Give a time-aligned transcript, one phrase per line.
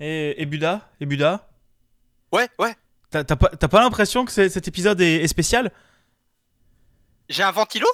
[0.00, 1.48] Et, et Buda Et Buda
[2.32, 2.74] Ouais, ouais.
[3.10, 5.70] T'as pas, pas l'impression que cet épisode est, est spécial?
[7.28, 7.86] J'ai un ventilo?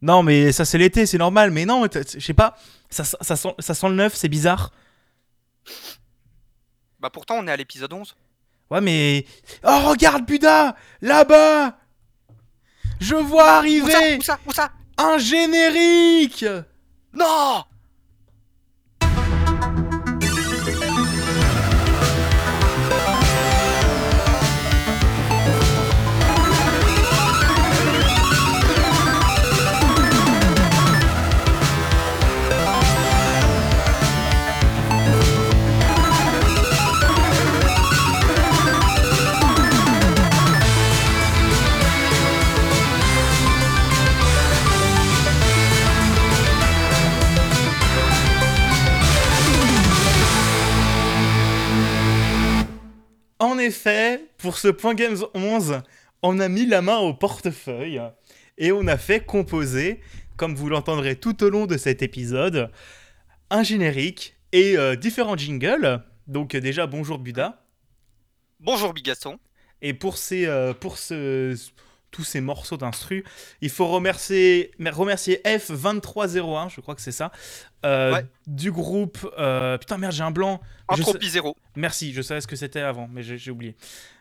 [0.00, 1.50] Non, mais ça c'est l'été, c'est normal.
[1.50, 2.56] Mais non, je sais pas.
[2.88, 4.72] Ça, sent- ça, sent, ça sent le neuf, c'est bizarre.
[7.00, 8.16] Bah pourtant on est à l'épisode 11.
[8.70, 9.26] Ouais, mais.
[9.62, 11.78] Oh, regarde, Buda Là-bas
[13.00, 13.56] Je vois Où ça?
[13.58, 14.38] arriver Où ça?
[14.46, 14.70] Où ça?
[14.98, 16.44] un générique
[17.12, 17.64] Non
[53.38, 55.82] En effet, pour ce Point Games 11,
[56.22, 58.00] on a mis la main au portefeuille
[58.56, 60.00] et on a fait composer,
[60.36, 62.70] comme vous l'entendrez tout au long de cet épisode,
[63.50, 66.02] un générique et euh, différents jingles.
[66.26, 67.66] Donc déjà, bonjour Buda.
[68.58, 69.38] Bonjour Bigaston.
[69.82, 71.54] Et pour, ces, euh, pour ce,
[72.16, 73.24] tous ces morceaux d'instru,
[73.60, 77.30] il faut remercier, mer- remercier F2301, je crois que c'est ça,
[77.84, 78.26] euh, Ouais.
[78.46, 79.18] du groupe...
[79.38, 80.60] euh, putain merde, j'ai un blanc.
[80.88, 81.54] Entropie zéro.
[81.76, 83.76] Merci, je savais ce que c'était avant, mais j'ai oublié.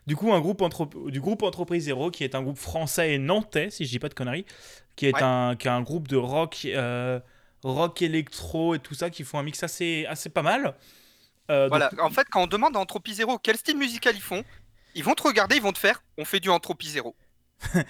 [0.07, 3.17] Du coup, un groupe entrep- du groupe Entreprise Zéro, qui est un groupe français et
[3.17, 4.45] nantais, si je dis pas de conneries,
[4.97, 5.23] qui est, Ouais.
[5.23, 7.19] un, qui est un groupe de rock, euh,
[7.63, 10.75] rock électro et tout ça, qui font un mix assez, assez pas mal.
[11.49, 11.89] Donc- Voilà.
[12.01, 14.43] En fait, quand on demande à Entropie zéro quel style musical ils font,
[14.95, 17.15] ils vont te regarder, ils vont te faire on fait du Entropie zéro.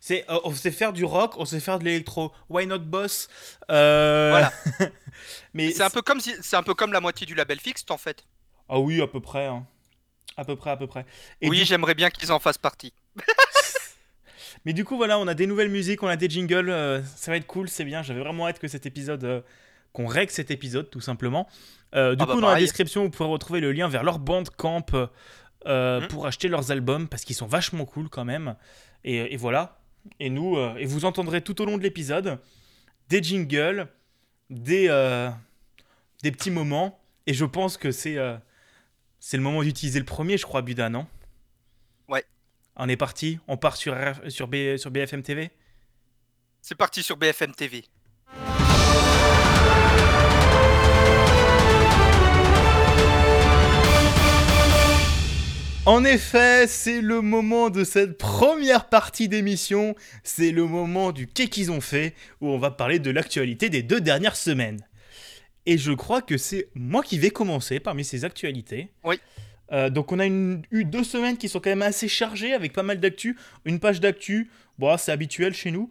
[0.00, 2.32] c'est, euh, on sait faire du rock, on sait faire de l'électro.
[2.48, 3.28] Why not boss?
[3.70, 4.52] Euh, Voilà.
[5.54, 7.84] mais C'est un peu comme si- c'est un peu comme la moitié du label fixe
[7.90, 8.24] en fait.
[8.68, 9.46] Ah oui, à peu près.
[9.46, 9.66] hein.
[10.36, 11.04] À peu près, à peu près.
[11.40, 12.92] Et oui, du- j'aimerais bien qu'ils en fassent partie.
[14.64, 17.30] Mais du coup, voilà, on a des nouvelles musiques, on a des jingles, euh, ça
[17.30, 18.02] va être cool, c'est bien.
[18.02, 19.40] J'avais vraiment hâte que cet épisode, euh,
[19.92, 21.46] qu'on règle cet épisode, tout simplement.
[21.92, 24.84] Du Ah coup, bah dans la description, vous pourrez retrouver le lien vers leur bandcamp
[25.66, 26.08] euh, Mhm.
[26.08, 28.56] pour acheter leurs albums, parce qu'ils sont vachement cool quand même.
[29.04, 29.78] Et, et voilà.
[30.20, 32.38] Et nous, euh, et vous entendrez tout au long de l'épisode
[33.08, 33.88] des jingles,
[34.50, 35.30] des, euh,
[36.22, 37.00] des petits moments.
[37.26, 38.16] Et je pense que c'est
[39.18, 41.06] c'est le moment d'utiliser le premier, je crois, Buda, non?
[42.08, 42.24] Ouais.
[42.76, 43.96] On est parti, on part sur,
[44.28, 45.50] sur, B- sur BFM TV
[46.60, 47.84] C'est parti sur BFM TV.
[55.86, 61.48] En effet, c'est le moment de cette première partie d'émission, c'est le moment du qu'est
[61.48, 64.80] qu'ils ont fait, où on va parler de l'actualité des deux dernières semaines.
[65.66, 68.92] Et je crois que c'est moi qui vais commencer parmi ces actualités.
[69.04, 69.16] Oui.
[69.72, 72.72] Euh, donc on a une- eu deux semaines qui sont quand même assez chargées, avec
[72.72, 75.90] pas mal d'actu, une page d'actu, bon c'est habituel chez nous,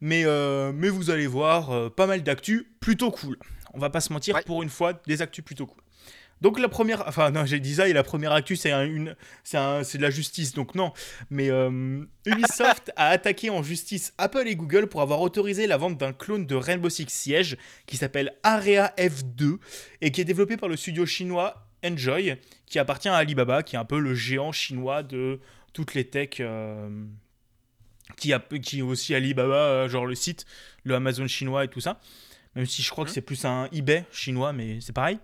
[0.00, 3.38] mais, euh, mais vous allez voir, euh, pas mal d'actu, plutôt cool.
[3.74, 4.42] On va pas se mentir, Ouais.
[4.42, 5.82] pour une fois, des actus plutôt cool.
[6.44, 9.16] Donc la première, enfin non j'ai dit ça et la première actu c'est un- une,
[9.44, 10.92] c'est un- c'est de la justice donc non.
[11.30, 15.96] Mais euh, Ubisoft a attaqué en justice Apple et Google pour avoir autorisé la vente
[15.96, 17.56] d'un clone de Rainbow Six Siege
[17.86, 19.56] qui s'appelle Area F2
[20.02, 23.78] et qui est développé par le studio chinois Enjoy qui appartient à Alibaba qui est
[23.78, 25.40] un peu le géant chinois de
[25.72, 26.40] toutes les techs.
[26.40, 26.88] euh,
[28.18, 30.44] qui, a, qui est aussi Alibaba, euh, genre le site,
[30.84, 31.98] le Amazon chinois et tout ça.
[32.54, 33.14] Même si je crois que Mhm.
[33.14, 35.18] c'est plus un eBay chinois, mais c'est pareil.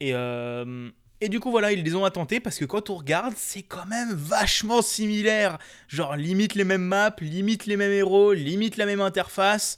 [0.00, 0.90] Et, euh,
[1.20, 3.86] et du coup, voilà, ils les ont attentés parce que quand on regarde, c'est quand
[3.86, 5.58] même vachement similaire.
[5.88, 9.76] Genre, limite les mêmes maps, limite les mêmes héros, limite la même interface.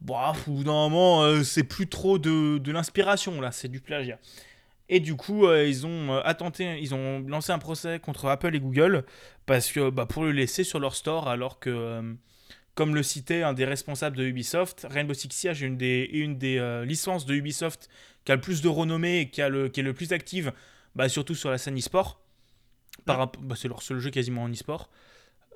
[0.00, 4.18] D'un moment, euh, c'est plus trop de, de l'inspiration, là, c'est du plagiat.
[4.88, 8.60] Et du coup, euh, ils ont attenté, ils ont lancé un procès contre Apple et
[8.60, 9.04] Google
[9.46, 12.16] parce que bah, pour le laisser sur leur store, alors que,
[12.74, 16.18] comme le citait un des responsables de Ubisoft, Rainbow Six Siege est une des, est
[16.18, 17.88] une des euh, licences de Ubisoft
[18.24, 20.52] qui a le plus de renommée et qui, a le, qui est le plus active,
[20.94, 22.20] bah, surtout sur la scène e-sport.
[23.06, 24.88] Bah, c'est leur seul jeu quasiment en e-sport.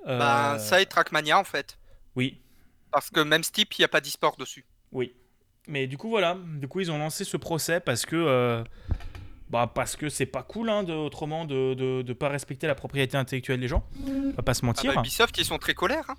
[0.07, 1.77] Euh, Bah, ça et Trackmania en fait.
[2.15, 2.39] Oui,
[2.91, 4.65] Parce que même Steep, il n'y a pas d'e-sport dessus.
[4.91, 5.13] oui.
[5.69, 6.37] Mais du coup, voilà.
[6.61, 8.15] Du coup, ils ont lancé ce procès parce que.
[8.15, 8.63] euh,
[9.49, 12.75] bah, parce que c'est pas cool, hein, de, autrement, de, de, de pas respecter la
[12.75, 13.85] propriété intellectuelle des gens.
[14.05, 14.93] On va pas se Ah mentir.
[14.93, 16.05] bah, Ubisoft, ils sont très colères.
[16.09, 16.15] hein.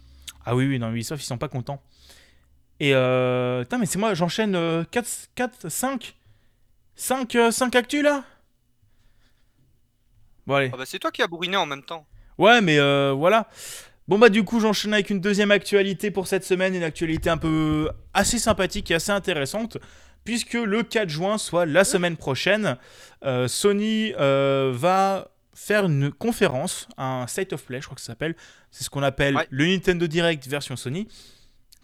[0.50, 1.82] Ah oui, oui, non, Ubisoft, ils sont pas contents.
[2.80, 3.62] Et euh...
[3.64, 4.52] Putain, mais c'est moi, j'enchaîne
[4.90, 6.14] 4, 4, 5
[6.96, 8.24] 5, 5 actus là
[10.46, 10.70] Bon, allez.
[10.72, 12.06] Ah bah, c'est toi qui as bourriné en même temps.
[12.38, 13.48] Ouais, mais euh, voilà.
[14.08, 17.36] Bon, bah, du coup, j'enchaîne avec une deuxième actualité pour cette semaine, une actualité un
[17.36, 19.76] peu assez sympathique et assez intéressante.
[20.24, 22.78] puisque le 4 juin, soit la semaine prochaine,
[23.24, 25.28] euh, Sony euh, va
[25.58, 28.37] faire une conférence, un State of Play, je crois que ça s'appelle.
[28.70, 29.46] C'est ce qu'on appelle Ouais.
[29.50, 31.08] le Nintendo Direct version Sony,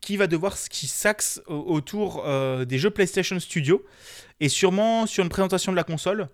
[0.00, 3.84] qui va devoir, qui s'axe au- autour euh, des jeux PlayStation Studio
[4.40, 6.28] et sûrement sur une présentation de la console.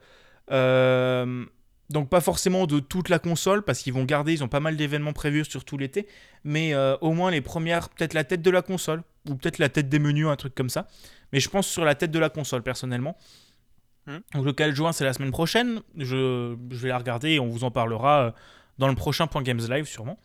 [0.50, 1.44] Euh,
[1.88, 4.76] donc pas forcément de toute la console parce qu'ils vont garder, ils ont pas mal
[4.76, 6.06] d'événements prévus sur tout l'été,
[6.44, 9.68] mais euh, au moins les premières, peut-être la tête de la console ou peut-être la
[9.68, 10.86] tête des menus, un truc comme ça.
[11.32, 13.16] Mais je pense sur la tête de la console personnellement.
[14.06, 14.20] Mhm.
[14.34, 15.80] Donc le 4 juin c'est la semaine prochaine.
[15.96, 18.30] Je, vais la regarder et on vous en parlera euh,
[18.78, 20.18] dans le prochain Point Games Live sûrement.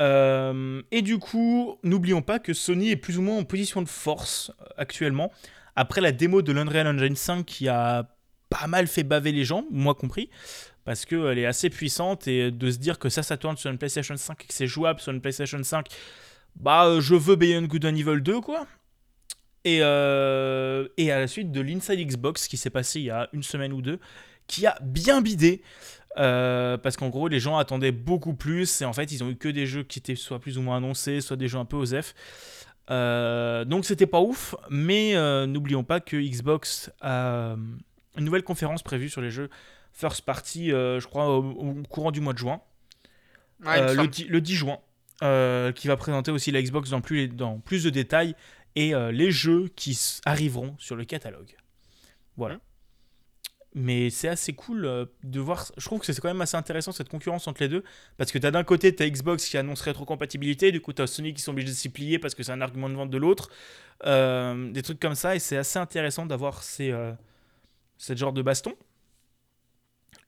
[0.00, 3.88] Euh, et du coup, n'oublions pas que Sony est plus ou moins en position de
[3.88, 5.30] force euh, actuellement.
[5.76, 8.08] Après la démo de l'Unreal Engine 5 qui a
[8.48, 10.30] pas mal fait baver les gens, moi compris,
[10.84, 13.78] parce qu'elle est assez puissante et de se dire que ça, ça tourne sur une
[13.78, 15.86] PlayStation 5 et que c'est jouable sur une PlayStation 5,
[16.56, 18.66] bah je veux Beyond Good and Evil 2 quoi.
[19.64, 23.28] Et, euh, et à la suite de l'Inside Xbox qui s'est passé il y a
[23.32, 23.98] une semaine ou deux,
[24.46, 25.62] qui a bien bidé.
[26.18, 29.36] euh, parce qu'en gros, les gens attendaient beaucoup plus et en fait, ils ont eu
[29.36, 31.76] que des jeux qui étaient soit plus ou moins annoncés, soit des jeux un peu
[31.76, 32.14] osef.
[32.90, 37.54] Euh, donc c'était pas ouf, mais euh, n'oublions pas que Xbox a
[38.16, 39.48] une nouvelle conférence prévue sur les jeux
[39.92, 42.60] first party, je crois, au, au courant du mois de juin,
[43.64, 44.08] Ouais, le, semble.
[44.08, 44.78] 10, le 10 juin,
[45.74, 48.34] qui va présenter aussi la Xbox dans plus, dans plus de détails
[48.76, 51.56] et euh, les jeux qui arriveront sur le catalogue.
[52.36, 52.60] Voilà.
[53.74, 55.70] Mais c'est assez cool euh, de voir.
[55.76, 57.84] Je trouve que c'est quand même assez intéressant cette concurrence entre les deux.
[58.16, 61.06] Parce que tu as d'un côté ta Xbox qui annonce rétrocompatibilité, du coup tu as
[61.06, 63.18] Sony qui sont obligés de s'y plier parce que c'est un argument de vente de
[63.18, 63.48] l'autre.
[64.06, 67.12] Euh, des trucs comme ça, et c'est assez intéressant d'avoir ces, euh,
[67.96, 68.74] ce genre de baston.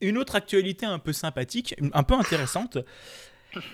[0.00, 2.79] Une autre actualité un peu sympathique, un peu intéressante,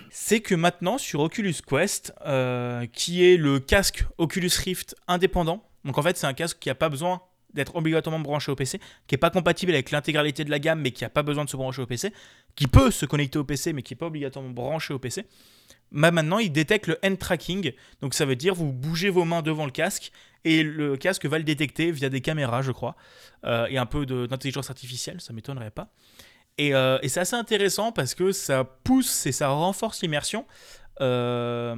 [0.09, 5.97] c'est que maintenant sur Oculus Quest, euh, qui est le casque Oculus Rift indépendant, donc
[5.97, 7.21] en fait c'est un casque qui n'a pas besoin
[7.53, 10.91] d'être obligatoirement branché au PC, qui n'est pas compatible avec l'intégralité de la gamme, mais
[10.91, 12.13] qui n'a pas besoin de se brancher au PC,
[12.55, 15.25] qui peut se connecter au PC, mais qui n'est pas obligatoirement branché au PC.
[15.91, 17.71] Bah maintenant, il détecte le hand tracking,
[18.01, 20.11] donc ça veut dire vous bougez vos mains devant le casque
[20.45, 22.95] et le casque va le détecter via des caméras, je crois,
[23.45, 25.91] euh, et un peu d'intelligence artificielle, ça m'étonnerait pas.
[26.57, 30.45] Et, euh, et c'est assez intéressant parce que ça pousse et ça renforce l'immersion.
[31.01, 31.75] Euh,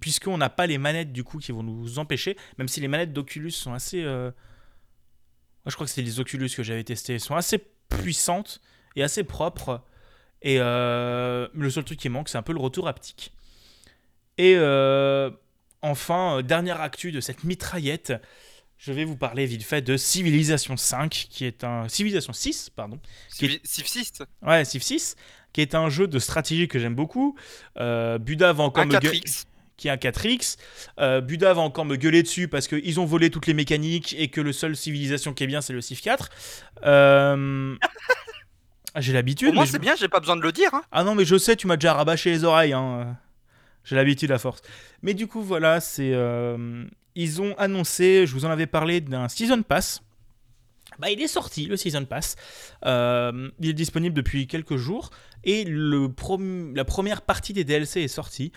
[0.00, 3.12] puisqu'on n'a pas les manettes du coup qui vont nous empêcher, même si les manettes
[3.12, 4.02] d'Oculus sont assez.
[4.02, 4.30] euh,
[5.66, 7.58] je crois que c'était les Oculus que j'avais testé, sont assez
[7.88, 8.60] puissantes
[8.96, 9.82] et assez propres.
[10.40, 13.32] Et le seul truc qui manque, c'est un peu le retour haptique.
[14.38, 14.56] Et
[15.82, 18.12] enfin, dernière actu de cette mitraillette,
[18.84, 21.88] je vais vous parler vite fait de Civilization 5, qui est un.
[21.88, 22.98] Civilization 6, pardon.
[23.28, 24.12] Civ- Civ 6,
[24.42, 25.14] Ouais, Civ 6,
[25.52, 27.36] qui est un jeu de stratégie que j'aime beaucoup.
[27.78, 29.20] Euh, Buda va encore un me gueuler.
[29.20, 29.44] 4X.
[29.76, 30.56] Qui est un 4X.
[31.00, 34.28] Euh, Buda va encore me gueuler dessus parce qu'ils ont volé toutes les mécaniques et
[34.28, 36.28] que le seul civilisation qui est bien, c'est le Civ 4.
[36.84, 37.76] Euh,
[38.98, 39.54] J'ai l'habitude.
[39.58, 40.74] Je- c'est bien, j'ai pas besoin de le dire.
[40.74, 40.82] hein.
[40.92, 42.72] ah non, mais je sais, tu m'as déjà rabâché les oreilles.
[42.74, 43.16] hein.
[43.84, 44.60] J'ai l'habitude à force.
[45.02, 46.12] Mais du coup, voilà, c'est.
[46.14, 50.02] euh, Ils ont annoncé, je vous en avais parlé, d'un Season Pass.
[50.98, 52.36] Bah, il est sorti, le Season Pass.
[52.84, 55.10] Euh, il est disponible depuis quelques jours.
[55.44, 56.08] Et le
[56.74, 58.52] la première partie des DLC est sortie,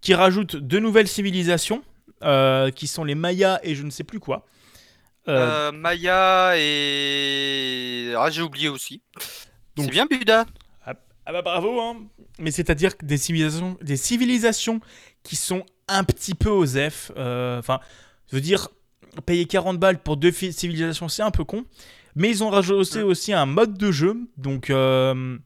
[0.00, 1.82] qui rajoute deux nouvelles civilisations,
[2.22, 4.46] euh, qui sont les Mayas et je ne sais plus quoi.
[5.28, 8.12] Euh, Euh, Maya et.
[8.16, 9.02] Ah, j'ai oublié aussi.
[9.76, 10.46] C'est bien, Buda.
[11.28, 11.96] Ah bah bravo, hein.
[12.38, 14.80] Mais c'est-à-dire que des civilisations, des civilisations
[15.24, 17.12] qui sont un petit peu OSEF.
[17.16, 17.80] euh, Enfin,
[18.30, 18.68] je veux dire,
[19.24, 21.64] payer 40 balles pour deux civilisations, c'est un peu con.
[22.14, 25.36] Mais ils ont rajouté aussi un mode de jeu, donc euh,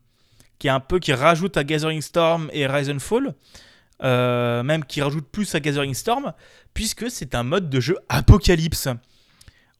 [0.58, 3.34] qui est un peu qui rajoute à Gathering Storm et Rise and Fall,
[4.02, 6.32] euh, même qui rajoute plus à Gathering Storm,
[6.72, 8.88] puisque c'est un mode de jeu apocalypse.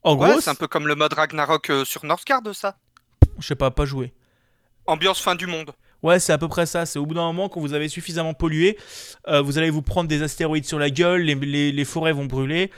[0.02, 2.76] En Ouais, gros, c'est un peu comme le mode Ragnarok sur Northgard, ça.
[3.38, 4.12] je sais pas, pas joué.
[4.86, 5.72] Ambiance fin du monde.
[6.02, 6.86] Ouais, c'est à peu près ça.
[6.86, 8.78] C'est au bout d'un moment, quand vous avez suffisamment pollué,
[9.28, 12.24] euh, vous allez vous prendre des astéroïdes sur la gueule, les, les- les forêts vont
[12.26, 12.70] brûler,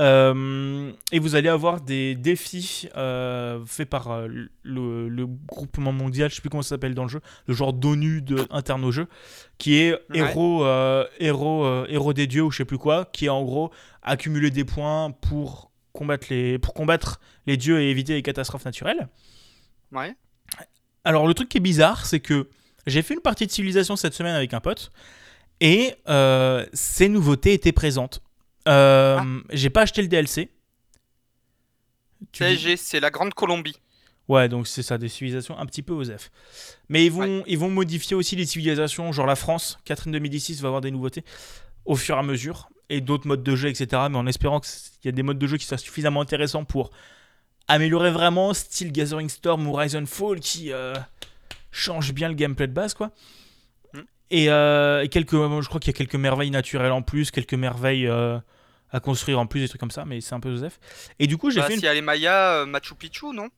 [0.00, 4.26] euh, et vous allez avoir des défis euh, faits par euh,
[4.62, 7.74] le, le groupement mondial, je sais plus comment ça s'appelle dans le jeu, le genre
[7.74, 9.06] d'ONU interne au jeu,
[9.58, 10.18] qui est Ouais.
[10.18, 10.64] héros,
[11.20, 13.70] héros, héros des dieux ou je sais plus quoi, qui est en gros
[14.02, 19.08] accumuler des points pour combattre les, pour combattre les dieux et éviter les catastrophes naturelles.
[19.92, 20.14] Ouais.
[21.04, 22.48] Alors le truc qui est bizarre, c'est que
[22.86, 24.92] j'ai fait une partie de civilisation cette semaine avec un pote
[25.60, 28.22] et euh, ces nouveautés étaient présentes.
[28.68, 29.24] Euh, Ah.
[29.50, 30.50] J'ai pas acheté le DLC.
[32.32, 33.76] Dis- c'est la Grande Colombie.
[34.28, 36.30] Ouais, donc c'est ça, des civilisations un petit peu OSEF.
[36.88, 40.68] Mais ils vont, ils vont modifier aussi les civilisations, genre la France, Catherine 2016 va
[40.68, 41.24] avoir des nouveautés
[41.84, 42.68] au fur et à mesure.
[42.88, 44.02] et d'autres modes de jeu, etc.
[44.10, 44.70] Mais en espérant qu'il
[45.04, 46.90] y a des modes de jeu qui soient suffisamment intéressants pour
[47.66, 50.94] améliorer vraiment, style Gathering Storm ou Horizon Fall, qui euh,
[51.72, 53.10] change bien le gameplay de base, quoi.
[53.92, 53.98] Mm.
[54.30, 57.54] Et, euh, et quelques, je crois qu'il y a quelques merveilles naturelles en plus, quelques
[57.54, 58.38] merveilles euh,
[58.90, 60.78] à construire en plus, des trucs comme ça, mais c'est un peu Joseph.
[61.18, 63.32] Et du coup, j'ai Bah, fait une S'il y a les Mayas, euh, Machu Picchu,
[63.34, 63.48] non?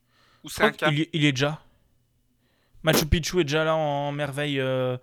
[0.44, 0.90] Ou c'est un cas?
[0.90, 1.61] il est déjà.
[2.83, 4.97] Machu Picchu est déjà là en merveille euh,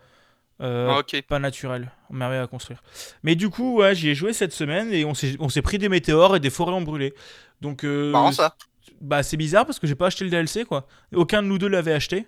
[0.61, 1.19] euh, Ah, Ok.
[1.27, 2.83] pas naturelle, en merveille à construire.
[3.23, 5.79] Mais du coup, ouais, j'y ai joué cette semaine et on s'est on s'est pris
[5.79, 7.13] des météores et des forêts ont brûlé.
[7.61, 8.55] Donc, euh, Marrant ça.
[9.01, 10.87] bah, c'est bizarre parce que j'ai pas acheté le DLC quoi.
[11.15, 12.27] Aucun de nous deux l'avait acheté.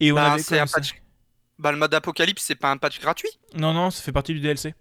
[0.00, 0.94] Et on Bah, avait c'est un patch.
[1.58, 4.40] Bah, le mode apocalypse, c'est pas un patch gratuit Non, non, ça fait partie du
[4.40, 4.74] DLC.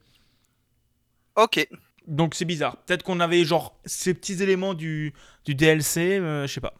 [1.36, 1.68] Ok.
[2.08, 2.78] Donc c'est bizarre.
[2.78, 5.14] Peut-être qu'on avait genre ces petits éléments du,
[5.46, 6.74] du DLC, euh, je sais pas.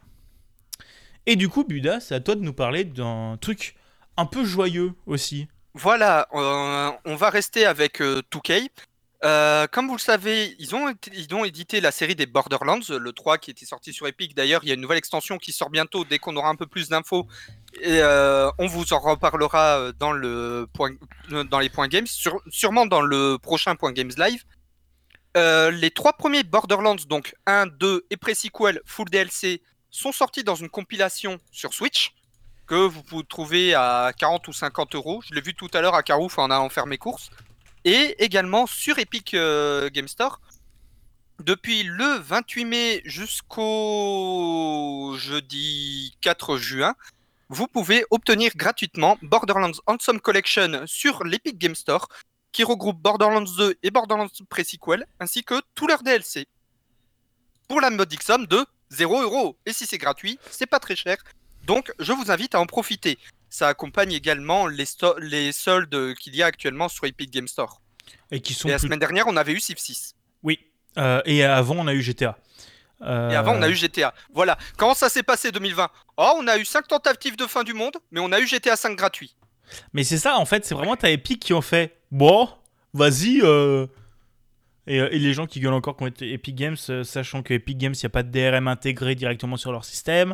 [1.26, 3.76] Et du coup, Buda, c'est à toi de nous parler d'un truc
[4.18, 5.48] un peu joyeux aussi.
[5.76, 8.70] Voilà, euh, on va rester avec euh, 2K.
[9.26, 13.12] Euh, comme vous le savez, ils ont, ils ont édité la série des Borderlands, le
[13.12, 14.34] 3 qui était sorti sur Epic.
[14.34, 16.66] D'ailleurs, il y a une nouvelle extension qui sort bientôt dès qu'on aura un peu
[16.66, 17.28] plus d'infos.
[17.84, 20.92] Euh, on vous en reparlera euh, dans, le point,
[21.32, 22.08] euh, dans les points games,
[22.50, 24.44] sûrement dans le prochain point games live.
[25.36, 30.70] Les trois premiers Borderlands, donc 1, 2 et Pre-Sequel Full DLC, sont sortis dans une
[30.70, 32.14] compilation sur Switch
[32.68, 35.22] que vous pouvez trouver à 40 ou 50 euros.
[35.28, 37.30] Je l'ai vu tout à l'heure à Carouf en allant faire mes courses.
[37.86, 40.42] Et également sur Epic Game Store.
[41.40, 43.56] Depuis le 28 mai jusqu'au
[45.18, 46.96] jeudi 4 juin,
[47.50, 52.08] vous pouvez obtenir gratuitement Borderlands Handsome Collection sur l'Epic Game Store,
[52.52, 56.48] qui regroupe Borderlands 2 et Borderlands Pre-Sequel, ainsi que tous leurs DLC.
[57.68, 59.58] Pour la modique somme de 0 euros.
[59.66, 61.18] Et si c'est gratuit, c'est pas très cher.
[61.66, 63.18] Donc, je vous invite à en profiter.
[63.50, 64.86] Ça accompagne également les,
[65.52, 67.82] soldes qu'il y a actuellement sur Epic Game Store.
[68.32, 70.16] Et qui sont Et la plus- semaine dernière, on avait eu Civ 6.
[70.44, 70.60] Oui.
[70.98, 72.38] Euh, et avant, on a eu GTA.
[73.02, 74.14] Et avant, on a eu GTA.
[74.34, 74.58] Voilà.
[74.78, 77.94] Comment ça s'est passé 2020 Oh, on a eu 5 tentatives de fin du monde,
[78.12, 79.36] mais on a eu GTA 5 gratuit.
[79.94, 82.50] Mais c'est ça, en fait, c'est vraiment t'as Epic qui ont fait Bon,
[82.94, 83.40] vas-y.
[83.44, 83.88] euh.
[84.88, 87.78] Et, euh, et les gens qui gueulent encore contre Epic Games, euh, sachant que Epic
[87.78, 90.34] Games, il n'y a pas de DRM intégré directement sur leur système,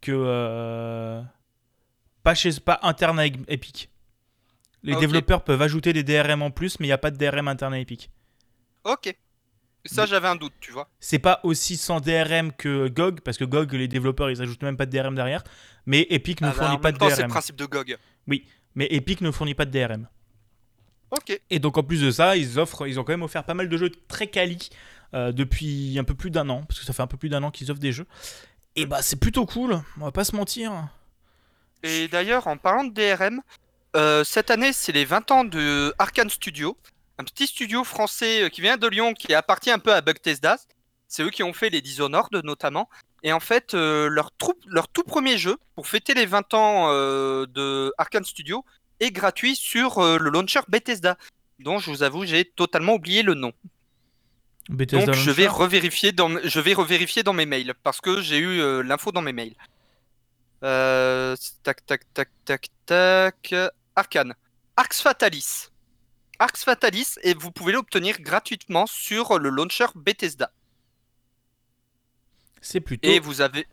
[0.00, 0.10] que.
[0.14, 1.20] euh,
[2.22, 3.90] Pas, chez, pas interne à Epic.
[4.82, 5.00] Les Ok.
[5.00, 7.74] développeurs peuvent ajouter des DRM en plus, mais il n'y a pas de DRM interne
[7.74, 8.10] à Epic.
[8.84, 9.14] Ok.
[9.86, 10.88] Ça, j'avais un doute, tu vois.
[11.00, 14.76] C'est pas aussi sans DRM que GOG, parce que GOG, les développeurs, ils ajoutent même
[14.76, 15.42] pas de DRM derrière.
[15.86, 17.30] Mais Epic ne Ah bah, fournit en pas même de temps, c'est le DRM.
[17.30, 17.96] principe de GOG.
[18.26, 20.06] Mais Epic ne fournit pas de DRM.
[21.10, 21.40] Ok.
[21.50, 23.68] Et donc en plus de ça, ils offrent, ils ont quand même offert pas mal
[23.68, 24.70] de jeux très quali
[25.14, 27.42] euh, depuis un peu plus d'un an, parce que ça fait un peu plus d'un
[27.42, 28.06] an qu'ils offrent des jeux.
[28.76, 30.88] Et bah c'est plutôt cool, on va pas se mentir.
[31.82, 33.40] Et d'ailleurs, en parlant de DRM,
[33.96, 36.76] euh, cette année, c'est les 20 ans de Arkane Studio,
[37.20, 40.56] un petit studio français euh, qui vient de Lyon, qui appartient un peu à Bethesda.
[41.06, 42.88] C'est eux qui ont fait les Dishonored notamment.
[43.22, 47.92] Et en fait, euh, leur, tout premier jeu, pour fêter les 20 ans euh, de
[47.98, 48.64] Arkane Studio,
[49.00, 51.18] est gratuit sur euh, le launcher Bethesda,
[51.58, 53.52] dont je vous avoue, j'ai totalement oublié le nom.
[54.68, 58.38] Bethesda Donc je vais revérifier dans je vais revérifier dans mes mails parce que j'ai
[58.38, 59.56] eu l'info dans mes mails.
[60.60, 63.54] Tac tac tac tac tac
[63.96, 64.34] Arcane.
[64.76, 65.69] Arx Fatalis.
[66.40, 70.50] Arx Fatalis et vous pouvez l'obtenir gratuitement sur le launcher Bethesda.
[72.60, 73.08] C'est plutôt.
[73.08, 73.66] Et vous avez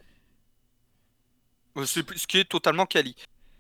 [1.78, 3.16] Euh, ce qui est totalement quali.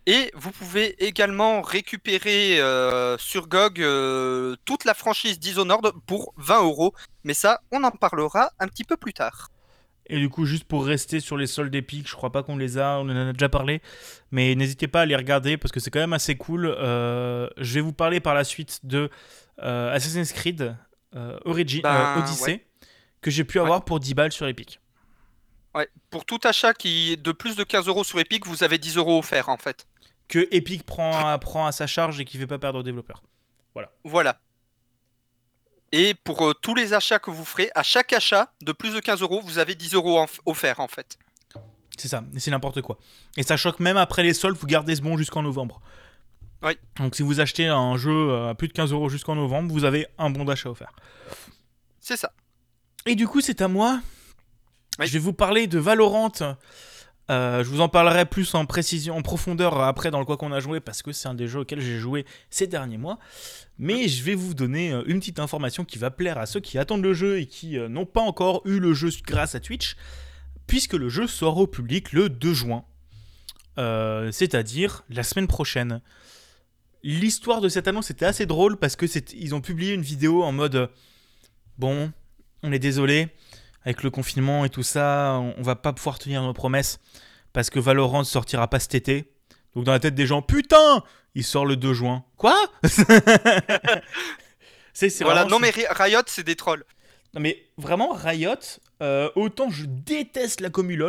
[0.06, 6.64] Et vous pouvez également récupérer euh, sur GOG euh, toute la franchise Dishonored pour 20
[6.64, 6.94] euros.
[7.24, 9.50] Mais ça, on en parlera un petit peu plus tard.
[10.10, 12.78] Et du coup, juste pour rester sur les soldes épiques, je crois pas qu'on les
[12.78, 13.82] a, on en a déjà parlé,
[14.32, 16.66] mais n'hésitez pas à les regarder parce que c'est quand même assez cool.
[16.66, 19.10] Euh, je vais vous parler par la suite de
[19.62, 20.76] euh, Assassin's Creed
[21.16, 22.64] euh, Origin, Ben, Odyssey
[23.22, 24.80] que j'ai pu avoir pour 10 balles sur Epic.
[25.76, 28.78] Ouais, pour tout achat qui est de plus de 15 euros sur Epic, vous avez
[28.78, 29.88] 10 euros offerts en fait.
[30.28, 33.24] Que Epic prend à, prend à sa charge et qui fait pas perdre aux développeurs.
[34.04, 34.40] Voilà.
[35.92, 39.00] Et pour euh, tous les achats que vous ferez, à chaque achat de plus de
[39.00, 41.18] 15 euros, vous avez 10 euros offerts en fait.
[41.98, 42.98] C'est ça, c'est n'importe quoi.
[43.38, 45.82] Et ça choque même après les soldes, vous gardez ce bon jusqu'en novembre.
[46.62, 46.78] Oui.
[46.98, 50.08] Donc si vous achetez un jeu à plus de 15 euros jusqu'en novembre, vous avez
[50.18, 50.92] un bon d'achat offert.
[52.00, 52.32] C'est ça.
[53.06, 54.00] Et du coup, c'est à moi.
[55.00, 55.08] Oui.
[55.08, 56.32] Je vais vous parler de Valorant.
[57.30, 60.54] Euh, je vous en parlerai plus en précision, en profondeur après dans le quoi qu'on
[60.54, 63.20] a joué parce que c'est un des jeux auxquels j'ai joué ces derniers mois.
[63.78, 66.78] Mais je vais vous donner euh, une petite information qui va plaire à ceux qui
[66.78, 69.98] attendent le jeu et qui euh, n'ont pas encore eu le jeu grâce à Twitch,
[70.68, 72.86] puisque le jeu sort au public le 2 juin,
[74.32, 76.02] c'est-à-dire la semaine prochaine.
[77.04, 79.06] L'histoire de cette annonce était assez drôle parce que
[79.36, 80.90] ils ont publié une vidéo en mode
[81.78, 82.12] bon,
[82.64, 83.30] on est désolé,
[83.88, 87.00] avec le confinement et tout ça, on va pas pouvoir tenir nos promesses
[87.54, 89.32] parce que Valorant sortira pas cet été.
[89.74, 92.26] Donc dans la tête des gens, putain, il sort le 2 juin.
[92.36, 92.54] Quoi?
[94.94, 96.84] C'est voilà, non mais Riot c'est des trolls.
[97.36, 98.56] Non mais vraiment Riot,
[99.04, 101.00] euh, autant je déteste la commu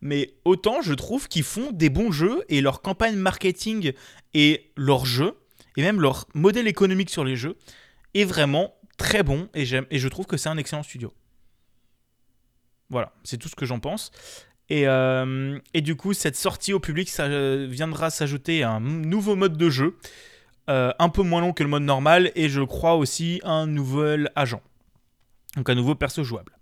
[0.00, 3.92] mais autant je trouve qu'ils font des bons jeux et leur campagne marketing
[4.34, 5.36] et leur jeu
[5.76, 7.56] et même leur modèle économique sur les jeux
[8.14, 11.12] est vraiment très bon et j'aime et je trouve que c'est un excellent studio.
[12.94, 14.12] Voilà, c'est tout ce que j'en pense.
[14.70, 19.68] Et, euh, du coup, cette sortie au public, euh, viendra s'ajouter un nouveau mode de
[19.68, 19.98] jeu,
[20.70, 24.30] euh, un peu moins long que le mode normal, et je crois aussi un nouvel
[24.36, 24.62] agent.
[25.56, 26.56] Donc un nouveau perso jouable.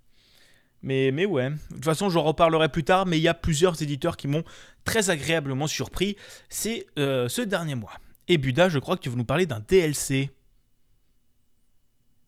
[0.81, 3.83] Mais, mais ouais, de toute façon, j'en reparlerai plus tard, mais il y a plusieurs
[3.83, 4.43] éditeurs qui m'ont
[4.85, 6.17] très agréablement surpris
[6.49, 7.93] c'est ce dernier mois.
[8.27, 10.31] Et Buda, je crois que tu veux nous parler d'un DLC.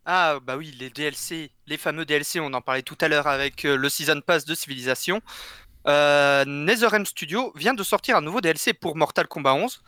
[0.06, 3.62] Ah bah oui, les DLC, les fameux DLC, on en parlait tout à l'heure avec
[3.62, 5.23] le Season Pass de Civilisation.
[5.87, 9.82] Euh, Studio vient de sortir un nouveau DLC pour Mortal Kombat 11.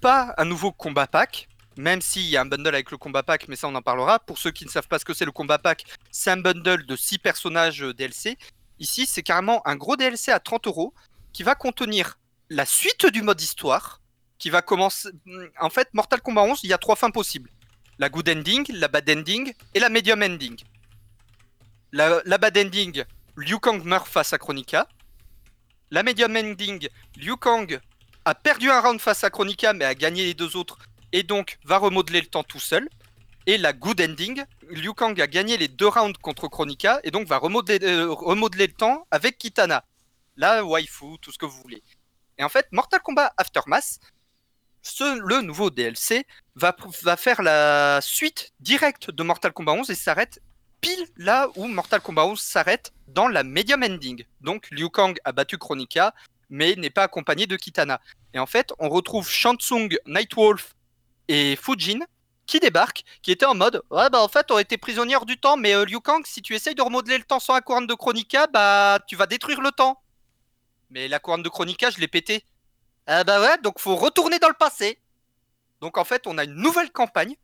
[0.00, 3.48] Pas un nouveau combat pack, même s'il y a un bundle avec le combat pack,
[3.48, 4.18] mais ça on en parlera.
[4.18, 6.86] Pour ceux qui ne savent pas ce que c'est le combat pack, c'est un bundle
[6.86, 8.38] de 6 personnages euh, DLC.
[8.78, 10.94] Ici, c'est carrément un gros DLC à 30 euros
[11.34, 14.00] qui va contenir la suite du mode histoire,
[14.38, 15.10] qui va commencer.
[15.26, 17.50] Hmm, en fait, Mortal Kombat 11, il y a trois fins possibles
[18.00, 20.56] la good ending, la bad ending et la medium ending.
[21.92, 23.04] La, bad ending,
[23.36, 24.88] Liu Kang meurt face à Chronica.
[25.90, 27.78] La medium ending, Liu Kang
[28.24, 30.78] a perdu un round face à Chronica mais a gagné les deux autres
[31.12, 32.88] et donc va remodeler le temps tout seul.
[33.46, 37.26] Et la good ending, Liu Kang a gagné les deux rounds contre Chronica et donc
[37.26, 39.84] va remodeler, euh, remodeler le temps avec Kitana.
[40.38, 41.82] La waifu, tout ce que vous voulez.
[42.38, 43.98] Et en fait, Mortal Kombat Aftermath,
[45.00, 50.40] le nouveau DLC, va, va faire la suite directe de Mortal Kombat 11 et s'arrête
[50.80, 54.24] pile là où Mortal Kombat 11 s'arrête dans la medium ending.
[54.40, 56.14] Donc Liu Kang a battu Chronica,
[56.48, 58.00] mais n'est pas accompagné de Kitana.
[58.34, 60.74] Et en fait, on retrouve Shansung, Nightwolf
[61.28, 62.00] et Fujin
[62.46, 65.56] qui débarquent, qui étaient en mode Ouais, bah en fait, on était prisonnière du temps,
[65.56, 67.94] mais euh, Liu Kang, si tu essayes de remodeler le temps sans la couronne de
[67.94, 70.02] Chronica, bah tu vas détruire le temps.
[70.90, 72.44] Mais la couronne de Chronica, je l'ai pété.
[73.12, 74.96] Ah bah ouais, donc faut retourner dans le passé.
[75.80, 77.34] Donc en fait, on a une nouvelle campagne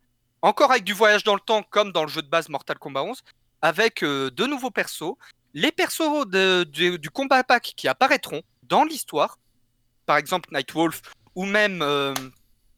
[0.41, 3.03] encore avec du voyage dans le temps, comme dans le jeu de base Mortal Kombat
[3.03, 3.25] 11,
[3.63, 5.17] avec euh, de nouveaux persos.
[5.55, 9.41] Les persos du combat pack qui apparaîtront dans l'histoire,
[10.05, 11.03] par exemple Nightwolf
[11.35, 12.15] ou même euh,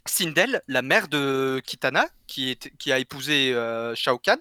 [0.07, 4.39] Sindel, la mère de Kitana, qui, a épousé euh, Shao Kahn.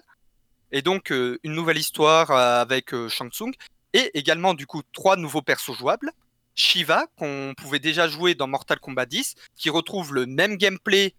[0.72, 3.52] Et donc une nouvelle histoire avec Shang Tsung.
[3.92, 6.12] Et également du coup trois nouveaux persos jouables.
[6.58, 11.14] Shiva, qu'on pouvait déjà jouer dans Mortal Kombat 10, qui retrouve le même gameplay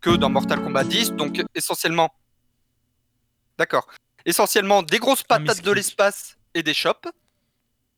[0.00, 1.12] que dans Mortal Kombat 10.
[1.12, 2.14] Donc essentiellement,
[3.58, 3.88] d'accord,
[4.24, 7.08] essentiellement des grosses patates de l'espace et des shops.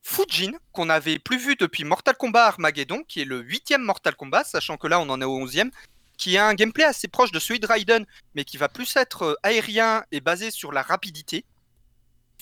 [0.03, 4.45] Fujin, qu'on n'avait plus vu depuis Mortal Kombat Armageddon, qui est le huitième Mortal Kombat,
[4.45, 5.71] sachant que là on en est au onzième,
[6.17, 9.23] qui a un gameplay assez proche de celui de Raiden, mais qui va plus être
[9.23, 11.45] euh, aérien et basé sur la rapidité.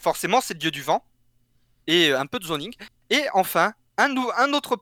[0.01, 1.05] Forcément, c'est le dieu du vent.
[1.89, 2.75] Et euh, un peu de zoning.
[3.11, 4.77] Et enfin, un, autre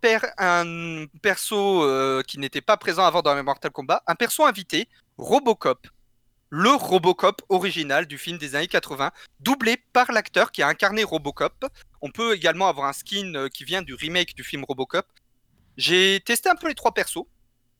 [1.23, 5.87] perso euh, qui n'était pas présent avant dans Mortal Kombat, un perso invité, Robocop.
[6.51, 11.65] Le Robocop original du film des années 80, doublé par l'acteur qui a incarné Robocop.
[12.03, 15.07] On peut également avoir un skin euh, qui vient du remake du film Robocop.
[15.77, 17.25] J'ai testé un peu les trois persos.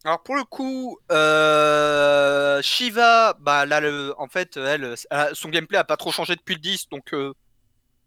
[0.05, 3.81] Alors pour le coup, euh, Shiva, bah là,
[4.19, 4.95] en fait, elle,
[5.33, 7.15] son gameplay a pas trop changé depuis le 10, donc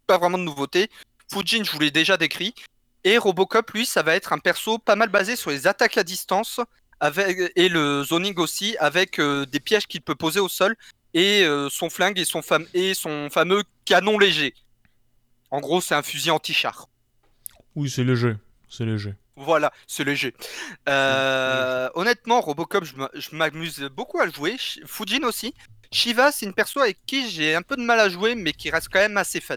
[0.07, 0.89] pas vraiment de nouveauté.
[1.31, 2.53] Fujin, je vous l'ai déjà décrit.
[3.03, 6.03] Et Robocop, lui, ça va être un perso pas mal basé sur les attaques à
[6.03, 6.59] distance
[6.99, 10.75] avec, et le zoning aussi, avec euh, des pièges qu'il peut poser au sol
[11.13, 12.41] et euh, son flingue et son,
[12.73, 14.53] et son fameux canon léger.
[15.49, 16.87] En gros, c'est un fusil anti-char.
[17.75, 18.35] Oui, c'est léger.
[18.69, 19.15] C'est léger.
[19.35, 20.35] Voilà, c'est léger.
[20.89, 24.57] Euh, honnêtement, Robocop, je m'amuse beaucoup à le jouer.
[24.85, 25.53] Fujin aussi.
[25.91, 28.69] Shiva, c'est une perso avec qui j'ai un peu de mal à jouer, mais qui
[28.69, 29.55] reste quand même assez fun.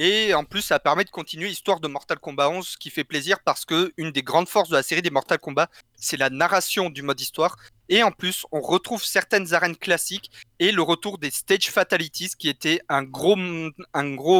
[0.00, 3.40] Et en plus, ça permet de continuer l'histoire de Mortal Kombat 11, qui fait plaisir
[3.44, 6.88] parce que une des grandes forces de la série des Mortal Kombat, c'est la narration
[6.88, 7.56] du mode histoire.
[7.88, 10.30] Et en plus, on retrouve certaines arènes classiques
[10.60, 13.34] et le retour des stage fatalities, qui était un gros,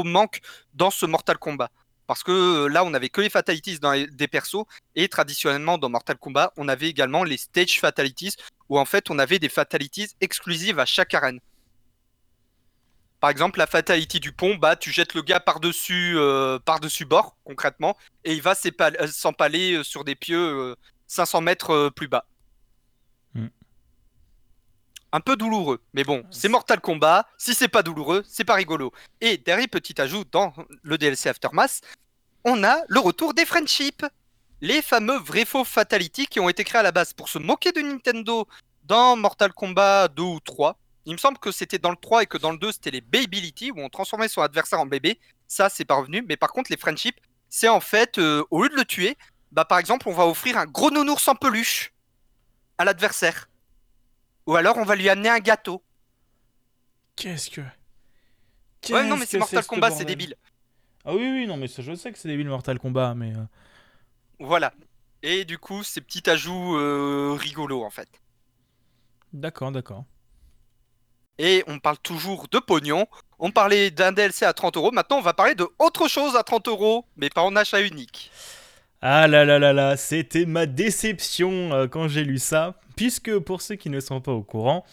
[0.05, 0.41] manque
[0.75, 1.71] dans ce Mortal Kombat.
[2.07, 5.89] Parce que euh, là, on n'avait que les fatalities dans des persos, et traditionnellement dans
[5.89, 8.37] Mortal Kombat, on avait également les stage fatalities,
[8.69, 11.41] où en fait, on avait des fatalities exclusives à chaque arène.
[13.21, 17.37] Par exemple, la fatality du pont, bah, tu jettes le gars par-dessus euh, par-dessus bord,
[17.45, 20.77] concrètement, et il va euh, s'empaler euh, sur des pieux
[21.09, 22.27] 500 mètres plus bas.
[23.35, 23.49] Hmm.
[25.13, 25.83] un peu douloureux.
[25.95, 27.29] Mais bon, c'est Mortal Kombat.
[27.39, 28.93] Si c'est pas douloureux, c'est pas rigolo.
[29.21, 31.81] Et dernier petit ajout dans le DLC Aftermath,
[32.45, 34.07] on a le retour des friendships.
[34.61, 37.73] Les fameux vrais faux Fatality qui ont été créés à la base pour se moquer
[37.73, 38.47] de Nintendo
[38.85, 40.77] dans Mortal Kombat 2 ou 3.
[41.09, 43.01] Il me semble que c'était dans le 3 et que dans le 2 c'était les
[43.01, 45.19] Babyility où on transformait son adversaire en bébé.
[45.47, 46.23] Ça c'est pas revenu.
[46.29, 47.19] Mais par contre les friendships,
[47.49, 49.17] c'est en fait, euh, au lieu de le tuer,
[49.51, 51.95] bah par exemple on va offrir un gros nounours en peluche
[52.77, 53.49] à l'adversaire.
[54.47, 55.83] Ou alors on va lui amener un gâteau.
[57.17, 57.63] Qu'est-ce que.
[58.91, 60.37] Ouais, non, mais c'est Mortal Kombat, c'est débile.
[61.05, 63.35] Ah oui, oui, non, mais je sais que c'est débile Mortal Kombat, mais.
[63.35, 63.45] euh,
[64.39, 64.75] Voilà.
[65.23, 68.09] Et du coup, ces petits ajouts euh, rigolos en fait.
[69.33, 70.05] D'accord, d'accord.
[71.39, 73.07] Et on parle toujours de pognon.
[73.39, 74.91] On parlait d'un DLC à 30 euros.
[74.91, 78.31] Maintenant, on va parler de autre chose à 30 euros, mais pas en achat unique.
[79.01, 83.63] Ah là là là là, c'était ma déception euh, quand j'ai lu ça, puisque pour
[83.63, 84.85] ceux qui ne sont pas au courant,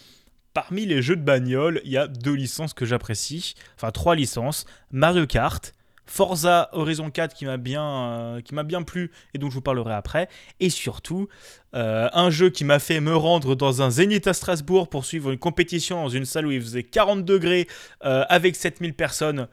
[0.53, 4.67] parmi les jeux de bagnole, il y a deux licences que j'apprécie, enfin trois licences,
[4.91, 5.73] Mario Kart,
[6.06, 9.62] Forza Horizon 4 qui m'a bien, euh, qui m'a bien plu et dont je vous
[9.62, 11.28] parlerai après, et surtout
[11.76, 15.32] euh, un jeu qui m'a fait me rendre dans un Zénith à Strasbourg pour suivre
[15.32, 17.68] une compétition dans une salle où il faisait 40 degrés
[18.06, 19.48] euh, avec 7000 personnes,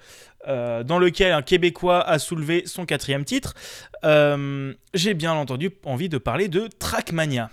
[0.46, 3.54] euh, dans lequel un Québécois a soulevé son quatrième titre.
[4.94, 7.50] J'ai bien entendu envie de parler de Trackmania,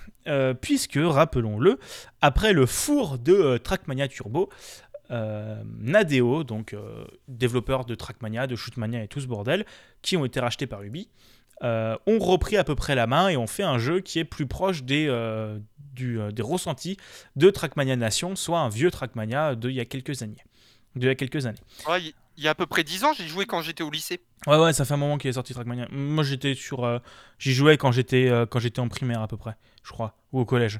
[0.61, 1.79] puisque, rappelons-le,
[2.21, 4.49] après le four de Trackmania Turbo,
[5.11, 9.65] euh, Nadeo, donc euh, développeur de Trackmania, de Shootmania et tout ce bordel,
[10.01, 11.09] qui ont été rachetés par Ubi,
[11.63, 14.25] euh, ont repris à peu près la main et ont fait un jeu qui est
[14.25, 15.59] plus proche des, euh,
[15.93, 16.97] du, des ressentis
[17.35, 20.43] de Trackmania Nation, soit un vieux Trackmania d'il y a quelques années.
[20.95, 21.59] D'il y a quelques années.
[21.87, 23.89] Ouais, il il y a à peu près 10 ans, j'ai joué quand j'étais au
[23.89, 24.21] lycée.
[24.47, 25.89] Ouais, ouais, ça fait un moment qu'il est sorti Trackmania.
[25.91, 27.01] Moi, j'étais sur.
[27.37, 30.45] J'y jouais quand j'étais quand j'étais en primaire à peu près, je crois, ou au
[30.45, 30.79] collège.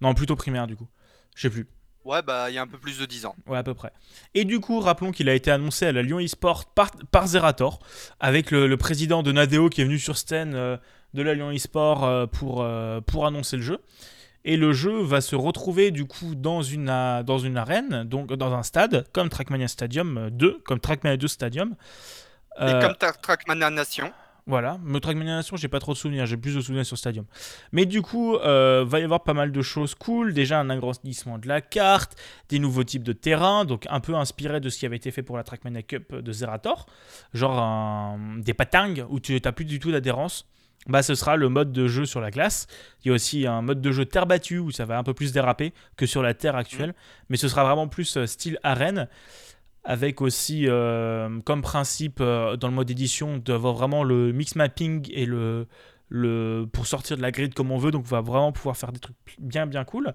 [0.00, 0.88] Non, plutôt primaire du coup.
[1.34, 1.66] Je sais plus.
[2.08, 3.36] Ouais, bah il y a un peu plus de 10 ans.
[3.46, 3.92] Ouais, à peu près.
[4.34, 7.80] Et du coup, rappelons qu'il a été annoncé à la Lyon eSport par, par Zerator,
[8.18, 10.76] avec le, le président de Nadeo qui est venu sur scène euh,
[11.14, 13.78] de la Lyon eSport euh, pour, euh, pour annoncer le jeu.
[14.44, 18.32] Et le jeu va se retrouver du coup dans une, a- dans une arène, donc
[18.32, 21.74] dans un stade, comme Trackmania Stadium 2, comme Trackmania 2 Stadium.
[22.60, 24.12] Et Euh, comme Trackmania Nation,
[24.48, 27.26] voilà, me Trackmania Nation, j'ai pas trop de souvenirs, j'ai plus de souvenirs sur Stadium.
[27.70, 30.32] Mais du coup, euh, va y avoir pas mal de choses cool.
[30.32, 32.16] Déjà un agrandissement de la carte,
[32.48, 35.22] des nouveaux types de terrains, donc un peu inspiré de ce qui avait été fait
[35.22, 36.86] pour la Trackmania Cup de Zerator,
[37.34, 40.46] genre un- des patingues où tu n'as plus du tout d'adhérence.
[40.86, 42.66] Bah, ce sera le mode de jeu sur la glace.
[43.04, 45.12] Il y a aussi un mode de jeu terre battue où ça va un peu
[45.12, 46.94] plus déraper que sur la terre actuelle,
[47.28, 49.08] mais ce sera vraiment plus euh, style arène
[49.84, 55.08] avec aussi euh, comme principe euh, dans le mode édition d'avoir vraiment le mix mapping
[55.12, 55.66] et le,
[56.08, 57.90] le pour sortir de la grid comme on veut.
[57.90, 60.14] Donc on va vraiment pouvoir faire des trucs bien bien cool.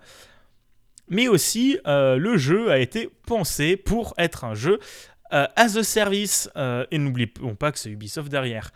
[1.09, 4.79] Mais aussi euh, le jeu a été pensé pour être un jeu
[5.31, 6.49] as a service.
[6.91, 8.71] Et n'oublions pas que c'est Ubisoft derrière.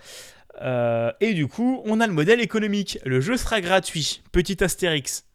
[1.22, 2.98] Et du coup on a le modèle économique.
[3.06, 4.24] Le jeu sera gratuit.
[4.32, 5.28] Petit astérix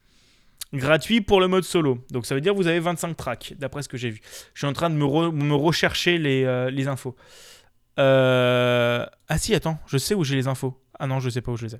[0.73, 1.99] gratuit pour le mode solo.
[2.11, 4.21] Donc ça veut dire que vous avez 25 tracks, d'après ce que j'ai vu.
[4.55, 7.15] Je suis en train de me, re- me rechercher les, euh, infos.
[7.99, 10.81] Euh, Ah si, attends, je sais où j'ai les infos.
[10.99, 11.79] Ah non, je sais pas où je les ai.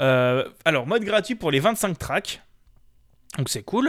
[0.00, 2.42] Euh, Alors, mode gratuit pour les 25 tracks.
[3.38, 3.88] Donc c'est cool.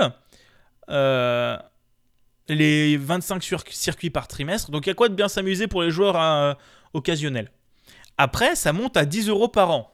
[2.49, 4.69] Les 25 sur- circuits par trimestre.
[4.71, 6.53] Donc il y a quoi de bien s'amuser pour les joueurs euh,
[6.93, 7.51] occasionnels?
[8.17, 9.92] Après, ça monte à 10 euros par an.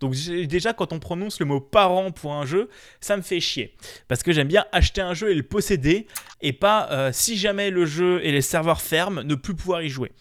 [0.00, 2.68] Donc déjà, quand on prononce le mot par an pour un jeu,
[3.00, 3.74] ça me fait chier.
[4.08, 6.06] Parce que j'aime bien acheter un jeu et le posséder,
[6.40, 9.88] et pas, euh, si jamais le jeu et les serveurs ferment, ne plus pouvoir y
[9.88, 10.12] jouer.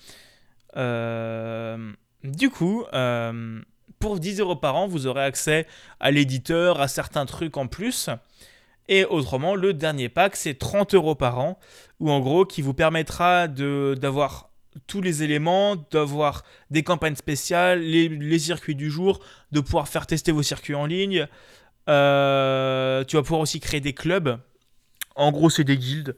[0.77, 1.91] Euh,
[2.23, 3.61] du coup, euh,
[3.99, 5.67] pour 10 euros par an, vous aurez accès
[5.99, 8.09] à l'éditeur, à certains trucs en plus.
[8.87, 11.59] Et autrement, le dernier pack, c'est 30 euros par an,
[11.99, 14.51] ou en gros, qui vous permettra d'avoir
[14.87, 19.19] tous les éléments, d'avoir des campagnes spéciales, les, les circuits du jour,
[19.51, 21.27] de pouvoir faire tester vos circuits en ligne.
[21.89, 24.39] Euh, tu vas pouvoir aussi créer des clubs.
[25.15, 26.15] En gros, c'est des guildes.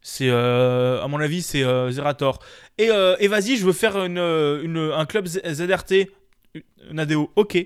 [0.00, 2.38] C'est, euh, à mon avis, c'est euh, Zerator.
[2.78, 6.08] Et, et vas-y, je veux faire une, une- un club ZRT,
[6.92, 7.32] Nadeo.
[7.36, 7.58] Ok,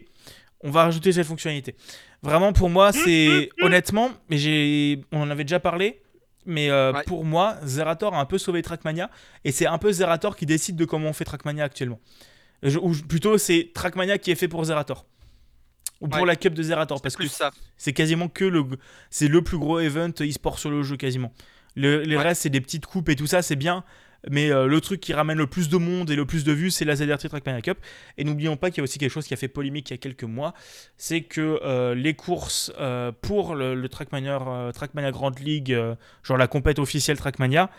[0.63, 1.75] on va rajouter cette fonctionnalité.
[2.23, 6.01] Vraiment, pour moi, c'est honnêtement, mais j'ai, on en avait déjà parlé.
[6.47, 7.03] Mais euh, Ouais.
[7.05, 9.11] pour moi, Zerator a un peu sauvé Trackmania.
[9.45, 12.01] Et c'est un peu Zerator qui décide de comment on fait Trackmania actuellement.
[12.63, 15.07] Je- ou plutôt, c'est Trackmania qui est fait pour Zerator.
[16.01, 16.27] Ou pour Ouais.
[16.27, 17.01] la Cup de Zerator.
[17.01, 17.23] Parce que
[17.77, 18.65] c'est quasiment que le,
[19.11, 21.33] c'est le plus gros event e-sport sur le jeu quasiment.
[21.77, 22.23] Le, les Ouais.
[22.23, 23.85] restes, c'est des petites coupes et tout ça, c'est bien.
[24.31, 26.71] Mais euh, le truc qui ramène le plus de monde et le plus de vues,
[26.71, 27.79] c'est la ZRT Trackmania Cup.
[28.19, 29.95] Et n'oublions pas qu'il y a aussi quelque chose qui a fait polémique il y
[29.95, 30.55] a quelques mois,
[30.97, 35.77] c'est que euh, les courses euh, pour le, Trackmania, Trackmania Grand League,
[36.23, 37.71] genre la compète officielle Trackmania,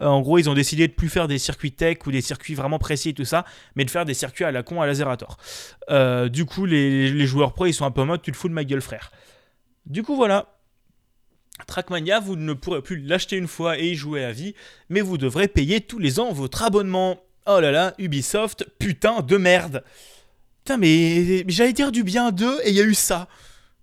[0.00, 2.78] en gros, ils ont décidé de plus faire des circuits tech ou des circuits vraiment
[2.78, 5.36] précis et tout ça, mais de faire des circuits à la con à la Zerator.
[6.30, 8.54] du coup, les, joueurs pro, ils sont un peu en mode tu te fous de
[8.54, 9.10] ma gueule, frère.
[9.86, 10.59] Du coup, voilà.
[11.66, 14.54] Trackmania, vous ne pourrez plus l'acheter une fois et y jouer à vie,
[14.88, 17.22] mais vous devrez payer tous les ans votre abonnement.
[17.46, 19.84] Oh là là, Ubisoft, putain de merde.
[20.58, 23.28] Putain, mais, j'allais dire du bien d'eux et il y a eu ça.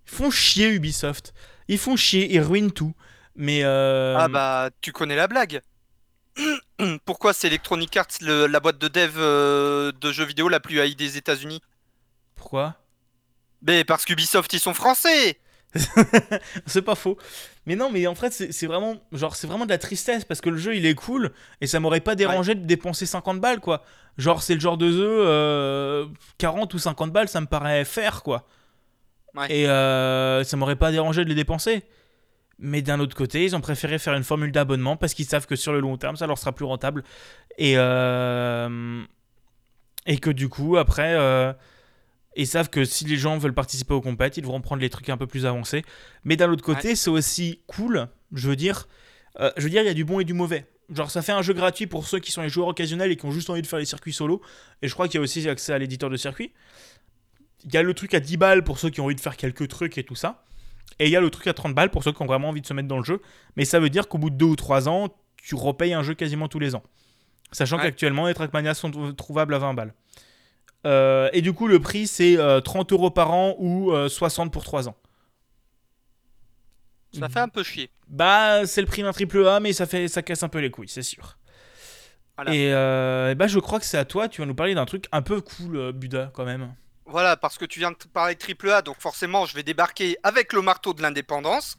[0.06, 1.34] Ils font chier Ubisoft.
[1.68, 2.94] Ils font chier, ils ruinent tout.
[3.34, 4.16] Mais euh...
[4.18, 5.60] Ah bah, tu connais la blague.
[7.04, 10.94] Pourquoi c'est Electronic Arts, la boîte de dev euh, de jeux vidéo la plus haïe
[10.94, 11.60] des États-Unis?
[12.36, 12.76] Pourquoi?
[13.62, 15.38] Mais parce qu'Ubisoft, ils sont français
[16.66, 17.18] c'est pas faux.
[17.66, 20.48] Mais non, mais en fait, c'est vraiment, genre, c'est vraiment de la tristesse parce que
[20.48, 23.84] le jeu il est cool et ça m'aurait pas dérangé de dépenser 50 balles, quoi.
[24.16, 28.22] Genre, c'est le genre de jeu, 40 euh, ou 50 balles, ça me paraît faire,
[28.22, 28.46] quoi.
[29.50, 31.84] Et euh, ça m'aurait pas dérangé de les dépenser.
[32.58, 35.54] Mais d'un autre côté, ils ont préféré faire une formule d'abonnement parce qu'ils savent que
[35.54, 37.04] sur le long terme, ça leur sera plus rentable.
[37.56, 39.04] Et, euh,
[40.06, 41.14] et que du coup, après
[42.38, 45.10] et savent que si les gens veulent participer aux compètes, ils devront prendre les trucs
[45.10, 45.82] un peu plus avancés.
[46.22, 48.86] Mais d'un autre côté, c'est aussi cool, je veux dire.
[49.40, 50.64] Euh, je veux dire, il y a du bon et du mauvais.
[50.88, 53.26] Genre, ça fait un jeu gratuit pour ceux qui sont les joueurs occasionnels et qui
[53.26, 54.40] ont juste envie de faire les circuits solo.
[54.82, 56.52] Et je crois qu'il y a aussi accès à l'éditeur de circuit.
[57.64, 59.36] Il y a le truc à 10 balles pour ceux qui ont envie de faire
[59.36, 60.44] quelques trucs et tout ça.
[61.00, 62.60] Et il y a le truc à 30 balles pour ceux qui ont vraiment envie
[62.60, 63.20] de se mettre dans le jeu.
[63.56, 65.08] Mais ça veut dire qu'au bout de 2 ou 3 ans,
[65.42, 66.84] tu repayes un jeu quasiment tous les ans.
[67.50, 69.94] Sachant qu'actuellement, les Trackmania sont trouvables à 20 balles.
[70.86, 74.50] Euh, et du coup, le prix, c'est 30 euh, euros par an ou 60 euh,
[74.50, 74.96] pour 3 ans.
[77.18, 77.90] Ça fait un peu chier.
[78.06, 80.70] Bah, c'est le prix d'un triple A, mais ça, fait, ça casse un peu les
[80.70, 81.38] couilles, c'est sûr.
[82.46, 85.22] Et, bah, je crois que c'est à toi, tu vas nous parler d'un truc un
[85.22, 86.74] peu cool, Buda, quand même.
[87.06, 90.18] Voilà, parce que tu viens de parler de triple A, donc forcément, je vais débarquer
[90.22, 91.78] avec le marteau de l'indépendance.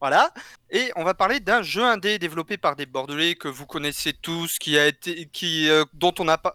[0.00, 0.34] Voilà.
[0.70, 4.58] Et on va parler d'un jeu indé développé par des Bordelais que vous connaissez tous,
[4.58, 6.54] qui a été, qui, dont on a pas,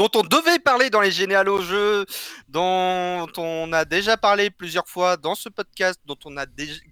[0.00, 2.06] dont on devait parler dans les généalogies
[2.48, 6.46] dont on a déjà parlé plusieurs fois dans ce podcast, dont on a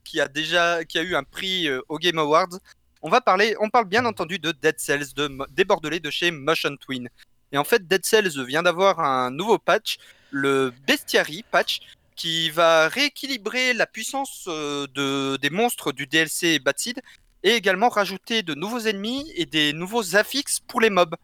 [0.05, 2.59] qui a déjà qui a eu un prix euh, au Game Awards.
[3.01, 6.77] On va parler, on parle bien entendu de Dead Cells, de, des de chez Motion
[6.77, 7.09] Twin.
[7.51, 9.97] Et en fait, Dead Cells vient d'avoir un nouveau patch,
[10.31, 11.79] le Bestiary patch,
[12.15, 17.01] qui va rééquilibrer la puissance euh, de, des monstres du DLC Batsid
[17.43, 21.17] et également rajouter de nouveaux ennemis et des nouveaux affixes pour les mobs.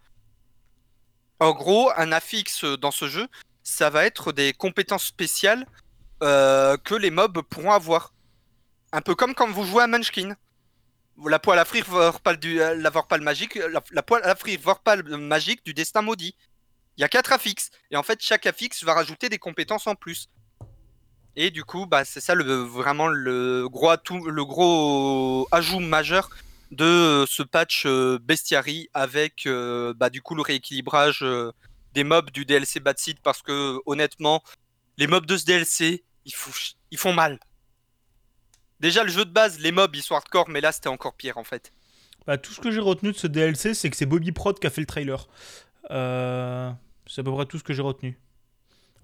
[1.41, 3.29] En gros, un affixe dans ce jeu,
[3.63, 5.67] ça va être des compétences spéciales
[6.23, 8.15] euh, que les mobs pourront avoir.
[8.93, 10.37] Un peu comme quand vous jouez à Munchkin.
[11.27, 13.59] La poêle à frire vorpal du, euh, la vorpal magique,
[14.07, 14.61] poêle à frire
[15.19, 16.37] magique du destin maudit.
[16.97, 19.95] Il y a quatre affixes et en fait chaque affixe va rajouter des compétences en
[19.95, 20.29] plus.
[21.37, 26.31] Et du coup, bah c'est ça le vraiment le gros atout, le gros ajout majeur
[26.71, 31.25] de euh, ce patch euh, bestiary avec euh, bah, du coup le rééquilibrage
[31.93, 34.43] des mobs du DLC Bad Seed parce que honnêtement,
[34.99, 36.33] les mobs de ce DLC, ils,
[36.91, 37.39] ils font mal.
[38.81, 41.39] Déjà le jeu de base, les mobs ils sont hardcore, mais là c'était encore pire
[41.39, 41.73] en fait.
[42.27, 44.67] Bah, tout ce que j'ai retenu de ce DLC, c'est que c'est Bobby Prod qui
[44.67, 45.29] a fait le trailer.
[45.89, 48.19] c'est à peu près tout ce que j'ai retenu.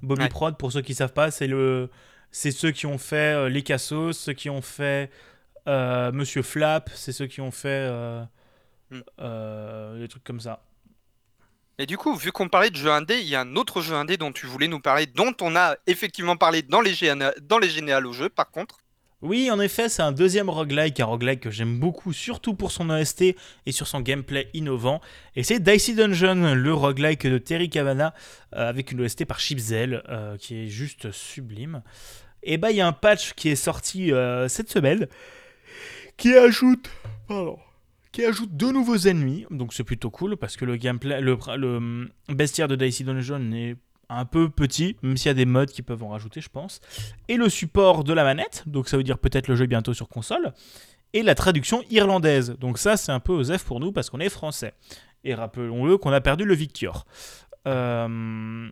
[0.02, 1.90] Bobby Prod, pour ceux qui savent pas, c'est le,
[2.30, 5.10] c'est ceux qui ont fait les Cassos, ceux qui ont fait
[5.66, 8.22] Monsieur Flap, c'est ceux qui ont fait euh,
[8.90, 9.00] hmm.
[9.20, 10.62] euh, des trucs comme ça.
[11.78, 13.94] Et du coup, vu qu'on parlait de jeux indé, il y a un autre jeu
[13.94, 16.94] indé dont tu voulais nous parler, dont on a effectivement parlé dans les,
[17.40, 18.78] dans les généales au jeu, par contre.
[19.22, 22.88] Oui, en effet, c'est un deuxième roguelike, un roguelike que j'aime beaucoup, surtout pour son
[22.90, 23.34] OST
[23.66, 25.00] et sur son gameplay innovant.
[25.36, 28.14] Et c'est Dicey Dungeon, le roguelike de Terry Cavana,
[28.52, 30.02] avec une OST par Chipzel,
[30.38, 31.82] qui est juste sublime.
[32.42, 34.10] Et bah, il y a un patch qui est sorti
[34.48, 35.06] cette semaine,
[36.20, 36.34] qui
[38.24, 39.46] ajoute, deux nouveaux ennemis.
[39.50, 43.76] Donc c'est plutôt cool parce que le gameplay, le, le bestiaire de Dicey Dungeon est
[44.08, 46.80] un peu petit, même s'il y a des modes qui peuvent en rajouter, je pense.
[47.28, 50.08] Et le support de la manette, donc ça veut dire peut-être le jeu bientôt sur
[50.08, 50.52] console.
[51.12, 52.56] Et la traduction irlandaise.
[52.60, 54.74] Donc ça, c'est un peu osef pour nous parce qu'on est français.
[55.24, 57.06] Et rappelons-le qu'on a perdu le Victor.
[57.66, 58.68] Euh,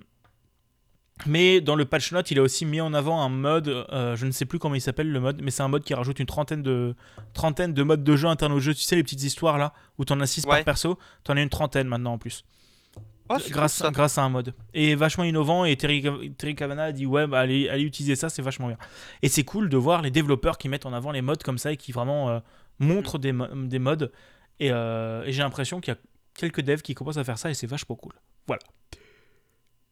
[1.26, 4.26] mais dans le patch note, il a aussi mis en avant un mode, euh, je
[4.26, 6.26] ne sais plus comment il s'appelle le mode, mais c'est un mode qui rajoute une
[6.26, 6.94] trentaine de,
[7.34, 8.74] trentaine de modes de jeu internes au jeu.
[8.74, 11.36] Tu sais, les petites histoires là, où tu en as 6 par perso, tu en
[11.36, 12.44] as une trentaine maintenant en plus.
[13.30, 14.54] Oh, grâce, grâce à un mode.
[14.72, 16.02] Et vachement innovant, et Terry,
[16.38, 18.78] Terry a dit Ouais, bah, allez, allez utiliser ça, c'est vachement bien.
[19.20, 21.72] Et c'est cool de voir les développeurs qui mettent en avant les modes comme ça
[21.72, 22.40] et qui vraiment euh,
[22.78, 24.12] montrent des, des, modes.
[24.60, 26.00] Et, euh, et j'ai l'impression qu'il y a
[26.34, 28.14] quelques devs qui commencent à faire ça et c'est vachement cool.
[28.46, 28.62] Voilà.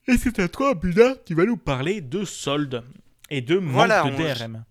[0.08, 2.84] Et c'est à toi, Buna, qui va nous parler de soldes
[3.28, 4.64] et de manque Voilà, de on- DRM.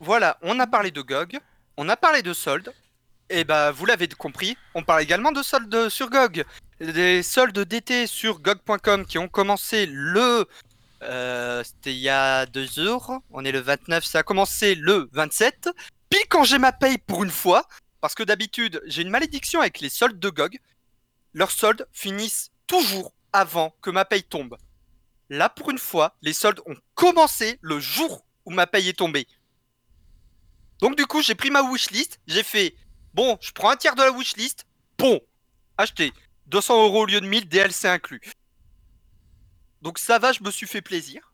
[0.00, 1.38] Voilà, on a parlé de GOG,
[1.76, 2.72] on a parlé de soldes,
[3.30, 6.44] et bah vous l'avez compris, on parle également de soldes sur GOG.
[6.80, 10.46] Des soldes d'été sur GOG.com qui ont commencé le...
[11.02, 15.08] euh, C'était il y a deux jours, on est le 29, ça a commencé le
[15.12, 15.68] 27.
[16.10, 17.66] Puis quand j'ai ma paye pour une fois,
[18.00, 20.58] parce que d'habitude j'ai une malédiction avec les soldes de GOG,
[21.34, 24.56] leurs soldes finissent toujours avant que ma paye tombe.
[25.30, 29.26] Là pour une fois, les soldes ont commencé le jour où ma paye est tombée.
[30.80, 32.74] Donc du coup, j'ai pris ma wishlist, j'ai fait
[33.14, 34.64] bon, je prends un tiers de la wishlist,
[34.96, 35.20] bon,
[35.76, 36.12] acheté
[36.46, 38.32] 200 euros au lieu de 1000 DLC inclus.
[39.82, 41.32] Donc ça va, je me suis fait plaisir.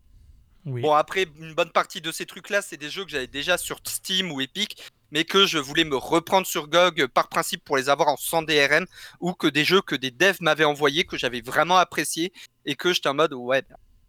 [0.67, 0.81] Oui.
[0.81, 3.81] Bon après, une bonne partie de ces trucs-là, c'est des jeux que j'avais déjà sur
[3.87, 4.83] Steam ou Epic,
[5.15, 8.43] mais que je voulais me reprendre sur GOG par principe pour les avoir en 100
[8.43, 8.85] DRM,
[9.21, 12.33] ou que des jeux que des devs m'avaient envoyés, que j'avais vraiment apprécié,
[12.67, 13.63] et que j'étais en mode ouais,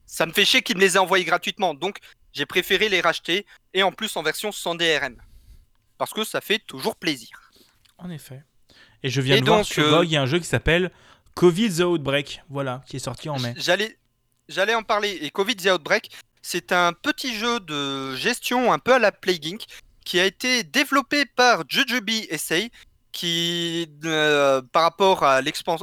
[0.07, 1.99] ça me fait chier qu'ils me les aient envoyés gratuitement, donc
[2.33, 5.17] j'ai préféré les racheter, et en plus en version 100 DRM.
[5.99, 7.51] Parce que ça fait toujours plaisir.
[7.99, 8.43] En effet.
[9.03, 10.39] Et je viens Et de voir donc, sur euh, GOG, il y a un jeu
[10.39, 10.91] qui s'appelle
[11.35, 13.53] Covid The Outbreak, voilà, qui est sorti en mai.
[13.57, 13.95] J'allais,
[14.49, 15.19] j'allais en parler.
[15.21, 16.09] Et Covid The Outbreak,
[16.41, 19.65] c'est un petit jeu de gestion un peu à la Plague Inc.
[20.05, 22.71] qui a été développé par Jujubee Essay,
[23.11, 25.41] qui, euh, par rapport à,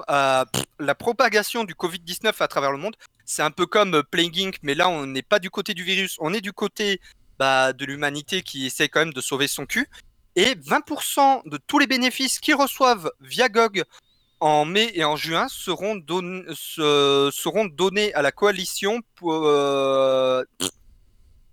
[0.09, 0.45] à
[0.79, 4.57] la propagation du Covid-19 à travers le monde, c'est un peu comme Plague Inc.
[4.63, 7.01] Mais là, on n'est pas du côté du virus, on est du côté
[7.39, 9.89] bah, de l'humanité qui essaie quand même de sauver son cul.
[10.37, 13.83] Et 20% de tous les bénéfices qu'ils reçoivent via GOG
[14.41, 16.03] en mai et en juin seront,
[17.31, 20.43] seront donnés à la coalition pour, euh,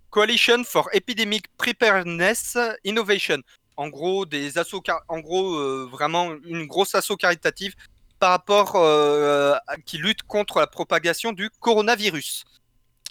[0.10, 3.40] Coalition for Epidemic Preparedness Innovation.
[3.78, 7.76] En gros, des assos, en gros, euh, vraiment une grosse asso caritative
[8.20, 12.44] par rapport euh, à- qui lutte contre la propagation du coronavirus.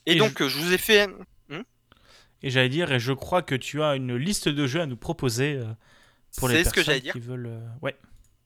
[0.07, 1.09] Et, Et donc, je vous ai fait
[2.43, 4.97] Et j'allais dire, et je crois que tu as une liste de jeux à nous
[4.97, 5.65] proposer euh,
[6.37, 7.13] pour les c'est ce que personnes dire.
[7.15, 7.61] qui veulent.
[7.83, 7.97] Ouais.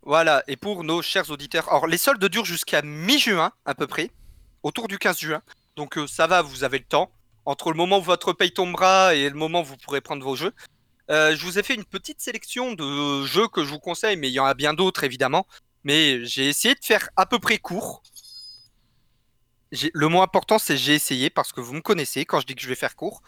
[0.03, 4.11] Voilà, et pour nos chers auditeurs, alors les soldes durent jusqu'à mi-juin à peu près,
[4.63, 5.43] autour du 15 juin.
[5.77, 7.13] Donc ça va, vous avez le temps.
[7.45, 10.37] Entre le moment où votre paye tombera et le moment où vous pourrez prendre vos
[10.37, 10.53] jeux.
[11.11, 14.29] Euh, je vous ai fait une petite sélection de jeux que je vous conseille, mais
[14.29, 15.47] il y en a bien d'autres évidemment.
[15.85, 18.03] Mais j'ai essayé de faire à peu près court.
[19.95, 22.63] Le mot important c'est j'ai essayé parce que vous me connaissez quand je dis que
[22.63, 23.23] je vais faire court.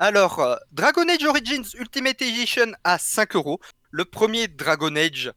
[0.00, 3.58] Alors, euh, Dragon Age Origins Ultimate Edition à 5 euros.
[3.90, 5.32] Le premier Dragon Age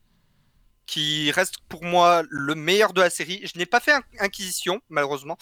[0.85, 3.41] qui reste pour moi le meilleur de la série.
[3.43, 5.37] Je n'ai pas fait Inquisition, malheureusement.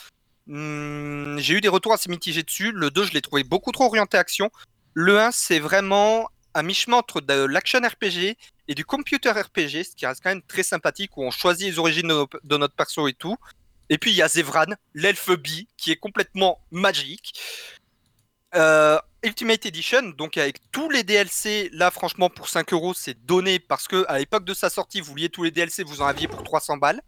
[0.50, 2.72] Hmm, J'ai eu des retours assez mitigés dessus.
[2.72, 4.50] Le 2, je l'ai trouvé beaucoup trop orienté action.
[4.96, 8.36] Le 1, c'est vraiment un mi-chemin entre de l'action RPG
[8.68, 11.78] et du computer RPG, ce qui reste quand même très sympathique, où on choisit les
[11.78, 12.08] origines
[12.44, 13.38] de, notre perso et tout.
[13.90, 17.40] Et puis il y a Zevran, l'elfe bi, qui est complètement magique.
[18.56, 23.60] Euh, Ultimate Edition, donc avec tous les DLC, là franchement pour 5 euros c'est donné
[23.60, 26.28] parce que à l'époque de sa sortie vous vouliez tous les DLC, vous en aviez
[26.28, 27.02] pour 300 balles,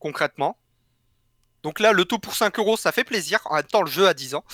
[0.00, 0.56] concrètement.
[1.62, 4.06] Donc là le tout pour 5 euros ça fait plaisir, en même temps le jeu
[4.06, 4.44] a 10 ans.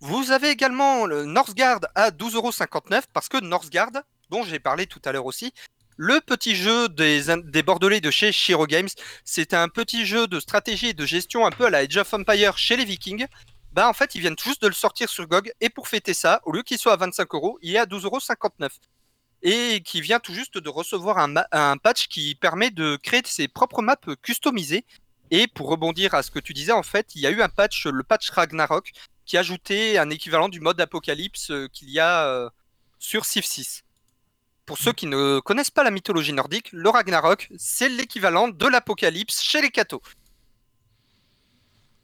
[0.00, 3.90] Vous avez également le Northgard à 12,59€ parce que Northgard,
[4.30, 5.52] dont j'ai parlé tout à l'heure aussi,
[5.98, 8.88] le petit jeu des, Bordelais de chez Shiro Games,
[9.26, 12.14] c'est un petit jeu de stratégie et de gestion un peu à la Age of
[12.14, 13.26] Empire chez les Vikings.
[13.72, 16.40] Bah en fait ils viennent juste de le sortir sur GOG et pour fêter ça,
[16.46, 18.70] au lieu qu'il soit à 25 euros, il est à 12,59€.
[19.42, 23.82] Et qui vient tout juste de recevoir un patch qui permet de créer ses propres
[23.82, 24.86] maps customisées.
[25.30, 27.48] Et pour rebondir à ce que tu disais, en fait, il y a eu un
[27.48, 28.92] patch, le patch Ragnarok,
[29.24, 32.50] qui ajoutait un équivalent du mode Apocalypse euh, qu'il y a euh,
[32.98, 33.84] sur Civ 6.
[34.66, 39.40] Pour ceux qui ne connaissent pas la mythologie nordique, le Ragnarok, c'est l'équivalent de l'Apocalypse
[39.40, 40.02] chez les cathos.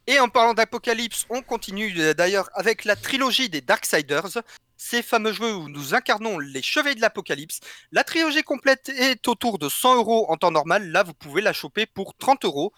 [0.07, 4.39] Et en parlant d'Apocalypse, on continue euh, d'ailleurs avec la trilogie des Darksiders,
[4.77, 7.59] ces fameux jeux où nous incarnons les chevaliers de l'Apocalypse.
[7.91, 11.53] La trilogie complète est autour de 100 euros en temps normal, là vous pouvez la
[11.53, 12.73] choper pour 30 euros.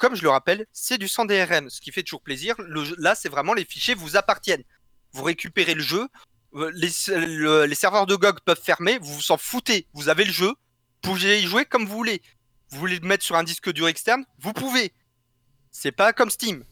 [0.00, 2.54] Comme je le rappelle, c'est du 100 DRM, ce qui fait toujours plaisir.
[2.96, 4.64] Là, c'est vraiment les fichiers vous appartiennent.
[5.12, 6.08] Vous récupérez le jeu,
[6.54, 10.24] euh, les, le- les serveurs de GOG peuvent fermer, vous vous en foutez, vous avez
[10.24, 10.54] le jeu, vous
[11.12, 12.22] pouvez y jouer comme vous voulez.
[12.70, 14.94] Vous voulez le mettre sur un disque dur externe, vous pouvez.
[15.70, 16.64] C'est pas comme Steam.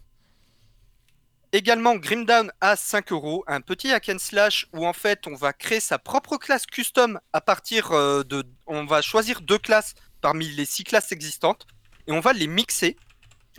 [1.53, 5.35] Également Grim Down à 5 euros, un petit hack and slash où en fait on
[5.35, 8.43] va créer sa propre classe custom à partir euh, de.
[8.67, 11.67] On va choisir deux classes parmi les six classes existantes
[12.07, 12.97] et on va les mixer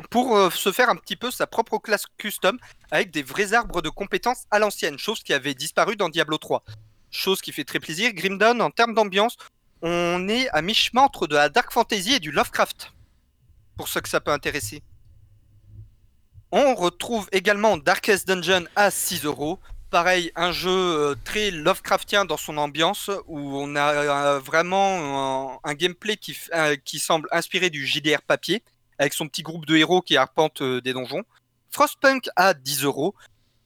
[0.10, 2.58] pour euh, se faire un petit peu sa propre classe custom
[2.92, 6.64] avec des vrais arbres de compétences à l'ancienne, chose qui avait disparu dans Diablo 3.
[7.12, 8.14] Chose qui fait très plaisir.
[8.14, 9.38] Grim Dawn, en termes d'ambiance,
[9.82, 12.94] on est à mi-chemin entre de la Dark Fantasy et du Lovecraft.
[13.78, 14.84] Pour ceux que ça peut intéresser.
[16.52, 19.60] On retrouve également Darkest Dungeon à 6 euros.
[19.92, 25.74] Pareil, un jeu euh, très Lovecraftien dans son ambiance, où on a euh, vraiment un,
[25.74, 26.38] gameplay qui,
[26.86, 28.64] qui, semble inspiré du JDR papier,
[29.00, 31.24] avec son petit groupe de héros qui arpentent des donjons.
[31.72, 33.16] Frostpunk à 10 euros.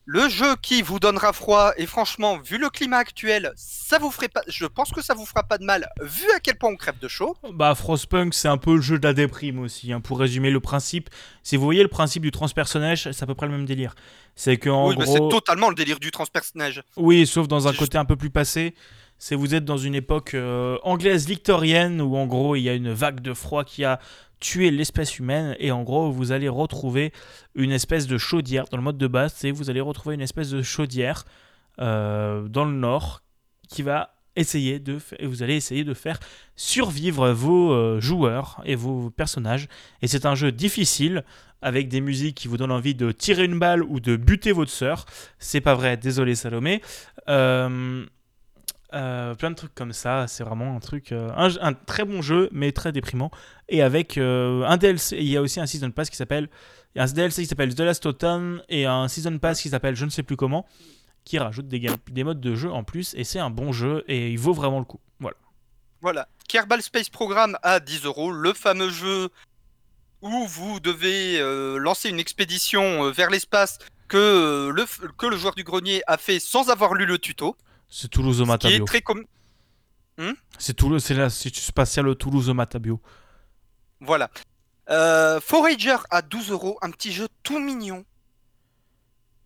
[0.06, 4.28] Le jeu qui vous donnera froid, et franchement, vu le climat actuel, ça vous ferait
[4.28, 4.42] pas.
[4.48, 7.00] Je pense que ça vous fera pas de mal, vu à quel point on crève
[7.00, 7.38] de chaud.
[7.54, 10.60] Bah, Frostpunk, c'est un peu le jeu de la déprime aussi, hein, pour résumer le
[10.60, 11.10] principe.
[11.42, 13.96] Si vous voyez le principe du transpersonnage, c'est à peu près le même délire.
[14.36, 15.06] C'est que en oui, gros.
[15.06, 16.84] c'est totalement le délire du transpersonnage.
[16.98, 18.76] Oui, sauf dans un côté un peu plus passé.
[19.20, 22.74] C'est vous êtes dans une époque euh, anglaise victorienne où en gros il y a
[22.74, 24.02] une vague de froid qui a
[24.44, 27.14] tuer l'espèce humaine et en gros vous allez retrouver
[27.56, 28.66] une espèce de chaudière.
[28.70, 31.24] Dans le mode de base c'est vous allez retrouver une espèce de chaudière
[31.80, 33.24] euh, dans le nord
[33.70, 36.20] qui va essayer de et vous allez essayer de faire
[36.58, 39.70] survivre vos euh, joueurs et vos personnages.
[40.02, 41.24] Et c'est un jeu difficile
[41.62, 44.72] avec des musiques qui vous donnent envie de tirer une balle ou de buter votre
[44.72, 45.06] sœur.
[45.40, 46.82] C'est pas vrai désolé Salomé.
[47.30, 48.06] Euh,
[48.94, 52.50] euh, plein de trucs comme ça, c'est vraiment un truc, euh, un, très bon jeu,
[52.52, 53.32] mais très déprimant.
[53.70, 56.50] Et avec euh, un DLC, il y a aussi un season pass qui s'appelle,
[56.96, 60.10] un DLC qui s'appelle The Last Autumn et un season pass qui s'appelle je ne
[60.10, 60.66] sais plus comment,
[61.24, 63.14] qui rajoute des, des modes de jeu en plus.
[63.16, 65.00] Et c'est un bon jeu et il vaut vraiment le coup.
[65.20, 65.38] Voilà.
[66.02, 66.28] Voilà.
[66.48, 69.30] Kerbal Space Program à 10 euros, le fameux jeu
[70.22, 71.40] où vous devez
[71.80, 74.86] lancer une expédition vers l'espace que le,
[75.18, 77.58] que le joueur du grenier a fait sans avoir lu le tuto.
[77.96, 78.86] C'est Toulouse au Matabio.
[80.18, 83.00] hmm c'est Toulouse, c'est l'Institut spatial Toulouse au Matabio.
[84.00, 84.32] Voilà.
[84.90, 88.04] Euh, Forager à 12 euros, un petit jeu tout mignon.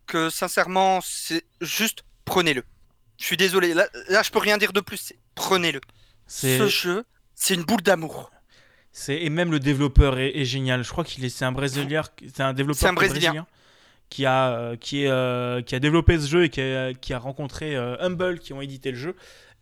[0.06, 2.64] Que sincèrement, c'est juste prenez-le.
[3.18, 5.12] Je suis désolé, là, là je peux rien dire de plus.
[5.36, 5.82] Prenez-le.
[6.28, 7.04] Ce jeu,
[7.36, 8.32] c'est une boule d'amour.
[8.94, 10.86] C'est et même le développeur est, génial.
[10.86, 13.46] Je crois qu'il est, c'est un brésilien, c'est un développeur un brésilien
[14.10, 17.14] qui a, euh, qui, est, euh, qui a développé ce jeu et qui a, qui
[17.14, 19.16] a rencontré euh, Humble qui ont édité le jeu.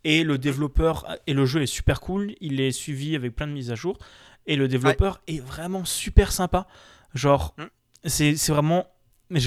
[0.04, 3.54] Et le développeur, et le jeu est super cool, il est suivi avec plein de
[3.54, 3.98] mises à jour.
[4.46, 6.68] Et le développeur est vraiment super sympa.
[7.16, 7.64] Genre, mm.
[8.06, 8.86] c'est vraiment.
[9.32, 9.40] Mais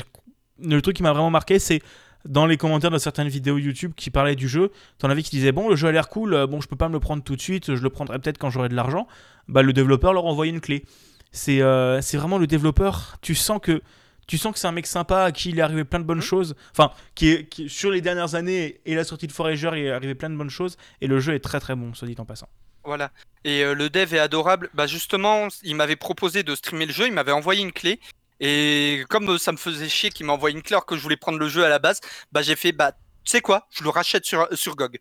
[0.61, 1.81] le truc qui m'a vraiment marqué, c'est
[2.25, 5.53] dans les commentaires de certaines vidéos YouTube qui parlaient du jeu, t'en avais qui disaient
[5.53, 7.41] bon le jeu a l'air cool, bon je peux pas me le prendre tout de
[7.41, 9.07] suite, je le prendrai peut-être quand j'aurai de l'argent.
[9.47, 10.85] Bah le développeur leur envoyé une clé.
[11.31, 11.61] C'est
[12.03, 13.81] c'est vraiment le développeur, tu sens que
[14.29, 16.19] tu sens que c'est un mec sympa à qui il est arrivé plein de bonnes
[16.19, 16.23] mmh.
[16.23, 16.55] choses.
[16.71, 20.15] Enfin, qui, est, sur les dernières années et la sortie de Forager, il est arrivé
[20.15, 20.77] plein de bonnes choses.
[21.01, 22.49] Et le jeu est très très bon, soit dit en passant.
[22.85, 23.11] Voilà.
[23.45, 24.71] Et euh, le dev est adorable.
[24.75, 28.01] Bah justement, il m'avait proposé de streamer le jeu, il m'avait envoyé une clé.
[28.41, 31.17] Et comme euh, ça me faisait chier qu'il m'envoie une clé alors que je voulais
[31.17, 32.01] prendre le jeu à la base,
[32.31, 35.01] bah j'ai fait bah tu sais quoi, je le rachète sur, sur GOG.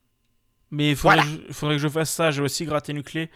[0.71, 1.21] Mais il faudrait,
[1.51, 2.31] faudrait, que je fasse ça.
[2.31, 3.29] J'ai aussi gratté une clé,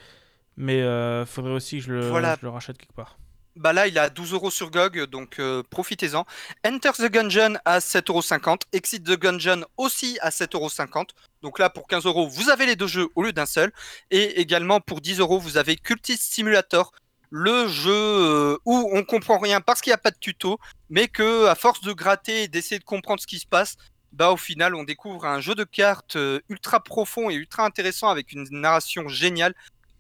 [0.58, 3.18] mais il euh, faudrait aussi que je le, je le rachète quelque part.
[3.58, 6.26] Bah là, il a 12 euros sur GOG, donc euh, profitez-en.
[6.66, 8.62] Enter the Gungeon à 7,50€.
[8.72, 11.10] Exit the Gungeon aussi à 7,50€.
[11.42, 13.74] Donc là, pour 15 euros, vous avez les deux jeux au lieu d'un seul.
[14.10, 16.94] Et également, pour 10 euros, vous avez Cultist Simulator,
[17.30, 20.58] le jeu euh, où on comprend rien parce qu'il n'y a pas de tuto,
[20.90, 23.76] mais que à force de gratter et d'essayer de comprendre ce qui se passe,
[24.14, 28.10] bah au final, on découvre un jeu de cartes euh, ultra profond et ultra intéressant
[28.10, 29.54] avec une narration géniale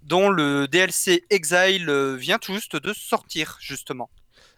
[0.03, 4.09] dont le DLC Exile euh, vient tout juste de sortir, justement.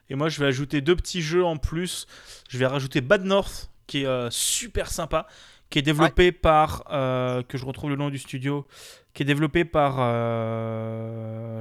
[0.09, 2.07] Et moi, je vais ajouter deux petits jeux en plus.
[2.49, 5.27] Je vais rajouter Bad North, qui est euh, super sympa,
[5.69, 6.83] qui est développé par.
[6.91, 8.67] Euh, que je retrouve le nom du studio.
[9.13, 9.97] Qui est développé par.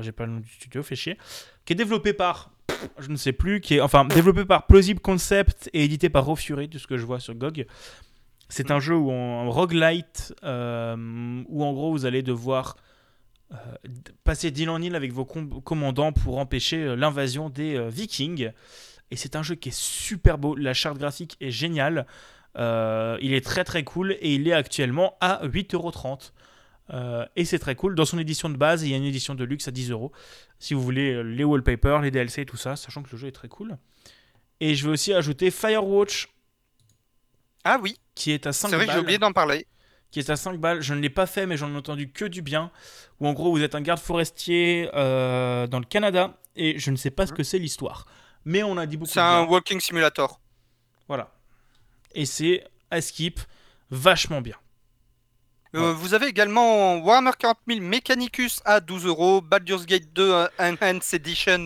[0.03, 1.19] J'ai pas le nom du studio, fait chier.
[1.65, 2.51] Qui est développé par.
[2.99, 3.61] Je ne sais plus.
[3.61, 6.97] Qui est, enfin, développé par Plausible Concept et édité par Raw Fury, de ce que
[6.97, 7.67] je vois sur GOG.
[8.49, 10.47] C'est un jeu où on, roguelite, où
[11.65, 12.77] en gros vous allez devoir
[13.53, 13.57] euh,
[14.25, 18.51] passer d'île en île avec vos commandants pour empêcher euh, l'invasion des euh, vikings.
[19.11, 22.07] Et c'est un jeu qui est super beau, la charte graphique est géniale,
[22.57, 26.33] il est très très cool et il est actuellement à 8,30€.
[26.91, 27.95] Euh, et c'est très cool.
[27.95, 30.13] Dans son édition de base, il y a une édition de luxe à 10 euros.
[30.59, 33.33] Si vous voulez les wallpapers, les DLC et tout ça, sachant que le jeu est
[33.33, 33.77] très cool.
[34.61, 36.29] Et je vais aussi ajouter Firewatch.
[37.65, 37.99] Ah oui.
[38.15, 39.67] Qui est à 5 C'est vrai que j'ai oublié d'en parler
[40.13, 40.81] qui est à 5 balles.
[40.81, 42.71] Je ne l'ai pas fait, mais j'en ai entendu que du bien.
[43.19, 46.97] Où en gros, vous êtes un garde forestier euh, dans le Canada et je ne
[46.97, 48.07] sais pas ce que c'est l'histoire.
[48.45, 49.11] Mais on a dit beaucoup.
[49.11, 50.39] C'est un walking simulator.
[51.09, 51.33] Voilà.
[52.15, 53.41] Et c'est à skip
[53.91, 54.57] vachement bien.
[55.75, 61.15] Euh, vous avez également Warhammer 40 000 Mechanicus à 12 euros, Baldur's Gate 2 Enhanced
[61.15, 61.65] Edition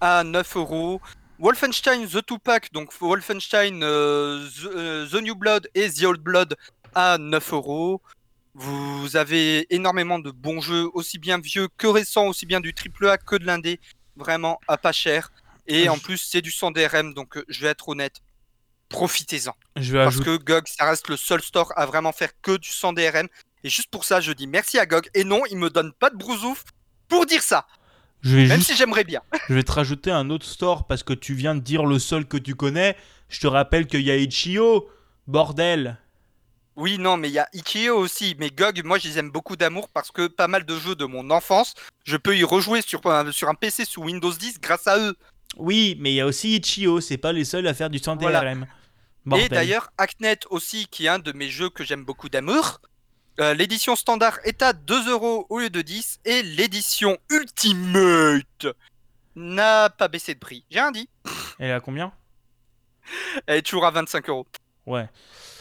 [0.00, 1.00] à 9 euros,
[1.40, 4.48] Wolfenstein The Two Pack, donc Wolfenstein euh,
[5.10, 6.56] The, New Blood et The Old Blood
[6.98, 8.02] à 9 euros.
[8.54, 13.18] Vous avez énormément de bons jeux, aussi bien vieux que récents, aussi bien du AAA
[13.18, 13.78] que de l'indé,
[14.16, 15.30] vraiment à pas cher.
[15.68, 18.16] Et Ah, en plus, c'est du 100 DRM, donc euh, je vais être honnête,
[18.88, 19.54] profitez-en.
[19.76, 20.38] Je vais Parce ajouter.
[20.38, 23.28] que GOG, ça reste le seul store à vraiment faire que du 100 DRM.
[23.62, 25.08] Et juste pour ça, je dis merci à GOG.
[25.14, 26.64] Et non, il me donne pas de brousouf
[27.06, 27.66] pour dire ça,
[28.22, 29.22] Je vais même juste si j'aimerais bien.
[29.48, 32.26] Je vais te rajouter un autre store parce que tu viens de dire le seul
[32.26, 32.96] que tu connais.
[33.28, 34.16] Je te rappelle qu'il y a.
[35.28, 35.98] Bordel.
[36.78, 38.36] Oui, non, mais il y a Itch.io aussi.
[38.38, 41.06] Mais GOG, moi, je les aime beaucoup d'amour parce que pas mal de jeux de
[41.06, 41.74] mon enfance,
[42.04, 45.16] je peux y rejouer sur un, sur un PC sous Windows 10 grâce à eux.
[45.56, 47.00] Oui, mais il y a aussi Itch.io.
[47.00, 48.42] C'est pas les seuls à faire du 100 Voilà.
[48.42, 48.66] DRM.
[49.36, 52.80] Et d'ailleurs, Hacknet aussi, qui est un de mes jeux que j'aime beaucoup d'amour.
[53.40, 58.68] Euh, l'édition standard est à 2 euros au lieu de 10 et l'édition Ultimate
[59.34, 60.64] n'a pas baissé de prix.
[60.70, 61.08] J'ai rien dit.
[61.58, 62.12] Elle est à combien?
[63.48, 64.46] Elle est toujours à 25 euros.
[64.86, 65.08] Ouais.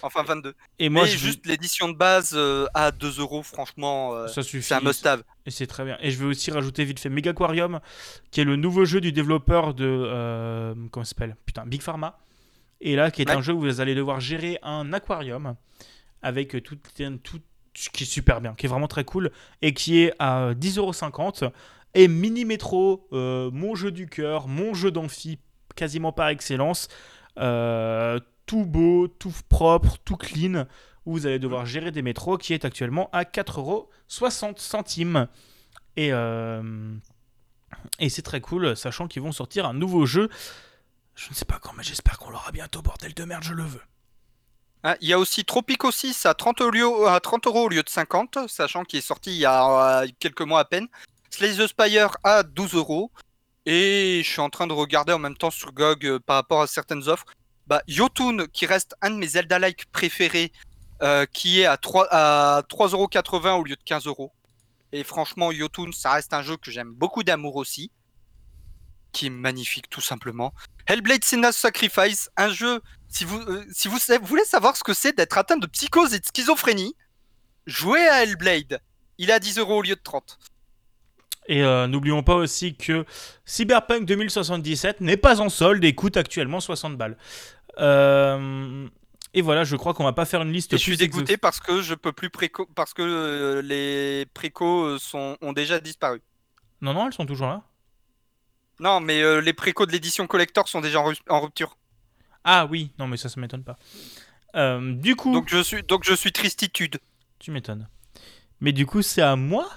[0.04, 0.54] Enfin 22.
[0.80, 4.44] Et moi, Mais je juste l'édition de base euh, à 2 euros, franchement, euh, ça
[4.44, 4.64] suffit.
[4.64, 5.24] c'est un must-have.
[5.46, 5.98] Et c'est très bien.
[6.02, 7.80] Et je vais aussi rajouter vite fait Megaquarium,
[8.32, 9.86] qui est le nouveau jeu du développeur de.
[9.88, 11.36] euh, comment s'appelle?
[11.46, 12.20] Putain, Big Pharma.
[12.82, 13.36] Et là, qui est Ouais.
[13.36, 15.56] un jeu où vous allez devoir gérer un aquarium
[16.22, 16.76] avec tout,
[17.24, 17.40] tout
[17.94, 19.32] qui est super bien, qui est vraiment très cool
[19.62, 21.52] et qui est à 10,50€.
[21.96, 25.40] Et Mini Metro, euh, mon jeu du cœur, mon jeu d'amphi,
[25.76, 26.88] quasiment par excellence.
[27.40, 30.66] Euh, tout beau, tout propre, tout clean,
[31.06, 35.28] où vous allez devoir gérer des métros, qui est actuellement à 4,60€ centimes.
[35.96, 36.94] Et, euh,
[38.00, 40.30] et c'est très cool, sachant qu'ils vont sortir un nouveau jeu.
[41.16, 43.64] Je ne sais pas quand, mais j'espère qu'on l'aura bientôt, bordel de merde, je le
[43.64, 43.82] veux.
[44.84, 47.70] Hein, Il y a aussi Tropico 6 à 30, au lieu- à 30 euros au
[47.70, 50.88] lieu de 50, sachant qu'il est sorti il y a euh, quelques mois à peine.
[51.32, 53.12] Slay the Spire à 12 euros.
[53.66, 56.62] Et je suis en train de regarder en même temps sur GOG euh, par rapport
[56.62, 57.26] à certaines offres.
[57.68, 60.52] Bah, Yotun, qui reste un de mes Zelda-like préférés,
[61.02, 64.32] euh, qui est à 3 à 3,80€ au lieu de 15 euros.
[64.94, 67.92] Et franchement, Yotun, ça reste un jeu que j'aime beaucoup d'amour aussi.
[69.12, 70.54] Qui est magnifique, tout simplement.
[70.86, 75.38] Hellblade Senua's Sacrifice, un jeu si vous, euh, si voulez savoir ce que c'est d'être
[75.38, 76.96] atteint de psychose et de schizophrénie,
[77.66, 78.80] jouez à Hellblade.
[79.18, 80.38] Il est à 10 euros au lieu de 30.
[81.48, 83.06] Et euh, n'oublions pas aussi que
[83.46, 87.18] Cyberpunk 2077 n'est pas en solde et coûte actuellement 60 balles.
[87.80, 88.88] Euh,
[89.34, 91.60] et voilà, je crois qu'on va pas faire une liste Et je suis dégoûté parce
[91.60, 96.22] que je peux plus préco parce que euh, les précos euh, sont ont déjà disparu.
[96.82, 97.64] Non, non, elles sont toujours là.
[98.80, 101.78] Non, mais euh, les précos de l'édition collector sont déjà en, ru- en rupture.
[102.44, 103.78] Ah oui, non, mais ça, ça m'étonne pas.
[104.80, 107.00] Du coup, Donc je suis donc je suis tristitude.
[107.40, 107.88] tu m'étonnes.
[108.60, 109.70] Mais du coup, c'est à moi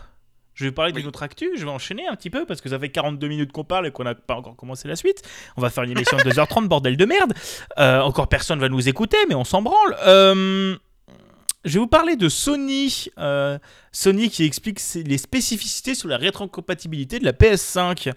[0.61, 1.01] Je vais parler Oui.
[1.01, 3.51] d'une autre actu, je vais enchaîner un petit peu parce que ça fait 42 minutes
[3.51, 5.23] qu'on parle et qu'on n'a pas encore commencé la suite.
[5.57, 7.33] On va faire une émission de 2h30, bordel de merde.
[7.79, 9.97] Euh, encore personne va nous écouter, mais on s'en branle.
[10.07, 10.77] Euh,
[11.65, 13.07] je vais vous parler de Sony.
[13.19, 13.59] euh,
[13.91, 18.13] Sony qui explique les spécificités sur la rétrocompatibilité de la PS5.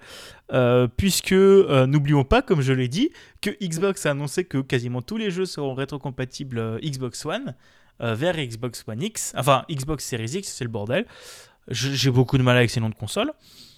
[0.52, 3.10] Euh, puisque, euh, n'oublions pas, comme je l'ai dit,
[3.42, 7.56] que Xbox a annoncé que quasiment tous les jeux seront rétrocompatibles Xbox One
[8.00, 9.34] vers Xbox One X.
[9.38, 11.06] Enfin, Xbox Series X, c'est le bordel.
[11.68, 13.32] J'ai beaucoup de mal avec ces noms de consoles.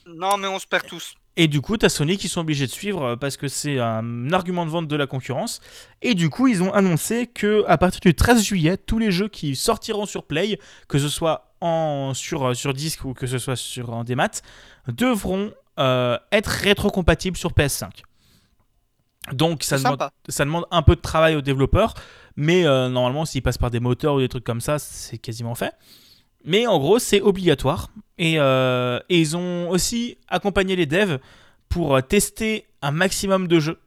[0.08, 1.16] Non, mais on se perd tous.
[1.38, 4.32] Et du coup, t'as Sony qui sont obligés de suivre euh, parce que c'est un
[4.32, 5.60] argument de vente de la concurrence.
[6.02, 9.28] Et du coup, ils ont annoncé que à partir du 13 juillet, tous les jeux
[9.28, 13.38] qui sortiront sur Play, que ce soit en, sur, euh, sur disque ou que ce
[13.38, 14.42] soit sur un démat,
[14.88, 17.90] devront euh, être rétrocompatibles sur PS5.
[19.34, 21.96] Donc ça demande, ça demande un peu de travail aux développeurs,
[22.36, 25.56] mais euh, normalement, s'ils passent par des moteurs ou des trucs comme ça, c'est quasiment
[25.56, 25.74] fait.
[26.46, 27.90] Mais en gros, c'est obligatoire.
[28.18, 31.20] Et, euh, et ils ont aussi accompagné les devs
[31.68, 33.80] pour euh, tester un maximum de jeux.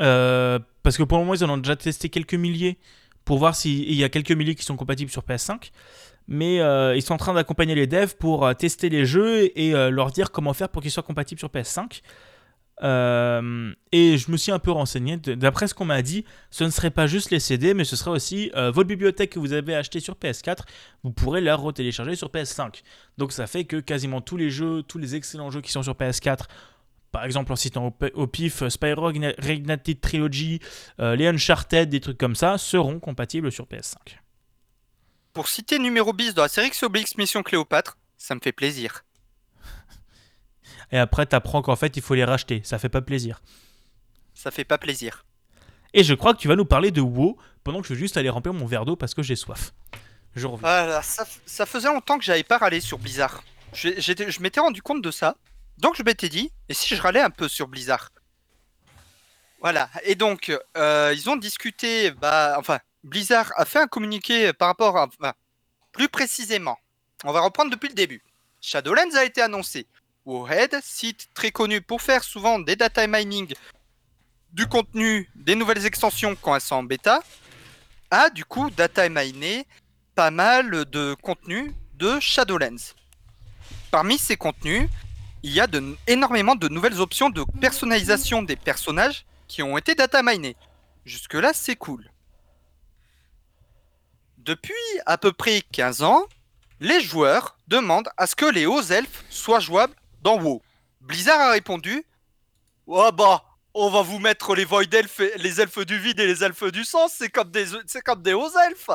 [0.00, 2.78] Euh, parce que pour le moment, ils en ont déjà testé quelques milliers
[3.24, 5.70] pour voir s'il y a quelques milliers qui sont compatibles sur PS5.
[6.28, 6.56] Mais
[6.96, 10.54] ils sont en train d'accompagner les devs pour tester les jeux et leur dire comment
[10.54, 12.00] faire pour qu'ils soient compatibles sur PS5.
[12.82, 15.16] Euh, et je me suis un peu renseigné.
[15.16, 18.10] D'après ce qu'on m'a dit, ce ne serait pas juste les CD, mais ce serait
[18.10, 20.60] aussi euh, votre bibliothèque que vous avez acheté sur PS4.
[21.04, 22.82] Vous pourrez la retélécharger sur PS5.
[23.18, 25.94] Donc ça fait que quasiment tous les jeux, tous les excellents jeux qui sont sur
[25.94, 26.46] PS4,
[27.12, 30.60] par exemple en citant au, pif Spyro Reignited Trilogy,
[30.98, 33.96] euh, les Uncharted, des trucs comme ça, seront compatibles sur PS5.
[35.34, 39.04] Pour citer numéro bis dans la série Obélix Mission Cléopâtre, ça me fait plaisir.
[40.92, 42.60] Et après, t'apprends qu'en fait, il faut les racheter.
[42.64, 43.42] Ça fait pas plaisir.
[44.34, 45.24] Ça fait pas plaisir.
[45.94, 48.16] Et je crois que tu vas nous parler de WoW pendant que je vais juste
[48.16, 49.72] aller remplir mon verre d'eau parce que j'ai soif.
[50.34, 50.60] Je reviens.
[50.60, 53.42] Voilà, ça, faisait longtemps que j'avais pas râlé sur Blizzard.
[53.72, 55.36] Je m'étais rendu compte de ça.
[55.78, 58.10] Donc je m'étais dit, et si je râlais un peu sur Blizzard?
[59.60, 64.68] Voilà, et donc euh, ils ont discuté, bah, enfin, Blizzard a fait un communiqué par
[64.68, 65.06] rapport à...
[65.06, 65.32] enfin,
[65.92, 66.78] Plus précisément,
[67.24, 68.22] on va reprendre depuis le début.
[68.60, 69.86] Shadowlands a été annoncé.
[70.24, 73.52] Warhead, site très connu pour faire souvent des data mining
[74.52, 77.22] du contenu des nouvelles extensions quand elles sont en bêta,
[78.10, 79.66] a du coup data miné
[80.14, 82.94] pas mal de contenu de Shadowlands.
[83.90, 84.88] Parmi ces contenus,
[85.42, 89.94] il y a de, énormément de nouvelles options de personnalisation des personnages qui ont été
[89.94, 90.56] data minés.
[91.04, 92.08] Jusque-là, c'est cool.
[94.38, 94.74] Depuis
[95.06, 96.26] à peu près 15 ans,
[96.78, 100.62] les joueurs demandent à ce que les hauts elfes soient jouables dans WoW.
[101.00, 102.04] Blizzard a répondu
[102.86, 103.44] Oh bah,
[103.74, 106.84] on va vous mettre les Void Elfes, les elfes du vide et les elfes du
[106.84, 107.66] sang, c'est comme des,
[108.04, 108.90] comme des hauts elfes.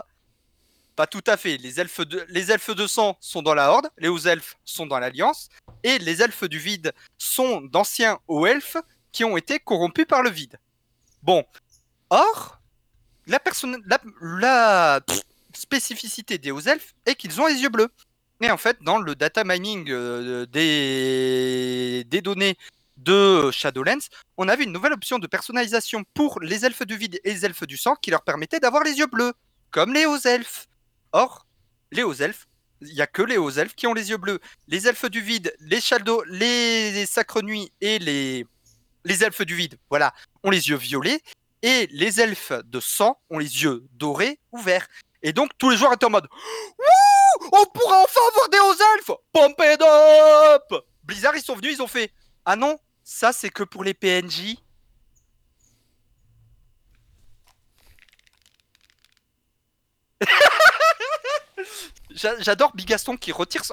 [0.96, 1.58] Pas tout à fait.
[1.58, 5.50] Les elfes, de, sang sont dans la Horde, les hauts elfes sont dans l'Alliance,
[5.84, 8.78] et les elfes du vide sont d'anciens hauts elfes
[9.12, 10.60] qui ont été corrompus par le vide.
[11.22, 11.46] Bon.
[12.10, 12.60] Or,
[13.28, 13.40] la
[15.54, 17.90] spécificité des hauts elfes est qu'ils ont les yeux bleus.
[18.42, 22.56] Et en fait, dans le data mining euh, des, données
[22.98, 24.08] de Shadowlands,
[24.38, 27.66] on avait une nouvelle option de personnalisation pour les elfes du vide et les elfes
[27.66, 29.34] du sang qui leur permettait d'avoir les yeux bleus,
[29.72, 30.68] comme les hauts elfes.
[31.14, 31.48] Or,
[31.92, 32.48] les hauts elfes,
[32.82, 34.40] il n'y a que les hauts elfes qui ont les yeux bleus.
[34.68, 38.46] Les elfes du vide, les shadows, les sacres nuits et les,
[39.04, 40.14] les elfes du vide, voilà,
[40.44, 41.22] ont les yeux violets.
[41.64, 44.88] Et les elfes de sang ont les yeux dorés ou verts.
[45.28, 46.30] Et donc tous les joueurs étaient en mode
[46.80, 51.74] Wouh On pourra enfin avoir des hauts elfes Pump it up Blizzard, ils sont venus,
[51.74, 52.14] ils ont fait
[52.46, 54.56] Ah non, ça c'est que pour les PNJ.
[62.40, 63.64] J'adore Bigaston qui retire.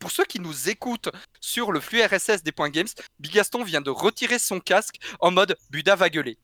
[0.00, 2.88] Pour ceux qui nous écoutent sur le flux RSS des points games,
[3.20, 6.36] Bigaston vient de retirer son casque en mode Buda va gueuler.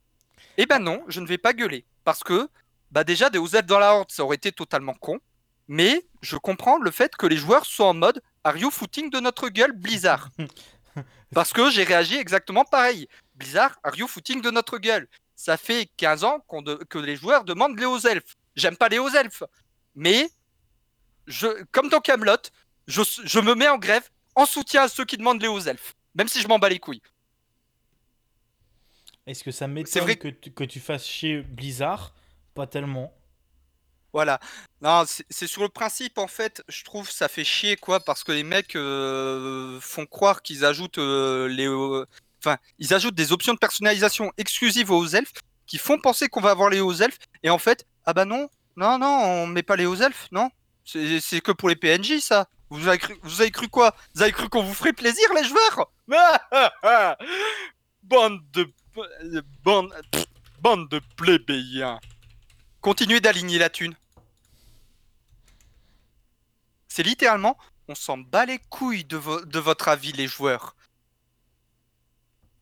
[0.57, 1.85] Eh ben non, je ne vais pas gueuler.
[2.05, 2.49] Parce que,
[2.93, 5.19] bah déjà, des OZ dans la horde, ça aurait été totalement con.
[5.67, 9.19] Mais je comprends le fait que les joueurs soient en mode Are you footing de
[9.19, 10.29] notre gueule, Blizzard?
[11.35, 13.09] Parce que j'ai réagi exactement pareil.
[13.35, 15.09] Blizzard, are you footing de notre gueule?
[15.35, 16.45] Ça fait 15 ans
[16.91, 18.37] que les joueurs demandent les hauts elfes.
[18.55, 19.43] J'aime pas les hauts elfes.
[19.95, 20.29] Mais,
[21.27, 22.37] je, comme dans Camelot,
[22.87, 25.95] je, je me mets en grève en soutien à ceux qui demandent les hauts elfes.
[26.15, 27.03] Même si je m'en bats les couilles.
[29.27, 32.13] Est-ce que ça m'étonne que, tu, que tu fasses chier Blizzard
[32.55, 33.13] Pas tellement.
[34.13, 34.41] Voilà.
[34.83, 38.33] Non, c'est sur le principe, en fait, je trouve ça fait chier, quoi, parce que
[38.33, 41.67] les mecs euh, font croire qu'ils ajoutent euh, les.
[41.67, 42.07] Euh,
[42.45, 45.33] enfin, ils ajoutent des options de personnalisation exclusives aux elfes
[45.67, 48.51] qui font penser qu'on va avoir les hauts elfes, et en fait, ah bah non,
[48.77, 50.51] non, non, on met pas les hauts elfes, non.
[50.85, 52.49] C'est que pour les PNJ, ça.
[52.69, 53.95] Vous avez cru, vous avez cru quoi?
[54.15, 55.91] Vous avez cru qu'on vous ferait plaisir, les joueurs?
[58.03, 58.67] Bande de
[59.63, 59.95] Bande,
[60.61, 61.99] bande de plébéiens.
[62.83, 63.95] Continuez d'aligner la thune.
[66.89, 67.57] C'est littéralement,
[67.87, 70.75] on s'en bat les couilles de, votre avis, les joueurs.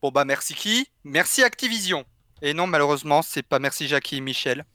[0.03, 2.05] Bon bah merci qui Merci Activision.
[2.43, 4.67] Et non, malheureusement, c'est pas merci Jackie et Michel.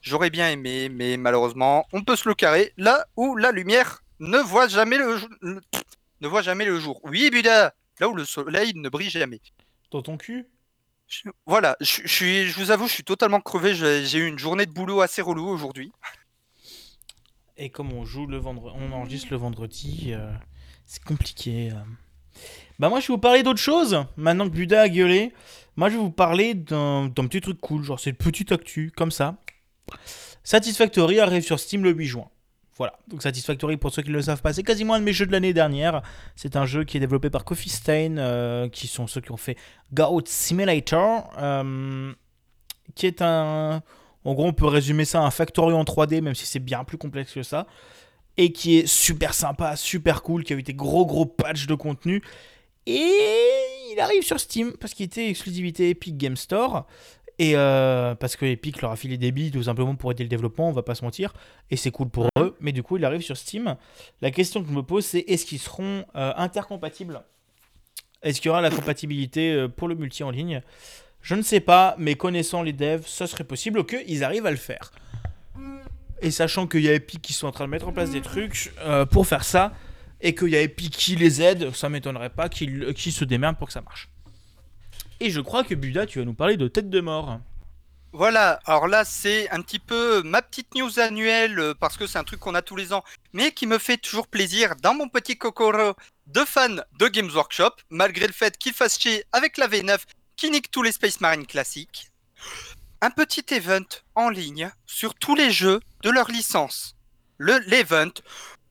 [0.00, 4.38] J'aurais bien aimé, mais malheureusement, on peut se le carrer là où la lumière ne
[4.38, 7.00] voit jamais le, ne voit jamais le jour.
[7.04, 9.42] Oui, Buda, là où le soleil ne brille jamais.
[9.90, 10.46] Dans ton cul?
[11.46, 13.74] Voilà, je, vous avoue, je suis totalement crevé.
[13.74, 15.92] J'ai eu une journée de boulot assez relou aujourd'hui.
[17.56, 20.32] Et comme on joue le vendredi, on enregistre le vendredi, euh,
[20.86, 21.70] c'est compliqué.
[21.70, 22.40] Euh.
[22.78, 24.04] Bah moi, je vais vous parler d'autre chose.
[24.16, 25.32] Maintenant que Buda a gueulé,
[25.76, 27.82] moi, je vais vous parler d'un petit truc cool.
[27.84, 29.36] Genre, c'est une petite actu, comme ça.
[30.42, 32.28] Satisfactory arrive sur Steam le 8 juin.
[32.76, 35.12] Voilà, donc Satisfactory, pour ceux qui ne le savent pas, c'est quasiment un de mes
[35.12, 36.02] jeux de l'année dernière.
[36.34, 39.36] C'est un jeu qui est développé par Coffee Stain, euh, qui sont ceux qui ont
[39.36, 39.56] fait
[39.92, 42.12] Goat Simulator, euh,
[42.94, 43.82] qui est un...
[44.24, 46.82] En gros, on peut résumer ça à un Factory en 3D, même si c'est bien
[46.82, 47.66] plus complexe que ça,
[48.36, 51.74] et qui est super sympa, super cool, qui a eu des gros gros patchs de
[51.74, 52.22] contenu.
[52.86, 53.12] Et
[53.92, 56.86] il arrive sur Steam, parce qu'il était exclusivité Epic Game Store.
[57.38, 60.28] Et euh, parce que Epic leur a filé des billes tout simplement pour aider le
[60.28, 61.34] développement, on va pas se mentir.
[61.70, 62.56] Et c'est cool pour eux.
[62.60, 63.76] Mais du coup, il arrive sur Steam.
[64.20, 67.22] La question que je me pose, c'est est-ce qu'ils seront euh, intercompatibles?
[68.22, 70.62] Est-ce qu'il y aura la compatibilité euh, pour le multi en ligne?
[71.20, 74.56] Je ne sais pas, mais connaissant les devs, ça serait possible qu'ils arrivent à le
[74.56, 74.92] faire.
[76.20, 78.20] Et sachant qu'il y a Epic qui sont en train de mettre en place des
[78.20, 78.72] trucs
[79.10, 79.72] pour faire ça,
[80.20, 83.68] et qu'il y a Epic qui les aide, ça m'étonnerait pas qu'ils se démerdent pour
[83.68, 84.10] que ça marche.
[85.20, 87.40] Et je crois que Buda, tu vas nous parler de Tête de Mort.
[88.16, 92.16] Voilà, alors là c'est un petit peu ma petite news annuelle euh, parce que c'est
[92.16, 93.02] un truc qu'on a tous les ans,
[93.32, 95.94] mais qui me fait toujours plaisir dans mon petit cocoro
[96.28, 99.98] de fan de Games Workshop, malgré le fait qu'il fasse chier avec la V9
[100.36, 102.12] qui nique tous les Space Marine classiques.
[103.00, 103.84] Un petit event
[104.14, 106.94] en ligne sur tous les jeux de leur licence.
[107.38, 108.14] le l'event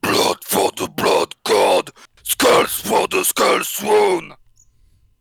[0.00, 1.90] Blood for the Blood God,
[2.22, 4.34] Skulls for the Skull Throne.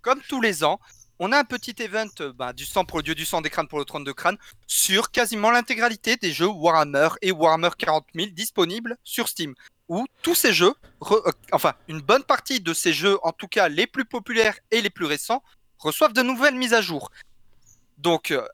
[0.01, 0.79] Comme tous les ans,
[1.23, 3.49] on a un petit event euh, bah, du sang pour le dieu du sang, des
[3.49, 8.07] crânes pour le trône de crâne, sur quasiment l'intégralité des jeux Warhammer et Warhammer 40
[8.13, 9.55] 000 disponibles sur Steam.
[9.87, 10.73] Où tous ces jeux,
[11.11, 14.81] euh, enfin une bonne partie de ces jeux, en tout cas les plus populaires et
[14.81, 15.41] les plus récents,
[15.77, 17.09] reçoivent de nouvelles mises à jour.
[17.97, 18.45] Donc, euh,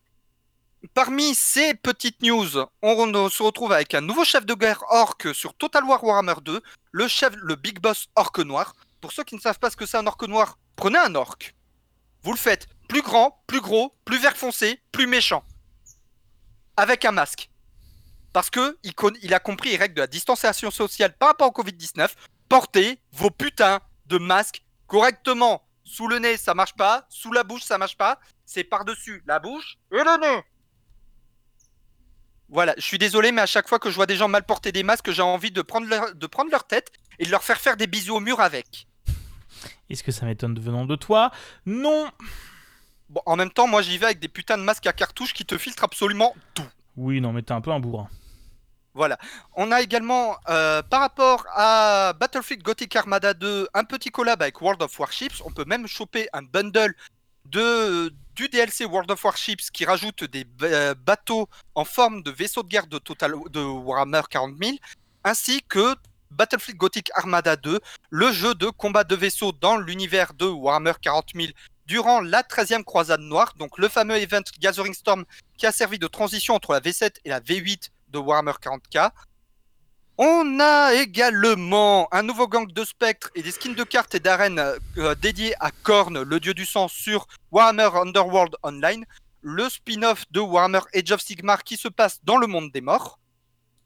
[0.93, 5.33] parmi ces petites news, on, on se retrouve avec un nouveau chef de guerre orc
[5.33, 6.61] sur Total War Warhammer 2,
[6.91, 8.75] le chef, le Big Boss Orc Noir.
[9.01, 11.55] Pour ceux qui ne savent pas ce que c'est un orc noir, prenez un orc.
[12.23, 15.43] Vous le faites plus grand, plus gros, plus vert foncé, plus méchant.
[16.75, 17.49] Avec un masque.
[18.33, 22.09] Parce que il, a compris les règles de la distanciation sociale par rapport au Covid-19.
[22.47, 25.63] Portez vos putains de masques correctement.
[25.83, 27.05] Sous le nez, ça marche pas.
[27.09, 28.19] Sous la bouche, ça marche pas.
[28.45, 30.43] C'est par-dessus la bouche et le nez.
[32.49, 34.71] Voilà, je suis désolé, mais à chaque fois que je vois des gens mal porter
[34.71, 37.59] des masques, j'ai envie de prendre, leur, de prendre leur tête et de leur faire
[37.59, 38.87] faire des bisous au mur avec.
[39.89, 41.31] Est-ce que ça m'étonne venant de toi?
[41.65, 42.09] Non
[43.09, 45.45] Bon, en même temps, moi j'y vais avec des putains de masques à cartouches qui
[45.45, 46.67] te filtrent absolument tout.
[46.95, 48.07] Oui, non, mais t'es un peu un bourrin.
[48.93, 49.17] Voilà.
[49.55, 54.61] On a également, euh, par rapport à Battlefield Gothic Armada 2, un petit collab avec
[54.61, 55.41] World of Warships.
[55.45, 56.93] On peut même choper un bundle
[57.45, 62.63] de, du DLC World of Warships qui rajoute des ba- bateaux en forme de vaisseaux
[62.63, 64.77] de guerre de, Total, de Warhammer 40 000,
[65.23, 65.95] ainsi que
[66.31, 71.31] Battlefield Gothic Armada 2, le jeu de combat de vaisseaux dans l'univers de Warhammer 40
[71.35, 71.47] 000
[71.85, 75.25] durant la 13e croisade noire, donc le fameux event Gathering Storm
[75.57, 79.11] qui a servi de transition entre la V7 et la V8 de Warhammer 40k.
[80.17, 84.59] On a également un nouveau gang de spectres et des skins de cartes et d'arènes
[84.97, 89.05] euh, dédiés à Korn, le dieu du sang, sur Warhammer Underworld Online,
[89.41, 93.18] le spin-off de Warhammer Age of Sigmar qui se passe dans le monde des morts.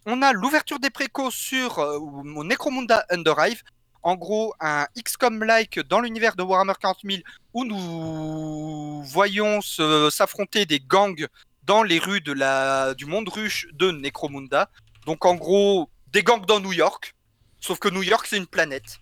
[0.05, 1.99] On a l'ouverture des précos sur euh,
[2.43, 3.63] Necromunda Underhive,
[4.01, 7.21] en gros un XCOM-like dans l'univers de Warhammer 40 000
[7.53, 11.27] où nous voyons s'affronter des gangs
[11.63, 14.69] dans les rues du monde ruche de Necromunda.
[15.05, 17.15] Donc en gros, des gangs dans New York,
[17.61, 18.99] sauf que New York c'est une planète.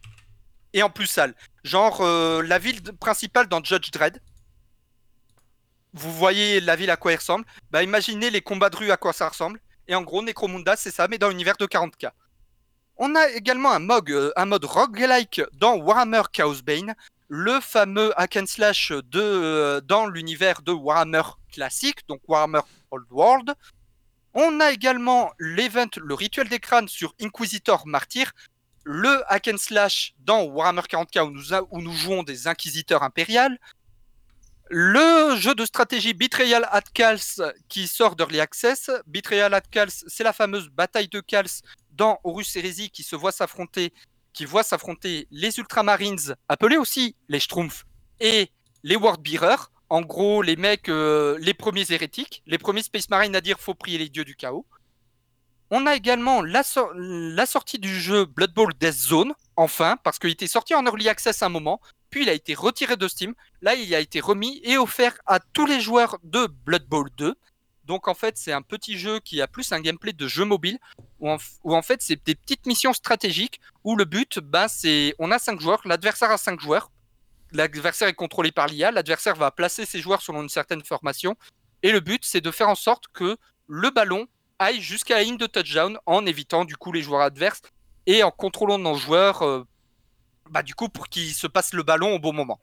[0.73, 1.33] Et en plus sale.
[1.63, 4.21] Genre euh, la ville principale dans Judge Dredd.
[5.93, 7.45] Vous voyez la ville à quoi elle ressemble.
[7.71, 9.59] Bah imaginez les combats de rue à quoi ça ressemble.
[9.91, 12.11] Et en gros, Necromunda c'est ça, mais dans l'univers de 40k.
[12.95, 16.95] On a également un mode, euh, un mode roguelike dans Warhammer Chaos Bane,
[17.27, 23.05] le fameux hack and slash de, euh, dans l'univers de Warhammer classique, donc Warhammer Old
[23.11, 23.53] World.
[24.33, 28.31] On a également l'event, le rituel des crânes sur Inquisitor Martyr,
[28.85, 33.59] le hack and slash dans Warhammer 40k où nous, où nous jouons des inquisiteurs impériales,
[34.73, 38.89] le jeu de stratégie Betrayal at Cals qui sort d'Early Access.
[39.05, 41.61] Betrayal at Cals, c'est la fameuse bataille de Cals
[41.91, 43.93] dans Horus Heresy qui se voit s'affronter,
[44.31, 47.83] qui voit s'affronter les Ultramarines, appelés aussi les Schtroumpfs,
[48.21, 48.49] et
[48.83, 49.71] les Wordbearers.
[49.89, 53.73] En gros, les mecs, euh, les premiers hérétiques, les premiers Space Marines à dire faut
[53.73, 54.65] prier les dieux du chaos.
[55.69, 56.63] On a également la,
[56.95, 61.09] la sortie du jeu Blood Bowl Death Zone, enfin, parce qu'il était sorti en Early
[61.09, 61.81] Access à un moment,
[62.11, 63.33] puis il a été retiré de Steam.
[63.61, 67.35] Là, il a été remis et offert à tous les joueurs de Blood Bowl 2.
[67.85, 70.77] Donc en fait, c'est un petit jeu qui a plus un gameplay de jeu mobile,
[71.19, 75.39] où en, fait, c'est des petites missions stratégiques, où le but, ben, c'est, on a
[75.39, 76.91] 5 joueurs, l'adversaire a 5 joueurs,
[77.51, 81.35] l'adversaire est contrôlé par l'IA, l'adversaire va placer ses joueurs selon une certaine formation,
[81.83, 83.37] et le but, c'est de faire en sorte que
[83.67, 84.27] le ballon
[84.59, 87.61] aille jusqu'à la ligne de touchdown en évitant du coup les joueurs adverses
[88.05, 89.65] et en contrôlant nos joueurs, euh,
[90.51, 92.59] bah, du coup, pour qu'ils se passent le ballon au bon moment.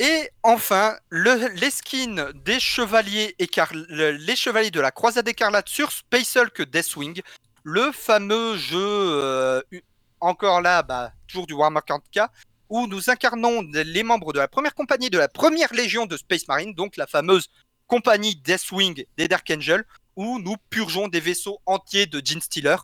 [0.00, 5.92] Et enfin, le- les skins des chevaliers, le- les chevaliers de la croisade écarlate sur
[5.92, 7.20] Space Hulk Deathwing,
[7.62, 9.62] le fameux jeu, euh,
[10.20, 12.28] encore là, bah, toujours du Warhammer 40k,
[12.68, 16.48] où nous incarnons les membres de la première compagnie de la première légion de Space
[16.48, 17.48] Marine, donc la fameuse
[17.86, 19.84] compagnie Deathwing des Dark Angels,
[20.16, 22.76] où nous purgeons des vaisseaux entiers de Gene Stealer.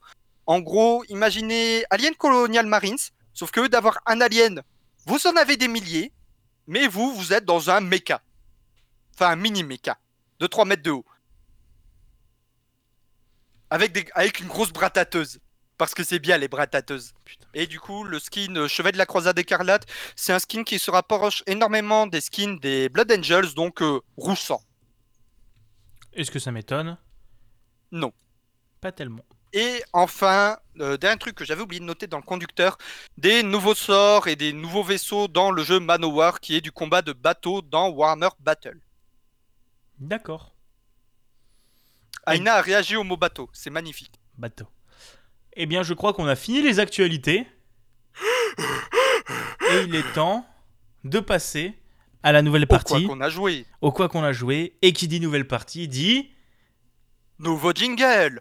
[0.46, 2.98] En gros, imaginez Alien Colonial Marines,
[3.34, 4.62] sauf que d'avoir un alien,
[5.06, 6.12] vous en avez des milliers,
[6.66, 8.22] mais vous, vous êtes dans un mecha.
[9.14, 9.98] Enfin, un mini mecha,
[10.38, 11.04] de 3 mètres de haut.
[13.70, 15.40] Avec, des, avec une grosse bratateuse.
[15.78, 17.14] Parce que c'est bien les bratateuses.
[17.54, 20.78] Et du coup, le skin euh, Chevet de la Croisade écarlate, c'est un skin qui
[20.78, 24.62] se rapproche énormément des skins des Blood Angels, donc euh, rouge sang.
[26.12, 26.98] Est-ce que ça m'étonne?
[27.92, 28.12] Non.
[28.80, 29.24] Pas tellement.
[29.52, 32.78] Et enfin, euh, dernier truc que j'avais oublié de noter dans le conducteur,
[33.18, 37.02] des nouveaux sorts et des nouveaux vaisseaux dans le jeu Manowar, qui est du combat
[37.02, 38.80] de bateau dans Warhammer Battle.
[39.98, 40.54] D'accord.
[42.26, 44.20] Aina a réagi au mot bateau, c'est magnifique.
[44.38, 44.66] Bateau.
[45.54, 47.46] Eh bien, je crois qu'on a fini les actualités.
[49.70, 50.46] Et il est temps
[51.04, 51.74] de passer
[52.22, 53.06] à la nouvelle Au quoi partie.
[53.06, 53.66] qu'on a joué.
[53.80, 54.76] Au quoi qu'on a joué.
[54.82, 56.30] Et qui dit nouvelle partie dit.
[57.38, 58.40] Nouveau jingle.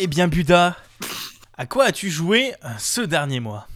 [0.00, 0.76] Eh bien, Buda,
[1.56, 3.66] à quoi as-tu joué euh, ce dernier mois?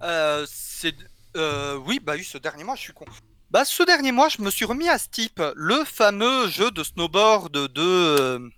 [0.00, 0.94] Euh, c'est
[1.36, 3.04] euh, oui, bah oui, ce dernier mois, je suis con.
[3.50, 7.52] Bah, ce dernier mois, je me suis remis à Steep, le fameux jeu de snowboard
[7.52, 8.48] de euh,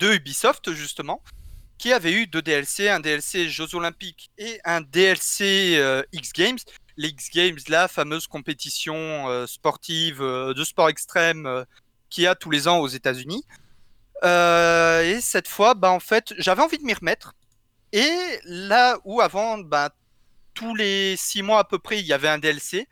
[0.00, 1.22] de Ubisoft justement,
[1.76, 6.58] qui avait eu deux DLC, un DLC Jeux Olympiques et un DLC euh, X Games.
[6.96, 11.64] Les X Games, la fameuse compétition sportive de sport extrême
[12.10, 13.44] qu'il y a tous les ans aux États-Unis.
[14.24, 17.34] Euh, et cette fois, bah en fait, j'avais envie de m'y remettre.
[17.92, 18.10] Et
[18.44, 19.90] là où avant, bah,
[20.54, 22.88] tous les six mois à peu près, il y avait un DLC.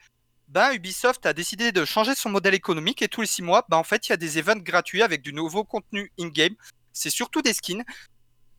[0.49, 3.76] Ben, Ubisoft a décidé de changer son modèle économique et tous les six mois, ben,
[3.76, 6.55] en fait, il y a des events gratuits avec du nouveau contenu in-game.
[6.93, 7.85] C'est surtout des skins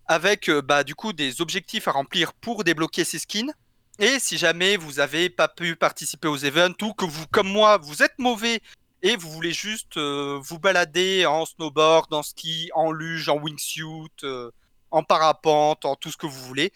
[0.07, 3.53] avec euh, bah, du coup des objectifs à remplir pour débloquer ces skins.
[3.99, 7.77] Et si jamais vous n'avez pas pu participer aux events ou que vous, comme moi,
[7.77, 8.61] vous êtes mauvais
[9.03, 14.11] et vous voulez juste euh, vous balader en snowboard, en ski, en luge, en wingsuit,
[14.23, 14.51] euh,
[14.91, 16.71] en parapente, en tout ce que vous voulez,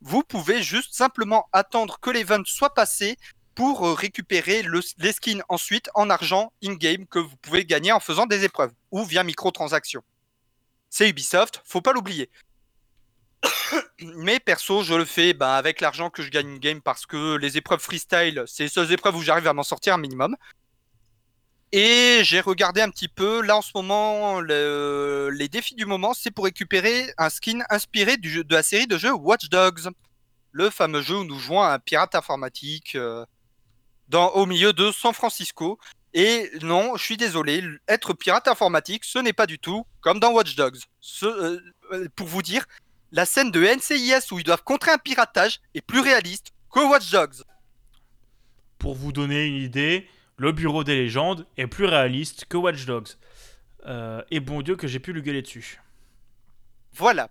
[0.00, 3.16] vous pouvez juste simplement attendre que l'event soit passé
[3.54, 8.00] pour euh, récupérer le- les skins ensuite en argent in-game que vous pouvez gagner en
[8.00, 10.02] faisant des épreuves ou via microtransactions.
[10.88, 12.30] C'est Ubisoft, faut pas l'oublier.
[14.00, 17.56] Mais perso, je le fais bah, avec l'argent que je gagne in-game parce que les
[17.58, 20.36] épreuves freestyle, c'est les seules épreuves où j'arrive à m'en sortir un minimum.
[21.72, 26.14] Et j'ai regardé un petit peu, là en ce moment, le- les défis du moment,
[26.14, 29.88] c'est pour récupérer un skin inspiré du jeu- de la série de jeux Watch Dogs,
[30.50, 33.24] le fameux jeu où nous jouons un pirate informatique euh,
[34.08, 35.78] dans, au milieu de San Francisco.
[36.12, 40.32] Et non, je suis désolé, être pirate informatique, ce n'est pas du tout comme dans
[40.32, 40.78] Watch Dogs.
[41.22, 41.60] Euh,
[41.92, 42.64] euh, pour vous dire,
[43.12, 47.12] la scène de NCIS où ils doivent contrer un piratage est plus réaliste que Watch
[47.12, 47.44] Dogs.
[48.78, 50.08] Pour vous donner une idée,
[50.40, 53.10] le bureau des légendes est plus réaliste que Watch Dogs.
[53.84, 55.82] Euh, et bon Dieu que j'ai pu lui gueuler dessus.
[56.94, 57.28] Voilà.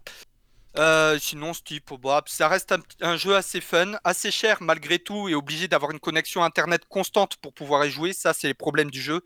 [0.78, 5.28] Euh, sinon, ce type, bah, ça reste un, jeu assez fun, assez cher malgré tout,
[5.28, 8.14] et obligé d'avoir une connexion internet constante pour pouvoir y jouer.
[8.14, 9.22] Ça, c'est les problèmes du jeu.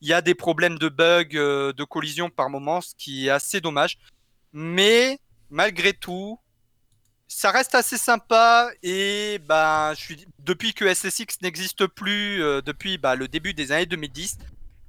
[0.00, 3.30] Il y a des problèmes de bugs, euh, de collision par moment, ce qui est
[3.30, 3.98] assez dommage.
[4.52, 6.40] Mais malgré tout,
[7.28, 8.70] ça reste assez sympa.
[8.82, 13.70] Et bah, je suis depuis que SSX n'existe plus, euh, depuis bah, le début des
[13.70, 14.38] années 2010.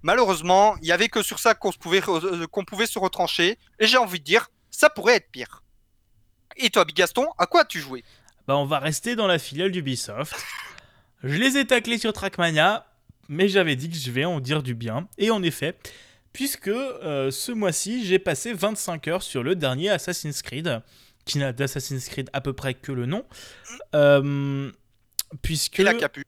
[0.02, 3.60] Malheureusement, il y avait que sur ça qu'on pouvait, euh, qu'on pouvait se retrancher.
[3.80, 5.62] Et j'ai envie de dire, ça pourrait être pire.
[6.56, 8.04] Et toi, Bigaston, à quoi as-tu joué?
[8.48, 10.36] Bah on va rester dans la filiale d'Ubisoft.
[11.24, 12.88] Je les ai taclés sur Trackmania,
[13.28, 15.08] mais j'avais dit que je vais en dire du bien.
[15.18, 15.78] Et en effet,
[16.34, 20.82] puisque euh, ce mois-ci, j'ai passé 25 heures sur le dernier Assassin's Creed,
[21.30, 23.24] qui n'a d'Assassin's Creed à peu près que le nom.
[23.94, 24.72] Euh,
[25.44, 25.80] puisque...
[25.80, 26.26] Et la capu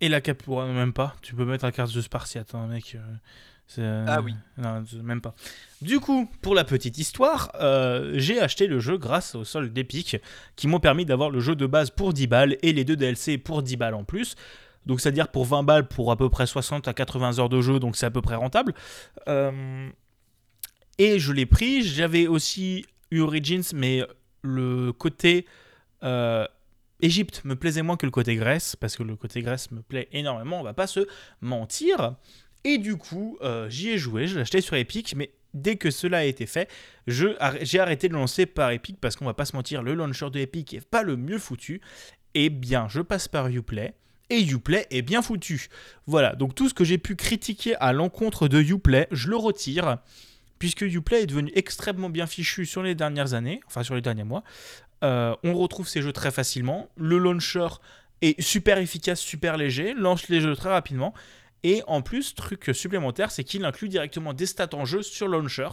[0.00, 1.16] Et la ouais, même pas.
[1.22, 2.94] Tu peux mettre la carte de Spartiate, hein, mec.
[2.94, 4.34] euh, euh, Ah oui.
[4.58, 5.34] Non, même pas.
[5.80, 10.18] Du coup, pour la petite histoire, euh, j'ai acheté le jeu grâce au solde d'Epic,
[10.54, 13.38] qui m'ont permis d'avoir le jeu de base pour 10 balles et les deux DLC
[13.38, 14.34] pour 10 balles en plus.
[14.84, 17.78] Donc, c'est-à-dire pour 20 balles pour à peu près 60 à 80 heures de jeu,
[17.78, 18.74] donc c'est à peu près rentable.
[19.28, 19.88] Euh,
[20.98, 21.82] et je l'ai pris.
[21.82, 24.02] J'avais aussi eu Origins, mais
[24.42, 25.46] le côté
[26.02, 26.46] euh,
[27.00, 30.08] Égypte me plaisait moins que le côté Grèce, parce que le côté Grèce me plaît
[30.12, 31.06] énormément, on va pas se
[31.40, 32.14] mentir.
[32.64, 35.90] Et du coup, euh, j'y ai joué, je l'ai acheté sur Epic, mais dès que
[35.90, 36.70] cela a été fait,
[37.08, 40.38] j'ai arrêté de lancer par Epic, parce qu'on va pas se mentir, le launcher de
[40.38, 41.80] Epic est pas le mieux foutu.
[42.34, 43.94] Eh bien, je passe par Uplay,
[44.30, 45.68] et Uplay est bien foutu.
[46.06, 49.98] Voilà, donc tout ce que j'ai pu critiquer à l'encontre de Uplay, je le retire,
[50.62, 54.22] puisque Uplay est devenu extrêmement bien fichu sur les dernières années, enfin sur les derniers
[54.22, 54.44] mois.
[55.02, 56.88] Euh, on retrouve ces jeux très facilement.
[56.96, 57.66] Le launcher
[58.20, 61.14] est super efficace, super léger, lance les jeux très rapidement.
[61.64, 65.66] Et en plus, truc supplémentaire, c'est qu'il inclut directement des stats en jeu sur launcher,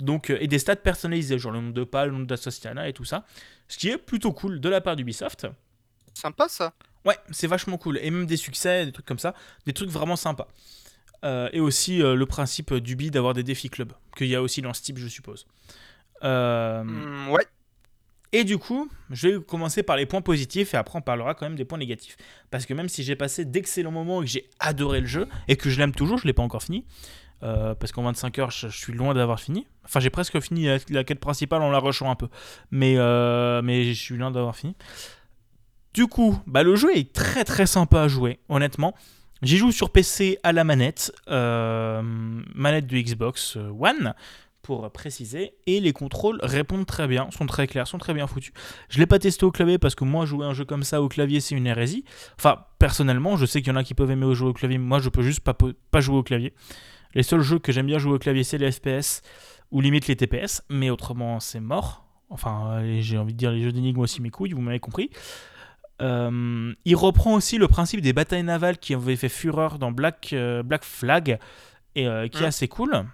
[0.00, 2.92] donc euh, et des stats personnalisées, genre le nombre de pas, le nombre d'associations et
[2.92, 3.24] tout ça,
[3.68, 5.46] ce qui est plutôt cool de la part d'Ubisoft.
[6.14, 6.72] Sympa ça.
[7.04, 7.96] Ouais, c'est vachement cool.
[8.02, 9.36] Et même des succès, des trucs comme ça,
[9.66, 10.48] des trucs vraiment sympas.
[11.24, 14.60] Euh, et aussi euh, le principe d'Ubi d'avoir des défis club, qu'il y a aussi
[14.60, 15.46] dans Steam, je suppose.
[16.24, 17.46] Euh, Hmm, ouais.
[18.32, 21.46] et du coup, je vais commencer par les points positifs et après on parlera quand
[21.46, 22.16] même des points négatifs.
[22.50, 25.56] Parce que même si j'ai passé d'excellents moments et que j'ai adoré le jeu et
[25.56, 26.84] que je l'aime toujours, je ne l'ai pas encore fini,
[27.44, 29.66] Euh, parce qu'en 25 heures, je, suis loin d'avoir fini.
[29.84, 32.28] Enfin, j'ai presque fini la, quête principale en la rushant un peu.
[32.70, 34.76] Mais, euh, mais je suis loin d'avoir fini.
[35.92, 38.94] Du coup, bah, le jeu est très très sympa à jouer, honnêtement.
[39.42, 42.00] J'y joue sur PC à la manette, euh,
[42.54, 44.14] manette du Xbox One
[44.62, 48.52] pour préciser, et les contrôles répondent très bien, sont très clairs, sont très bien foutus.
[48.88, 51.08] Je l'ai pas testé au clavier parce que moi jouer un jeu comme ça au
[51.08, 52.04] clavier c'est une hérésie.
[52.38, 55.00] Enfin, personnellement, je sais qu'il y en a qui peuvent aimer jouer au clavier, moi
[55.00, 55.54] je peux juste pas,
[55.90, 56.54] pas jouer au clavier.
[57.16, 59.22] Les seuls jeux que j'aime bien jouer au clavier c'est les FPS
[59.72, 62.06] ou limite les TPS, mais autrement c'est mort.
[62.30, 65.10] Enfin, j'ai envie de dire les jeux d'énigmes aussi mes couilles, vous m'avez compris.
[66.02, 70.30] Euh, il reprend aussi le principe des batailles navales qui avaient fait fureur dans Black,
[70.32, 71.38] euh, Black Flag
[71.94, 72.44] et euh, qui est mmh.
[72.46, 73.06] assez cool.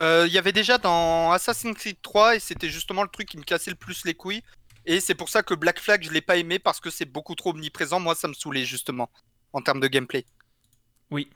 [0.00, 3.44] Il y avait déjà dans Assassin's Creed 3 et c'était justement le truc qui me
[3.44, 4.42] cassait le plus les couilles.
[4.84, 7.34] Et c'est pour ça que Black Flag je l'ai pas aimé parce que c'est beaucoup
[7.34, 7.98] trop omniprésent.
[7.98, 9.08] Moi ça me saoulait justement
[9.54, 10.26] en termes de gameplay.
[11.10, 11.30] Oui,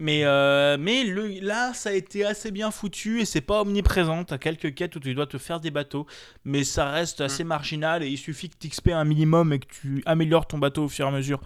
[0.00, 4.24] mais, euh, mais le, là, ça a été assez bien foutu et c'est pas omniprésent.
[4.24, 6.06] T'as quelques quêtes où tu dois te faire des bateaux,
[6.42, 7.48] mais ça reste assez mm.
[7.48, 10.84] marginal et il suffit que tu XP un minimum et que tu améliores ton bateau
[10.84, 11.38] au fur et à mesure.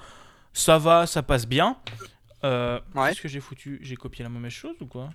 [0.53, 1.77] Ça va, ça passe bien.
[2.45, 3.81] Euh, Qu'est-ce que j'ai foutu?
[3.83, 5.11] J'ai copié la mauvaise chose ou quoi?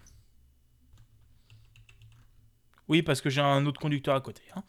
[2.90, 4.42] Oui, parce que j'ai un autre conducteur à côté.
[4.54, 4.64] Hein.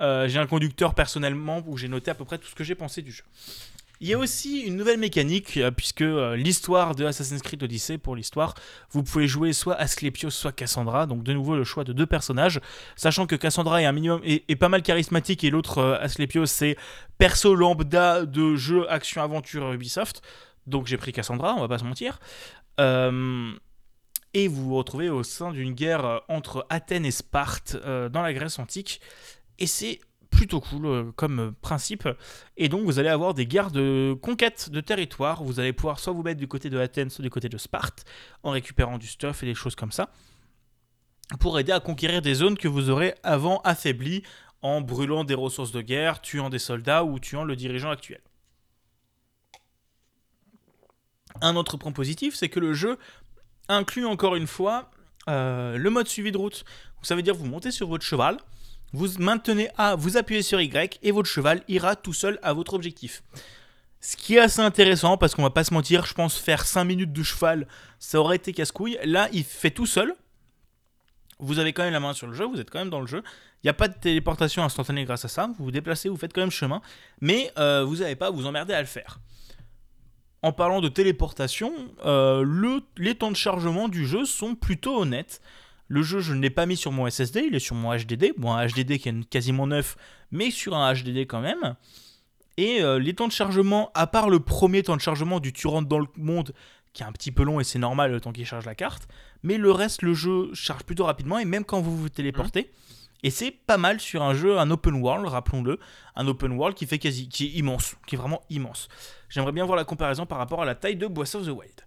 [0.00, 2.74] Euh, j'ai un conducteur personnellement où j'ai noté à peu près tout ce que j'ai
[2.74, 3.24] pensé du jeu.
[4.02, 7.98] Il y a aussi une nouvelle mécanique, euh, puisque euh, l'histoire de Assassin's Creed Odyssey,
[7.98, 8.54] pour l'histoire,
[8.92, 12.60] vous pouvez jouer soit Asclepios, soit Cassandra, donc de nouveau le choix de deux personnages,
[12.96, 16.78] sachant que Cassandra est un minimum est, pas mal charismatique et l'autre euh, Asclepios c'est
[17.18, 20.22] perso lambda de jeu action-aventure Ubisoft,
[20.66, 22.20] donc j'ai pris Cassandra, on va pas se mentir.
[22.78, 28.58] et vous vous retrouvez au sein d'une guerre entre Athènes et Sparte dans la Grèce
[28.58, 29.02] antique,
[29.58, 30.00] et c'est
[30.30, 32.08] plutôt cool euh, comme euh, principe.
[32.56, 35.42] Et donc vous allez avoir des guerres de conquête de territoire.
[35.42, 38.04] Vous allez pouvoir soit vous mettre du côté de Athènes, soit du côté de Sparte,
[38.42, 40.10] en récupérant du stuff et des choses comme ça,
[41.38, 44.22] pour aider à conquérir des zones que vous aurez avant affaiblies
[44.62, 48.20] en brûlant des ressources de guerre, tuant des soldats ou tuant le dirigeant actuel.
[51.40, 52.98] Un autre point positif, c'est que le jeu
[53.68, 54.90] inclut encore une fois
[55.28, 56.64] euh, le mode suivi de route.
[57.02, 58.38] Ça veut dire vous montez sur votre cheval,
[58.92, 62.74] vous maintenez A, vous appuyez sur Y et votre cheval ira tout seul à votre
[62.74, 63.22] objectif.
[64.00, 66.84] Ce qui est assez intéressant parce qu'on va pas se mentir, je pense faire 5
[66.84, 67.66] minutes de cheval,
[67.98, 68.98] ça aurait été casse-couille.
[69.04, 70.14] Là, il fait tout seul.
[71.38, 73.06] Vous avez quand même la main sur le jeu, vous êtes quand même dans le
[73.06, 73.22] jeu.
[73.62, 75.48] Il n'y a pas de téléportation instantanée grâce à ça.
[75.58, 76.80] Vous vous déplacez, vous faites quand même chemin.
[77.20, 79.20] Mais euh, vous n'avez pas à vous emmerder à le faire.
[80.42, 81.72] En parlant de téléportation,
[82.06, 85.42] euh, le, les temps de chargement du jeu sont plutôt honnêtes.
[85.90, 88.32] Le jeu, je ne l'ai pas mis sur mon SSD, il est sur mon HDD.
[88.38, 89.96] Bon, un HDD qui est quasiment neuf,
[90.30, 91.74] mais sur un HDD quand même.
[92.56, 95.66] Et euh, les temps de chargement, à part le premier temps de chargement du Tu
[95.66, 96.52] rentres dans le monde,
[96.92, 99.08] qui est un petit peu long et c'est normal le temps qu'il charge la carte,
[99.42, 102.62] mais le reste, le jeu charge plutôt rapidement et même quand vous vous téléportez.
[102.62, 103.00] Mmh.
[103.24, 105.80] Et c'est pas mal sur un jeu, un open world, rappelons-le,
[106.14, 108.88] un open world qui fait quasi, qui est immense, qui est vraiment immense.
[109.28, 111.84] J'aimerais bien voir la comparaison par rapport à la taille de Boss of the Wild.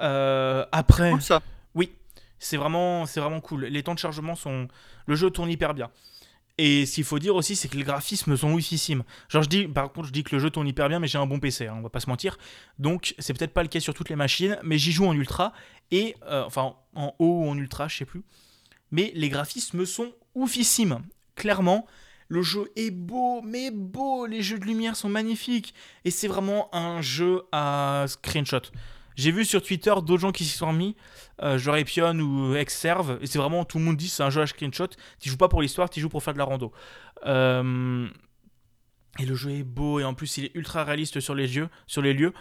[0.00, 1.42] Euh, après, ça?
[2.42, 3.64] C'est vraiment, c'est vraiment cool.
[3.66, 4.68] Les temps de chargement sont.
[5.06, 5.90] Le jeu tourne hyper bien.
[6.58, 9.04] Et ce qu'il faut dire aussi, c'est que les graphismes sont oufissimes.
[9.28, 11.18] Genre, je dis, par contre, je dis que le jeu tourne hyper bien, mais j'ai
[11.18, 12.36] un bon PC, hein, on va pas se mentir.
[12.78, 15.52] Donc, c'est peut-être pas le cas sur toutes les machines, mais j'y joue en ultra,
[15.90, 16.14] et.
[16.26, 18.22] Euh, enfin, en haut ou en ultra, je sais plus.
[18.90, 21.00] Mais les graphismes sont oufissimes.
[21.36, 21.86] Clairement,
[22.28, 24.26] le jeu est beau, mais beau.
[24.26, 25.74] Les jeux de lumière sont magnifiques.
[26.04, 28.62] Et c'est vraiment un jeu à screenshot.
[29.16, 30.96] J'ai vu sur Twitter d'autres gens qui s'y sont remis,
[31.42, 34.42] euh, genre Epion ou Exserve, et c'est vraiment tout le monde dit c'est un jeu
[34.42, 34.88] à screenshot.
[35.20, 36.72] Tu joues pas pour l'histoire, tu joues pour faire de la rando.
[37.26, 38.08] Euh,
[39.18, 41.68] et le jeu est beau et en plus il est ultra réaliste sur les lieux.
[41.86, 42.32] Sur les lieux.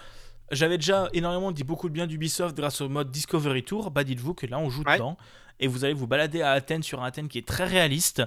[0.51, 3.91] J'avais déjà énormément dit beaucoup de bien d'Ubisoft grâce au mode Discovery Tour.
[3.91, 5.17] Bah dites-vous que là on joue dedans
[5.59, 8.23] et vous allez vous balader à Athènes sur un Athènes qui est très réaliste.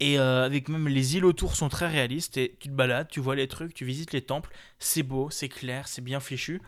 [0.00, 2.36] Et euh, avec même les îles autour sont très réalistes.
[2.36, 4.50] Et tu te balades, tu vois les trucs, tu visites les temples.
[4.78, 6.60] C'est beau, c'est clair, c'est bien fichu.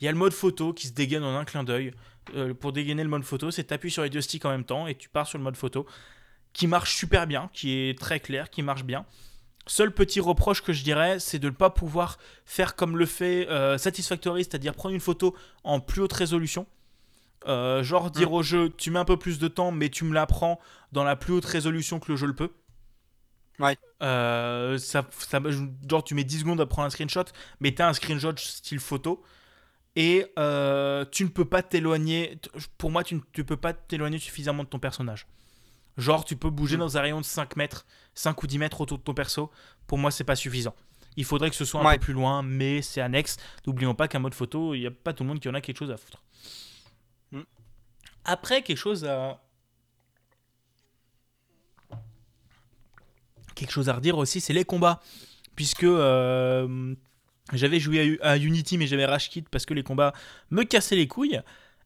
[0.00, 1.92] Il y a le mode photo qui se dégaine en un clin d'œil.
[2.34, 4.86] Euh, pour dégainer le mode photo, c'est appuies sur les deux sticks en même temps
[4.86, 5.86] et tu pars sur le mode photo
[6.52, 9.06] qui marche super bien, qui est très clair, qui marche bien.
[9.66, 13.48] Seul petit reproche que je dirais, c'est de ne pas pouvoir faire comme le fait
[13.48, 16.66] euh, Satisfactory, c'est-à-dire prendre une photo en plus haute résolution.
[17.46, 18.34] Euh, genre dire mm.
[18.34, 20.58] au jeu, tu mets un peu plus de temps, mais tu me la prends
[20.92, 22.50] dans la plus haute résolution que le jeu le peut.
[23.58, 23.76] Ouais.
[24.00, 25.04] ça,
[25.88, 27.24] genre tu mets 10 secondes à prendre un screenshot,
[27.60, 29.22] mais tu as un screenshot style photo
[29.98, 32.38] et euh, tu ne peux pas t'éloigner.
[32.78, 35.26] Pour moi, tu ne peux pas t'éloigner suffisamment de ton personnage.
[35.96, 36.80] Genre, tu peux bouger mm.
[36.80, 37.84] dans un rayon de 5 mètres,
[38.14, 39.50] 5 ou 10 mètres autour de ton perso.
[39.88, 40.76] Pour moi, c'est pas suffisant.
[41.16, 43.38] Il faudrait que ce soit un peu plus loin, mais c'est annexe.
[43.66, 45.60] N'oublions pas qu'un mode photo, il n'y a pas tout le monde qui en a
[45.60, 46.22] quelque chose à foutre.
[48.24, 49.42] Après, quelque chose à.
[53.56, 55.00] Quelque chose à redire aussi, c'est les combats.
[55.56, 56.94] Puisque euh,
[57.52, 60.12] j'avais joué à, Unity, mais j'avais rage kit parce que les combats
[60.50, 61.40] me cassaient les couilles.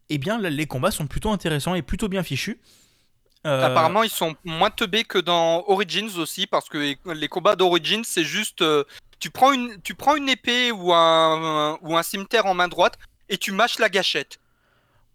[0.08, 2.60] Eh bien, les combats sont plutôt intéressants et plutôt bien fichus.
[3.46, 8.02] Euh, Apparemment, ils sont moins teubés que dans Origins aussi, parce que les combats d'Origins,
[8.04, 8.62] c'est juste.
[8.62, 8.84] Euh,
[9.18, 12.98] tu, prends une, tu prends une épée ou un, ou un cimetière en main droite
[13.28, 14.38] et tu mâches la gâchette.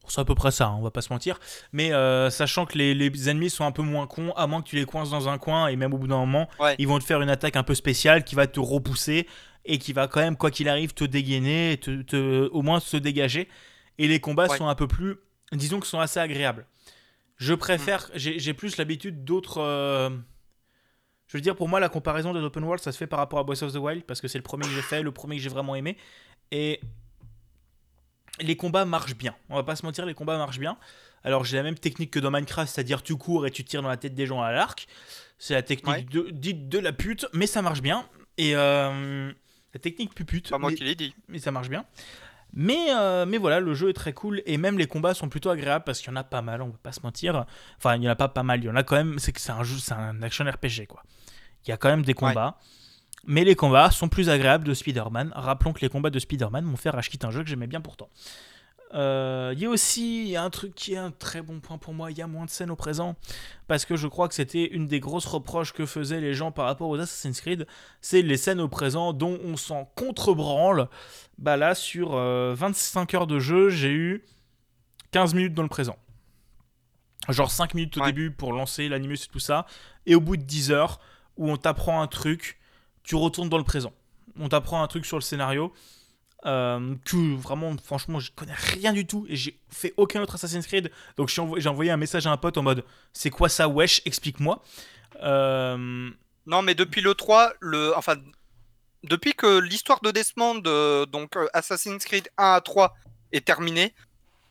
[0.10, 1.40] C'est à peu près ça, hein, on va pas se mentir.
[1.74, 4.78] Mais euh, sachant que les, ennemis sont un peu moins cons, à moins que tu
[4.78, 7.22] les coinces dans un coin et même au bout d'un moment, ils vont te faire
[7.22, 9.28] une attaque un peu spéciale qui va te repousser
[9.68, 13.48] et qui va quand même, quoi qu'il arrive, te dégainer, te, au moins se dégager.
[13.98, 15.16] Et les combats sont un peu plus,
[15.52, 16.66] disons que sont assez agréables.
[17.38, 18.18] Je préfère, mm.
[18.18, 19.62] j'ai plus l'habitude d'autres.
[19.62, 20.10] Euh,
[21.28, 23.40] je veux dire, pour moi, la comparaison de l'open world, ça se fait par rapport
[23.40, 25.36] à Breath of the Wild parce que c'est le premier que j'ai fait, le premier
[25.36, 25.98] que j'ai vraiment aimé.
[26.52, 26.80] Et
[28.40, 29.36] les combats marchent bien.
[29.50, 30.78] On va pas se mentir, les combats marchent bien.
[31.24, 33.90] Alors j'ai la même technique que dans Minecraft, c'est-à-dire tu cours et tu tires dans
[33.90, 34.88] la tête des gens à l'arc.
[35.38, 38.08] C'est la technique de, dite de la pute, mais ça marche bien.
[38.38, 39.32] Et euh,
[39.78, 40.50] la technique pupute.
[40.50, 41.14] Pas moi mais, qui l'ai dit.
[41.28, 41.86] Mais ça marche bien.
[42.54, 45.52] Mais, euh, mais voilà, le jeu est très cool et même les combats sont plutôt
[45.52, 47.46] agréables parce qu'il y en a pas mal, on va pas se mentir.
[47.78, 49.32] Enfin, il y en a pas pas mal, il y en a quand même, c'est
[49.32, 51.04] que c'est un jeu, c'est un action RPG quoi.
[51.66, 52.58] Il y a quand même des combats.
[53.26, 55.34] Mais les combats sont plus agréables de Spider-Man.
[55.36, 58.10] Rappelons que les combats de Spider-Man m'ont fait racheter un jeu que j'aimais bien pourtant.
[58.94, 62.12] Euh, il y a aussi un truc qui est un très bon point pour moi,
[62.12, 63.16] il y a moins de scènes au présent,
[63.68, 66.66] parce que je crois que c'était une des grosses reproches que faisaient les gens par
[66.66, 67.68] rapport aux Assassin's Creed,
[68.02, 70.88] c'est les scènes au présent dont on s'en contrebranle.
[71.38, 74.24] Bah là, sur 25 euh, heures de jeu, j'ai eu
[75.12, 75.98] 15 minutes dans le présent.
[77.30, 79.66] Genre 5 minutes au début pour lancer l'animus et tout ça,
[80.06, 81.00] et au bout de 10 heures,
[81.36, 82.58] où on t'apprend un truc,
[83.04, 83.92] tu retournes dans le présent.
[84.40, 85.74] On t'apprend un truc sur le scénario,
[86.46, 90.68] euh, que vraiment, franchement, je connais rien du tout et j'ai fait aucun autre Assassin's
[90.68, 90.92] Creed.
[91.18, 92.84] Donc j'ai envoyé un message à un pote en mode
[93.14, 94.02] C'est quoi ça, wesh?
[94.06, 94.62] Explique-moi.
[95.24, 96.10] Euh,
[96.46, 98.16] non, mais depuis le 3, le, enfin,
[99.04, 102.96] depuis que l'histoire de Desmond, euh, donc Assassin's Creed 1 à 3,
[103.32, 103.94] est terminée,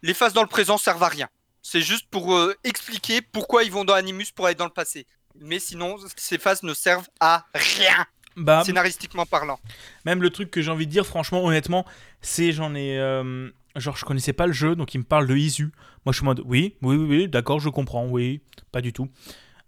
[0.03, 1.29] les phases dans le présent servent à rien.
[1.63, 5.07] C'est juste pour expliquer pourquoi ils vont dans Animus pour aller dans le passé.
[5.41, 8.07] Mais sinon, ces phases ne servent à rien.
[8.37, 9.59] Bah, Scénaristiquement parlant.
[10.05, 11.87] Même le truc que j'ai envie de dire, franchement, honnêtement,
[12.21, 12.99] c'est j'en ai.
[12.99, 15.73] Euh, genre, je connaissais pas le jeu, donc il me parle de Isu.
[16.05, 18.41] Moi, je suis en mode, oui, oui, oui, oui d'accord, je comprends, oui,
[18.73, 19.09] pas du tout.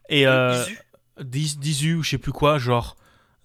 [0.09, 0.27] Et.
[0.27, 0.65] Euh,
[1.35, 2.97] Isu ou je sais plus quoi, genre.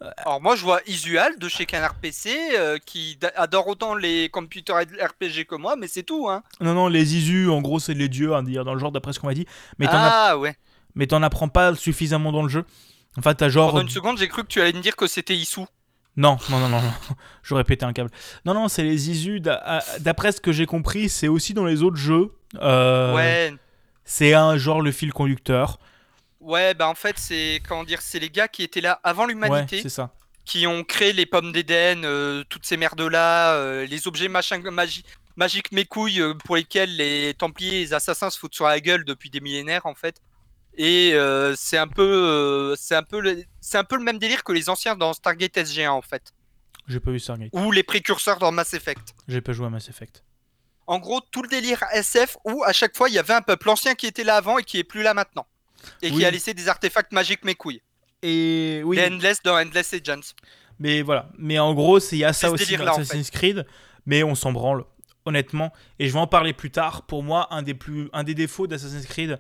[0.02, 4.30] Euh, Alors, moi, je vois Isual de chez Canard PC euh, qui adore autant les
[4.30, 6.44] computers RPG que moi, mais c'est tout, hein.
[6.60, 9.20] Non, non, les Isu, en gros, c'est les dieux, hein, dans le genre, d'après ce
[9.20, 9.48] qu'on m'a dit.
[9.80, 10.56] Mais ah, ouais.
[10.96, 12.66] Mais t'en apprends pas suffisamment dans le jeu.
[13.18, 13.72] Enfin, t'as genre.
[13.72, 15.68] Pendant une seconde, j'ai cru que tu allais me dire que c'était Issou.
[16.16, 16.82] Non, non, non, non,
[17.44, 18.12] j'aurais pété un câble.
[18.46, 19.42] Non, non, c'est les Isu.
[20.00, 22.34] D'après ce que j'ai compris, c'est aussi dans les autres jeux.
[22.62, 23.54] Euh, ouais.
[24.06, 25.80] C'est un genre le fil conducteur.
[26.40, 29.78] Ouais, bah en fait, c'est comment dire, c'est les gars qui étaient là avant l'humanité.
[29.78, 30.14] Ouais, c'est ça.
[30.46, 34.60] Qui ont créé les pommes d'Éden, euh, toutes ces merdes là, euh, les objets machin
[34.60, 35.06] magi
[35.38, 39.06] magiques mes couilles pour lesquels les Templiers et les Assassins se foutent sur la gueule
[39.06, 40.22] depuis des millénaires en fait.
[40.76, 44.18] Et euh, c'est un peu, euh, c'est un peu, le, c'est un peu le même
[44.18, 46.34] délire que les anciens dans Stargate SG1 en fait.
[46.88, 47.50] J'ai pas vu Stargate.
[47.54, 49.14] Ou les précurseurs dans Mass Effect.
[49.28, 50.24] J'ai pas joué à Mass Effect.
[50.88, 53.70] En gros, tout le délire SF où à chaque fois il y avait un peuple
[53.70, 55.46] ancien qui était là avant et qui est plus là maintenant.
[56.02, 57.82] Et qui a laissé des artefacts magiques mes couilles.
[58.22, 59.00] Et oui.
[59.00, 60.34] Endless dans Endless Agents.
[60.80, 61.30] Mais voilà.
[61.38, 63.66] Mais en gros, il y a ça aussi dans Assassin's Creed.
[64.06, 64.86] Mais on s'en branle,
[65.26, 65.72] honnêtement.
[66.00, 67.04] Et je vais en parler plus tard.
[67.06, 69.40] Pour moi, un des, plus, un des défauts d'Assassin's Creed,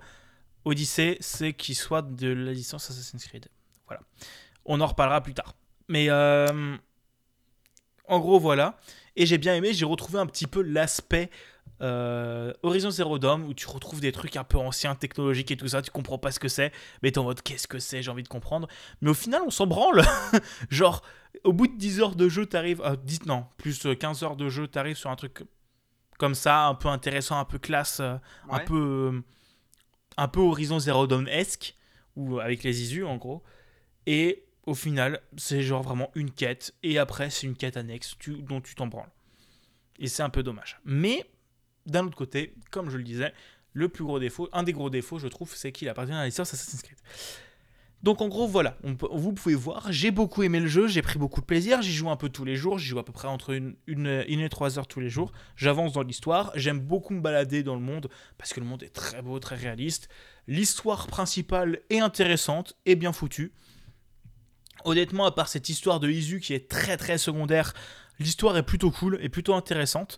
[0.65, 3.48] Odyssey, c'est qu'il soit de la licence Assassin's Creed.
[3.88, 4.02] Voilà.
[4.65, 5.56] On en reparlera plus tard.
[5.88, 6.76] Mais euh,
[8.07, 8.77] en gros, voilà.
[9.15, 11.30] Et j'ai bien aimé, j'ai retrouvé un petit peu l'aspect
[11.81, 15.68] euh, Horizon Zero Dawn où tu retrouves des trucs un peu anciens, technologiques et tout
[15.68, 15.81] ça.
[15.81, 16.72] Tu comprends pas ce que c'est,
[17.02, 18.68] mais t'es en mode qu'est-ce que c'est, j'ai envie de comprendre.
[19.02, 20.03] Mais au final, on s'en branle.
[20.69, 21.03] Genre,
[21.44, 22.81] au bout de 10 heures de jeu, t'arrives.
[22.81, 25.44] Euh, 10, non, plus 15 heures de jeu, t'arrives sur un truc
[26.18, 28.15] comme ça, un peu intéressant, un peu classe, euh,
[28.49, 29.22] un peu
[30.18, 31.76] un peu Horizon Zero Dawn-esque,
[32.15, 33.44] ou avec les Isu en gros.
[34.06, 38.61] Et au final, c'est genre vraiment une quête, et après, c'est une quête annexe dont
[38.61, 39.11] tu t'en branles.
[39.99, 40.80] Et c'est un peu dommage.
[40.85, 41.26] Mais,
[41.85, 43.34] d'un autre côté, comme je le disais,
[43.73, 46.26] le plus gros défaut, un des gros défauts, je trouve, c'est qu'il appartient à la
[46.26, 46.98] licence Assassin's Creed.
[48.04, 51.40] Donc en gros, voilà, vous pouvez voir, j'ai beaucoup aimé le jeu, j'ai pris beaucoup
[51.40, 53.54] de plaisir, j'y joue un peu tous les jours, j'y joue à peu près entre
[53.88, 57.76] une, et trois heures tous les jours, j'avance dans l'histoire, j'aime beaucoup me balader dans
[57.76, 60.10] le monde, parce que le monde est très beau, très réaliste,
[60.48, 63.54] l'histoire principale est intéressante et bien foutue.
[64.84, 67.74] Honnêtement, à part cette histoire de Isu qui est très très secondaire,
[68.20, 70.18] l'histoire est plutôt cool et plutôt intéressante.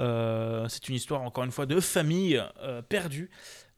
[0.00, 3.30] Euh, c'est une histoire, encore une fois, de famille euh, perdue.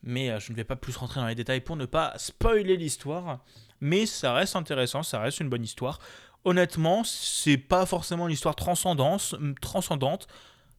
[0.05, 2.77] Mais euh, je ne vais pas plus rentrer dans les détails pour ne pas spoiler
[2.77, 3.45] l'histoire.
[3.81, 5.99] Mais ça reste intéressant, ça reste une bonne histoire.
[6.45, 10.29] Honnêtement, c'est pas forcément une histoire transcendante, transcendante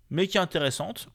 [0.10, 1.08] mais qui est intéressante.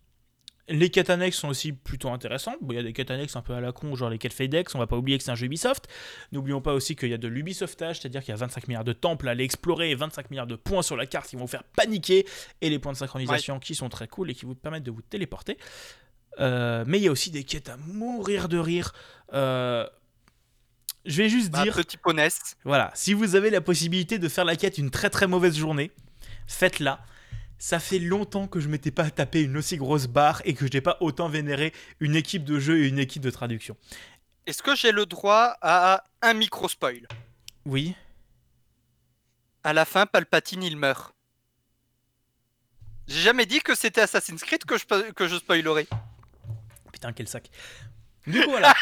[0.69, 2.59] Les quêtes annexes sont aussi plutôt intéressantes.
[2.61, 4.33] Bon, il y a des quêtes annexes un peu à la con, genre les quêtes
[4.33, 4.73] FedEx.
[4.77, 5.89] On va pas oublier que c'est un jeu Ubisoft.
[6.31, 8.93] N'oublions pas aussi qu'il y a de l'Ubisoftage, c'est-à-dire qu'il y a 25 milliards de
[8.93, 11.49] temples à aller explorer et 25 milliards de points sur la carte qui vont vous
[11.49, 12.25] faire paniquer.
[12.61, 15.03] Et les points de synchronisation qui sont très cool et qui vous permettent de vous
[15.03, 15.59] téléporter.
[16.41, 18.93] Euh, mais il y a aussi des quêtes à mourir de rire.
[19.35, 19.87] Euh,
[21.05, 21.75] je vais juste Bah, dire.
[21.77, 22.57] petit ponès.
[22.65, 25.91] Voilà, si vous avez la possibilité de faire la quête une très très mauvaise journée,
[26.47, 27.01] faites-la.
[27.59, 30.73] Ça fait longtemps que je m'étais pas tapé une aussi grosse barre et que je
[30.73, 33.77] n'ai pas autant vénéré une équipe de jeu et une équipe de traduction.
[34.47, 37.07] Est-ce que j'ai le droit à un micro spoil?
[37.67, 37.95] Oui.
[39.63, 41.15] À la fin, Palpatine il meurt.
[43.09, 45.87] J'ai jamais dit que c'était Assassin's Creed que je, que je spoilerais.
[47.01, 47.51] Putain, quel sac.
[48.27, 48.75] Du coup, voilà.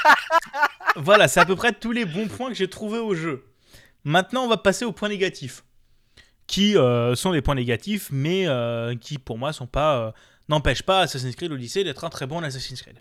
[0.97, 3.45] voilà, c'est à peu près tous les bons points que j'ai trouvés au jeu.
[4.03, 5.65] Maintenant, on va passer aux points négatifs.
[6.49, 9.99] Qui euh, sont des points négatifs, mais euh, qui pour moi sont pas.
[9.99, 10.12] euh,
[10.49, 12.99] n'empêchent pas Assassin's Creed Odyssey d'être un très bon Assassin's Creed.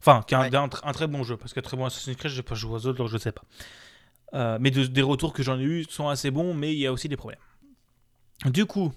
[0.00, 0.48] Enfin, Ouais.
[0.50, 2.72] tr- un très bon jeu, parce que très bon Assassin's Creed, je n'ai pas joué
[2.74, 4.58] aux autres, donc je sais pas.
[4.60, 6.92] Mais de- des retours que j'en ai eu sont assez bons, mais il y a
[6.92, 7.40] aussi des problèmes.
[8.46, 8.92] Du coup,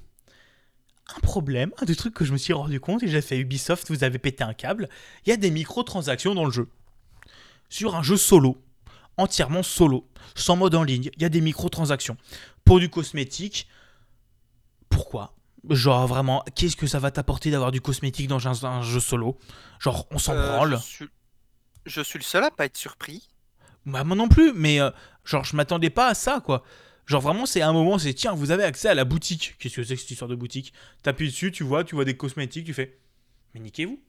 [1.16, 3.90] un problème, un des trucs que je me suis rendu compte, et j'ai fait Ubisoft,
[3.90, 4.90] vous avez pété un câble,
[5.26, 6.70] il y a des microtransactions dans le jeu.
[7.70, 8.62] Sur un jeu solo,
[9.18, 12.18] entièrement solo, sans mode en ligne, il y a des microtransactions.
[12.64, 13.68] Pour du cosmétique,
[14.90, 15.36] pourquoi?
[15.70, 19.38] Genre vraiment, qu'est-ce que ça va t'apporter d'avoir du cosmétique dans un, un jeu solo?
[19.80, 20.78] Genre, on s'en Euh, branle.
[20.78, 21.10] je, suis...
[21.86, 23.28] je suis le seul à pas être surpris.
[23.86, 24.90] Bah, moi non plus, mais euh,
[25.26, 26.64] genre, je m'attendais pas à ça, quoi.
[27.10, 29.56] Genre, vraiment, c'est un moment, c'est tiens, vous avez accès à la boutique.
[29.58, 30.74] Qu'est-ce que c'est que cette histoire de boutique?
[31.02, 33.00] T'appuies dessus, tu vois, tu vois des cosmétiques, tu fais.
[33.56, 34.00] Mais niquez-vous.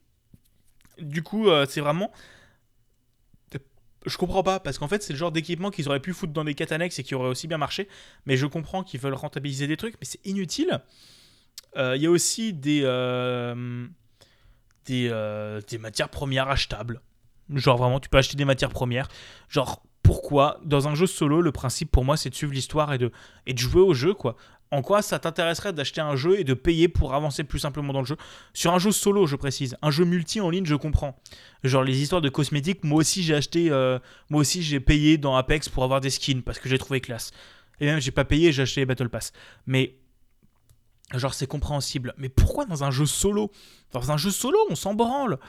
[0.98, 2.12] Du coup, euh, c'est vraiment.
[4.04, 6.44] Je comprends pas, parce qu'en fait, c'est le genre d'équipement qu'ils auraient pu foutre dans
[6.44, 7.88] des quêtes et qui aurait aussi bien marché.
[8.26, 10.82] Mais je comprends qu'ils veulent rentabiliser des trucs, mais c'est inutile.
[11.78, 12.82] Euh, Il y a aussi des.
[12.84, 13.86] euh,
[14.84, 17.00] des, des matières premières achetables.
[17.48, 19.08] Genre vraiment, tu peux acheter des matières premières.
[19.48, 22.98] Genre, pourquoi Dans un jeu solo, le principe pour moi, c'est de suivre l'histoire et
[22.98, 23.12] de,
[23.56, 24.36] jouer au jeu, quoi.
[24.72, 28.00] En quoi ça t'intéresserait d'acheter un jeu et de payer pour avancer plus simplement dans
[28.00, 28.16] le jeu?
[28.54, 29.76] Sur un jeu solo, je précise.
[29.82, 31.20] Un jeu multi en ligne, je comprends.
[31.64, 33.98] Genre les histoires de cosmétiques, moi aussi j'ai acheté, euh,
[34.30, 37.32] moi aussi j'ai payé dans Apex pour avoir des skins parce que j'ai trouvé classe.
[37.80, 39.32] Et même j'ai pas payé, j'ai acheté les Battle Pass.
[39.66, 39.96] Mais
[41.14, 42.14] genre c'est compréhensible.
[42.16, 43.50] Mais pourquoi dans un jeu solo?
[43.90, 45.40] Dans un jeu solo, on s'en branle.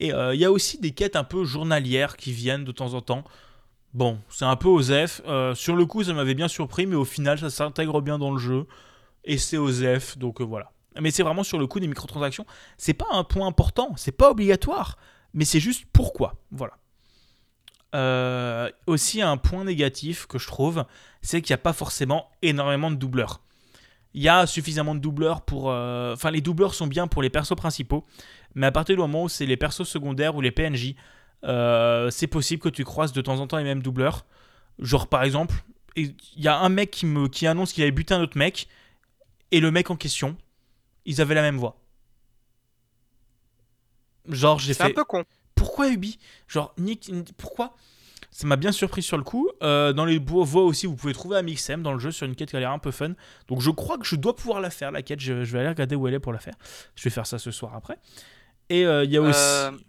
[0.00, 2.94] Et euh, il y a aussi des quêtes un peu journalières qui viennent de temps
[2.94, 3.24] en temps.
[3.94, 5.20] Bon, c'est un peu OSEF.
[5.26, 8.30] Euh, sur le coup, ça m'avait bien surpris, mais au final, ça s'intègre bien dans
[8.30, 8.66] le jeu.
[9.24, 10.72] Et c'est OSEF, donc euh, voilà.
[11.00, 12.46] Mais c'est vraiment sur le coup des microtransactions.
[12.78, 14.96] C'est pas un point important, c'est pas obligatoire,
[15.34, 16.34] mais c'est juste pourquoi.
[16.50, 16.74] Voilà.
[17.94, 20.84] Euh, aussi, un point négatif que je trouve,
[21.20, 23.42] c'est qu'il n'y a pas forcément énormément de doubleurs.
[24.14, 25.70] Il y a suffisamment de doubleurs pour.
[25.70, 28.04] euh, Enfin, les doubleurs sont bien pour les persos principaux,
[28.54, 30.94] mais à partir du moment où c'est les persos secondaires ou les PNJ,
[31.44, 34.26] euh, c'est possible que tu croises de temps en temps les mêmes doubleurs.
[34.78, 35.54] Genre, par exemple,
[35.96, 38.68] il y a un mec qui, me, qui annonce qu'il avait buté un autre mec,
[39.50, 40.36] et le mec en question,
[41.04, 41.76] ils avaient la même voix.
[44.28, 44.90] Genre, j'ai C'est fait.
[44.90, 45.24] un peu con.
[45.54, 46.18] Pourquoi Ubi?
[46.48, 47.74] Genre, Nick, pourquoi?
[48.30, 49.50] Ça m'a bien surpris sur le coup.
[49.62, 52.50] Euh, dans les voix aussi, vous pouvez trouver Amixem dans le jeu sur une quête
[52.50, 53.12] qui a l'air un peu fun.
[53.48, 55.20] Donc je crois que je dois pouvoir la faire, la quête.
[55.20, 56.54] Je, je vais aller regarder où elle est pour la faire.
[56.96, 57.98] Je vais faire ça ce soir après.
[58.70, 59.82] Et euh, il y a aussi.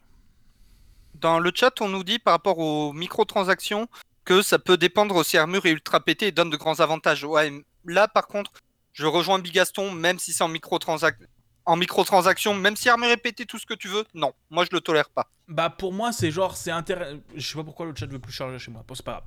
[1.23, 3.87] Dans le chat, on nous dit par rapport aux microtransactions
[4.25, 7.23] que ça peut dépendre aussi armure et ultra pété et donne de grands avantages.
[7.23, 8.51] Ouais, là par contre,
[8.91, 11.25] je rejoins Bigaston, même si c'est en microtransac-
[11.63, 14.75] en microtransaction, même si armure est pété, tout ce que tu veux, non, moi je
[14.75, 15.31] le tolère pas.
[15.47, 17.21] Bah pour moi c'est genre c'est intéressant.
[17.33, 18.83] Je sais pas pourquoi le chat veut plus charger chez moi.
[18.85, 19.23] Bon c'est pas grave.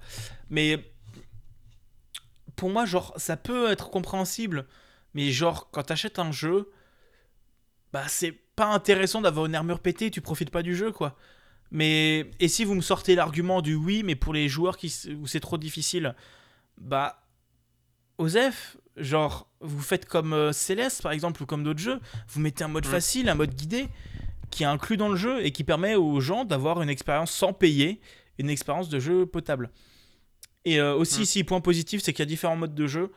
[0.50, 0.92] Mais
[2.56, 4.68] pour moi genre ça peut être compréhensible.
[5.14, 6.70] Mais genre quand t'achètes un jeu,
[7.94, 10.10] bah c'est pas intéressant d'avoir une armure pétée.
[10.10, 11.16] Tu profites pas du jeu quoi.
[11.70, 15.26] Mais et si vous me sortez l'argument du oui mais pour les joueurs qui où
[15.26, 16.14] c'est trop difficile,
[16.78, 17.22] bah
[18.18, 22.64] Osef, genre vous faites comme euh, Céleste par exemple ou comme d'autres jeux, vous mettez
[22.64, 22.90] un mode Mm.
[22.90, 23.88] facile, un mode guidé
[24.50, 27.52] qui est inclus dans le jeu et qui permet aux gens d'avoir une expérience sans
[27.52, 28.00] payer,
[28.38, 29.70] une expérience de jeu potable.
[30.64, 31.22] Et euh, aussi, Mm.
[31.22, 33.12] ici, point positif, c'est qu'il y a différents modes de jeu.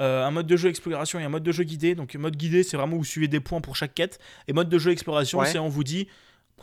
[0.00, 1.94] Euh, un mode de jeu exploration et un mode de jeu guidé.
[1.94, 4.18] Donc, mode guidé, c'est vraiment où vous suivez des points pour chaque quête.
[4.48, 5.46] Et mode de jeu exploration, Ouais.
[5.46, 6.08] c'est on vous dit,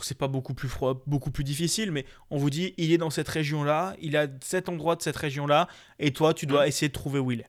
[0.02, 3.10] c'est pas beaucoup plus froid, beaucoup plus difficile, mais on vous dit, il est dans
[3.10, 5.68] cette région-là, il a cet endroit de cette région-là,
[6.00, 6.68] et toi, tu dois Mm.
[6.70, 7.48] essayer de trouver où il est.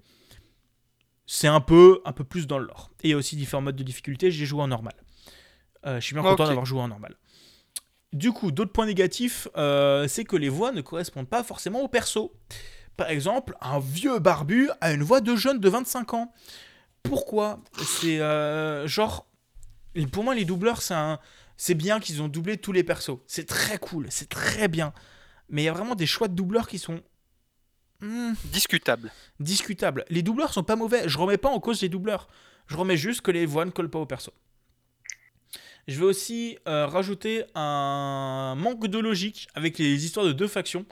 [1.27, 2.91] C'est un peu, un peu plus dans le lore.
[3.03, 4.95] Et il y a aussi différents modes de difficulté, j'ai joué en normal.
[5.87, 7.17] Euh, je suis bien content d'avoir joué en normal.
[8.13, 11.89] Du coup, d'autres points négatifs, euh, c'est que les voix ne correspondent pas forcément au
[11.89, 12.35] perso.
[12.97, 16.33] Par exemple, un vieux barbu a une voix de jeune de 25 ans.
[17.05, 17.61] Pourquoi?
[17.81, 19.27] C'est euh, genre.
[20.13, 21.19] Pour moi, les doubleurs, c'est un-
[21.63, 23.19] c'est bien qu'ils ont doublé tous les persos.
[23.27, 24.95] C'est très cool, c'est très bien.
[25.51, 27.03] Mais il y a vraiment des choix de doubleurs qui sont.
[28.01, 29.13] hmm, Discutable.
[29.41, 30.07] discutables.
[30.09, 31.07] Les doubleurs sont pas mauvais.
[31.07, 32.29] Je remets pas en cause les doubleurs.
[32.67, 34.33] Je remets juste que les voix ne collent pas au perso.
[35.87, 40.87] Je vais aussi euh, rajouter un manque de logique avec les histoires de deux factions.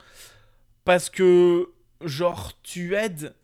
[0.84, 1.72] Parce que,
[2.04, 3.34] genre, tu aides.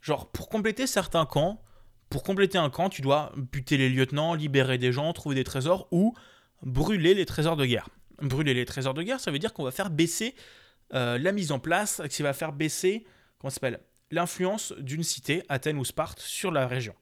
[0.00, 1.62] Genre, pour compléter certains camps,
[2.10, 5.86] pour compléter un camp, tu dois buter les lieutenants, libérer des gens, trouver des trésors
[5.92, 6.12] ou
[6.62, 7.88] brûler les trésors de guerre.
[8.20, 10.34] Brûler les trésors de guerre, ça veut dire qu'on va faire baisser
[10.94, 13.04] euh, la mise en place, qui va faire baisser,
[13.38, 13.80] comment ça s'appelle,
[14.10, 16.94] l'influence d'une cité, Athènes ou Sparte, sur la région.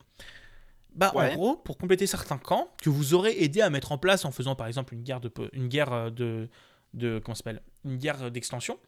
[0.93, 1.31] Bah, Ouais.
[1.31, 4.31] en gros, pour compléter certains camps que vous aurez aidé à mettre en place en
[4.31, 6.49] faisant par exemple une guerre de, une guerre euh, de,
[6.93, 8.79] de comment ça s'appelle, une guerre d'extension,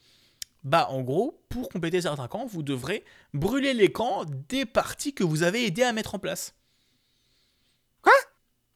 [0.64, 5.24] bah, en gros, pour compléter certains camps, vous devrez brûler les camps des parties que
[5.26, 6.56] vous avez aidé à mettre en place.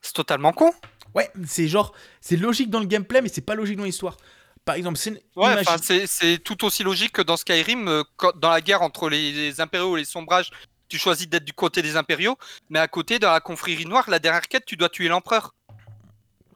[0.00, 0.70] C'est totalement con.
[1.14, 4.16] Ouais, c'est genre, c'est logique dans le gameplay, mais c'est pas logique dans l'histoire.
[4.64, 8.02] Par exemple, c'est Ouais, imagine- tout aussi logique que dans Skyrim, euh,
[8.36, 10.50] dans la guerre entre les, les impériaux et les sombrages,
[10.88, 12.36] tu choisis d'être du côté des impériaux,
[12.68, 15.54] mais à côté, dans la confrérie noire, la dernière quête, tu dois tuer l'empereur.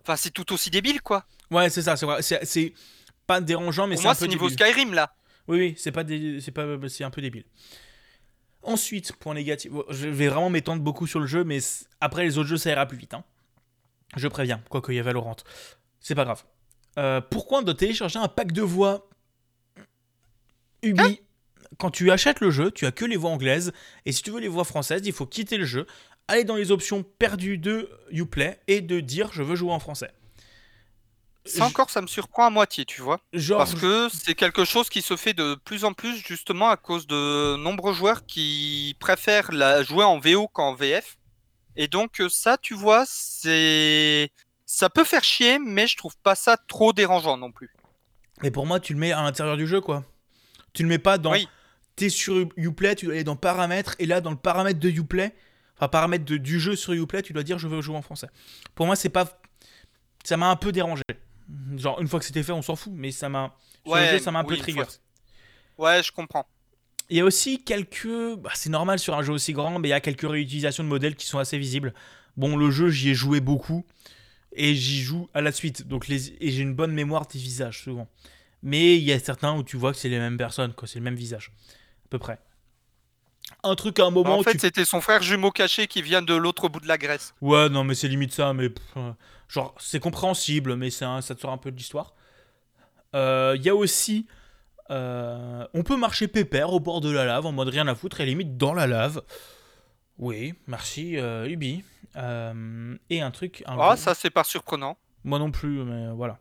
[0.02, 1.24] Enfin, c'est tout aussi débile, quoi.
[1.50, 2.22] Ouais, c'est ça, c'est vrai.
[2.22, 2.72] C'est-
[3.26, 4.66] pas dérangeant, mais c'est un moi, peu c'est niveau débile.
[4.66, 5.14] Skyrim, là.
[5.48, 7.44] Oui, oui, c'est pas, dé- c'est pas, c'est un peu débile.
[8.62, 11.58] Ensuite, point négatif, je vais vraiment m'étendre beaucoup sur le jeu, mais
[12.00, 13.14] après les autres jeux, ça ira plus vite.
[13.14, 13.24] hein.
[14.16, 15.36] Je préviens, quoique il y a Valorant.
[16.00, 16.44] C'est pas grave.
[16.98, 19.08] Euh, pourquoi on doit télécharger un pack de voix
[20.82, 21.20] Ubi,
[21.78, 23.72] quand tu achètes le jeu, tu as que les voix anglaises,
[24.04, 25.86] et si tu veux les voix françaises, il faut quitter le jeu,
[26.28, 30.10] aller dans les options perdues de Uplay et de dire je veux jouer en français.
[31.44, 33.18] Ça encore, ça me surprend à moitié, tu vois.
[33.32, 36.76] Genre, Parce que c'est quelque chose qui se fait de plus en plus, justement, à
[36.76, 41.18] cause de nombreux joueurs qui préfèrent la jouer en VO qu'en VF.
[41.76, 44.30] Et donc, euh, ça, tu vois, c'est.
[44.66, 47.70] Ça peut faire chier, mais je trouve pas ça trop dérangeant non plus.
[48.42, 50.04] Mais pour moi, tu le mets à l'intérieur du jeu, quoi.
[50.72, 51.32] Tu le mets pas dans.
[51.32, 51.48] Oui.
[51.94, 55.34] T'es sur Uplay, tu dois aller dans paramètres, et là, dans le paramètre de Uplay,
[55.76, 58.28] enfin, paramètre de- du jeu sur Uplay, tu dois dire je veux jouer en français.
[58.74, 59.38] Pour moi, c'est pas.
[60.24, 61.02] Ça m'a un peu dérangé.
[61.76, 63.54] Genre, une fois que c'était fait, on s'en fout, mais ça m'a.
[63.84, 64.84] Jeu, ça m'a un peu oui, trigger.
[64.84, 66.46] que- Ouais, je comprends.
[67.12, 68.08] Il y a aussi quelques.
[68.38, 70.88] bah, c'est normal sur un jeu aussi grand, mais il y a quelques réutilisations de
[70.88, 71.92] modèles qui sont assez visibles.
[72.38, 73.84] Bon, le jeu, j'y ai joué beaucoup.
[74.54, 75.86] Et j'y joue à la suite.
[75.86, 76.30] Donc les...
[76.42, 78.08] Et j'ai une bonne mémoire des visages, souvent.
[78.62, 80.88] Mais il y a certains où tu vois que c'est les mêmes personnes, quoi.
[80.88, 81.52] C'est le même visage.
[82.06, 82.38] À peu près.
[83.62, 86.22] Un truc à un moment en fait, tu- c'était son frère jumeau caché qui vient
[86.22, 87.34] de l'autre bout de la Grèce.
[87.42, 88.54] Ouais, non, mais c'est limite ça.
[88.54, 89.12] Mais pff, euh,
[89.48, 92.14] genre, c'est compréhensible, mais un- ça te sort un peu de l'histoire.
[93.14, 94.26] Euh, Il y a aussi.
[94.90, 98.20] Euh, on peut marcher pépère au bord de la lave en mode rien à foutre
[98.20, 99.22] et limite dans la lave.
[100.18, 101.84] Oui, merci euh, Ubi.
[102.16, 103.64] Euh, et un truc.
[103.66, 104.96] Ah, ça, c'est pas surprenant.
[105.24, 106.38] Moi non plus, mais voilà.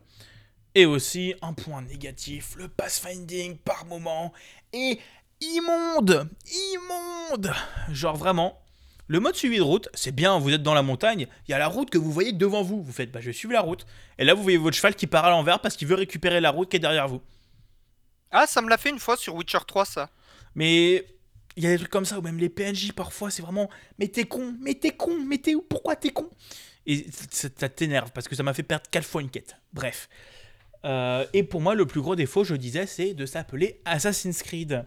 [0.74, 4.32] Et aussi un point négatif, le pathfinding par moment
[4.72, 4.98] est
[5.40, 6.28] immonde,
[6.72, 7.52] immonde.
[7.90, 8.58] Genre vraiment,
[9.06, 11.58] le mode suivi de route, c'est bien, vous êtes dans la montagne, il y a
[11.58, 13.84] la route que vous voyez devant vous, vous faites bah je vais suivre la route.
[14.18, 16.50] Et là vous voyez votre cheval qui part à l'envers parce qu'il veut récupérer la
[16.50, 17.20] route qui est derrière vous.
[18.32, 20.10] Ah, ça me l'a fait une fois sur Witcher 3, ça.
[20.54, 21.06] Mais
[21.56, 23.68] il y a des trucs comme ça, ou même les PNJ parfois, c'est vraiment
[23.98, 26.28] Mais t'es con, mais t'es con, mais t'es où Pourquoi t'es con?
[26.86, 29.56] Et ça, ça t'énerve parce que ça m'a fait perdre 4 fois une quête.
[29.72, 30.08] Bref.
[30.84, 34.84] Euh, et pour moi, le plus gros défaut, je disais, c'est de s'appeler Assassin's Creed.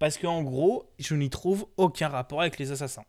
[0.00, 3.04] Parce qu'en gros, je n'y trouve aucun rapport avec les assassins.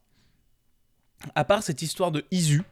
[1.36, 2.64] À part cette histoire de Isu,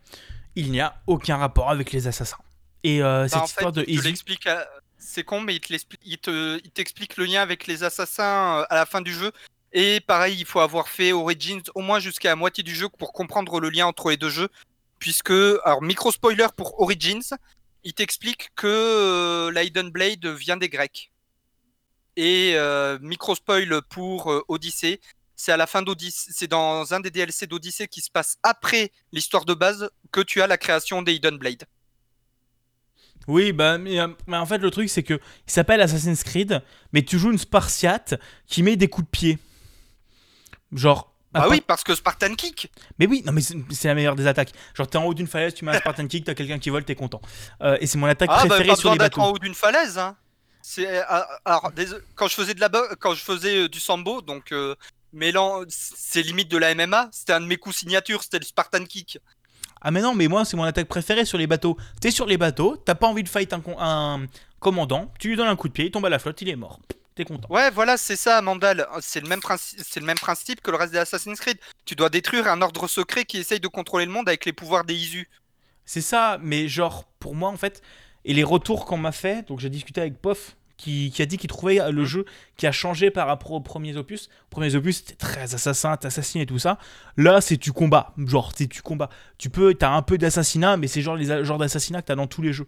[0.56, 2.38] il n'y a aucun rapport avec les assassins.
[2.84, 4.02] Et euh, Bah, cette histoire de Isu.
[4.04, 4.68] l'explique à-
[5.10, 8.66] C'est con, mais il te l'explique- il te- t'explique le lien avec les assassins euh,
[8.70, 9.32] à la fin du jeu.
[9.72, 13.14] Et pareil, il faut avoir fait Origins au moins jusqu'à la moitié du jeu pour
[13.14, 14.50] comprendre le lien entre les deux jeux.
[15.00, 15.32] Puisque,
[15.64, 17.24] alors micro spoiler pour Origins,
[17.84, 21.12] il t'explique que euh, la Hidden Blade vient des Grecs.
[22.18, 25.00] Et euh, micro spoil pour euh, Odyssey,
[25.36, 28.92] c'est à la fin d'Odyssey, c'est dans un des DLC d'Odyssey qui se passe après
[29.14, 31.64] l'histoire de base que tu as la création des Hidden Blade.
[33.28, 36.62] Oui, bah, mais, euh, mais en fait, le truc, c'est que il s'appelle Assassin's Creed,
[36.94, 38.16] mais tu joues une Spartiate
[38.48, 39.40] qui met des coups de pied.
[40.72, 41.14] Genre.
[41.34, 42.72] Ah oui, parce que Spartan Kick.
[42.98, 44.54] Mais oui, non, mais c'est la meilleure des attaques.
[44.74, 46.84] Genre, t'es en haut d'une falaise, tu mets un Spartan Kick, t'as quelqu'un qui vole,
[46.84, 47.22] t'es content.
[47.62, 49.36] Euh, et c'est mon attaque Ah bah préférée pas sur les d'être en bateaux.
[49.36, 50.00] haut d'une falaise.
[50.00, 50.16] Hein.
[50.62, 51.72] C'est ah, alors
[52.16, 54.76] quand je faisais de la quand je faisais euh, du sambo, donc euh,
[55.14, 57.10] mêlant, c'est limite de la MMA.
[57.12, 59.20] C'était un de mes coups signature, c'était le Spartan Kick.
[59.88, 61.78] Ah mais non, mais moi c'est mon attaque préférée sur les bateaux.
[62.02, 64.28] T'es sur les bateaux, t'as pas envie de fight un,
[64.60, 66.58] commandant, tu lui donnes un coup de pied, il tombe à la flotte, il est
[66.58, 66.82] mort.
[67.16, 67.48] T'es content.
[67.50, 68.86] Ouais, voilà, c'est ça, Mandal.
[69.00, 71.58] C'est le même c'est le même principe que le reste des Assassin's Creed.
[71.86, 74.84] Tu dois détruire un ordre secret qui essaye de contrôler le monde avec les pouvoirs
[74.84, 75.30] des Isu.
[75.86, 77.82] C'est ça, mais genre pour moi en fait,
[78.26, 81.38] et les retours qu'on m'a fait, donc j'ai discuté avec Pof qui, qui a dit
[81.38, 82.26] qu'il trouvait le jeu
[82.56, 84.30] qui a changé par rapport aux premiers opus.
[84.30, 86.78] Les premiers opus c'était très assassin, t'assassines et tout ça.
[87.18, 89.10] Là c'est tu combats, genre c'est tu combats.
[89.38, 92.16] Tu peux, t'as un peu d'assassinat, mais c'est genre les a- genres d'assassinat que t'as
[92.16, 92.68] dans tous les jeux.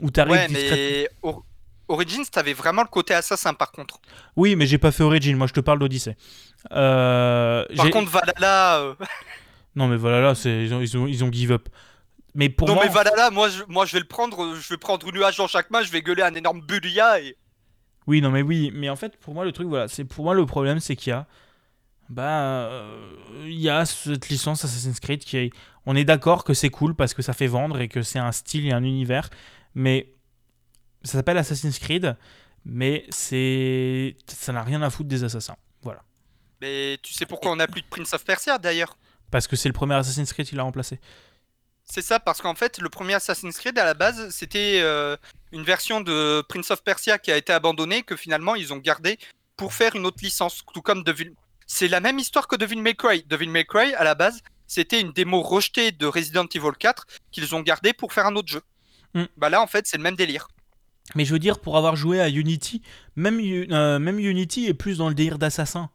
[0.00, 1.44] Où t'arrives Ouais, mais Or-
[1.88, 4.00] Origins, t'avais vraiment le côté assassin par contre.
[4.36, 6.16] Oui, mais j'ai pas fait Origin, moi je te parle d'Odyssey.
[6.72, 8.78] Euh, Par contre, Valhalla.
[8.80, 8.94] euh,
[9.76, 9.96] Non mais
[10.34, 11.68] c'est ils ont, ils, ont, ils ont give up.
[12.34, 14.54] Mais pour non, moi, mais Valhalla, moi je, moi je vais le prendre.
[14.54, 17.36] Je vais prendre une nuage dans chaque main, je vais gueuler un énorme Bulia et.
[18.06, 18.70] Oui, non, mais oui.
[18.74, 21.10] Mais en fait, pour moi, le truc, voilà, c'est pour moi le problème, c'est qu'il
[21.10, 21.26] y a,
[22.08, 22.40] bah,
[22.70, 25.50] euh, il y a cette licence Assassin's Creed qui, est,
[25.84, 28.32] on est d'accord que c'est cool parce que ça fait vendre et que c'est un
[28.32, 29.28] style et un univers,
[29.74, 30.14] mais
[31.02, 32.16] ça s'appelle Assassin's Creed,
[32.64, 35.56] mais c'est, ça n'a rien à foutre des assassins.
[35.82, 36.02] Voilà,
[36.62, 38.96] Mais tu sais pourquoi on n'a plus de Prince of Persia d'ailleurs?
[39.30, 40.98] Parce que c'est le premier Assassin's Creed qui l'a remplacé.
[41.90, 45.16] C'est ça, parce qu'en fait, le premier Assassin's Creed à la base, c'était euh,
[45.52, 49.18] une version de Prince of Persia qui a été abandonnée, que finalement ils ont gardé
[49.56, 51.32] pour faire une autre licence, tout comme Devil.
[51.66, 53.24] C'est la même histoire que Devil May Cry.
[53.26, 57.54] Devil May Cry, à la base, c'était une démo rejetée de Resident Evil 4 qu'ils
[57.54, 58.62] ont gardé pour faire un autre jeu.
[59.14, 59.24] Mm.
[59.38, 60.48] Bah là, en fait, c'est le même délire.
[61.14, 62.82] Mais je veux dire, pour avoir joué à Unity,
[63.16, 65.90] même, euh, même Unity est plus dans le délire d'assassin.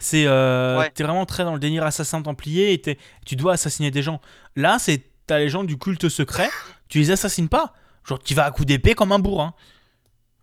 [0.00, 0.90] C'est, euh, Ouais.
[0.90, 4.20] t'es vraiment très dans le délire assassin templier et tu dois assassiner des gens.
[4.56, 6.50] Là, c'est t'as les gens du culte secret,
[6.88, 7.72] tu les assassines pas.
[8.04, 9.54] Genre, tu vas à coup d'épée comme un bourrin.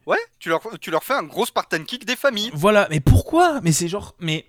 [0.05, 2.49] Ouais, tu leur, tu leur fais un gros Spartan Kick des familles.
[2.53, 3.59] Voilà, mais pourquoi?
[3.61, 4.45] Mais c'est genre, mais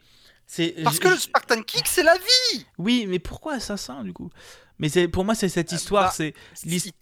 [0.47, 0.77] c'est.
[0.85, 4.31] Parce que le Spartan Kick, c'est la vie oui, mais pourquoi assassin du coup?
[4.79, 6.95] Mais c'est pour moi, c'est cette histoire, bah, c'est Si-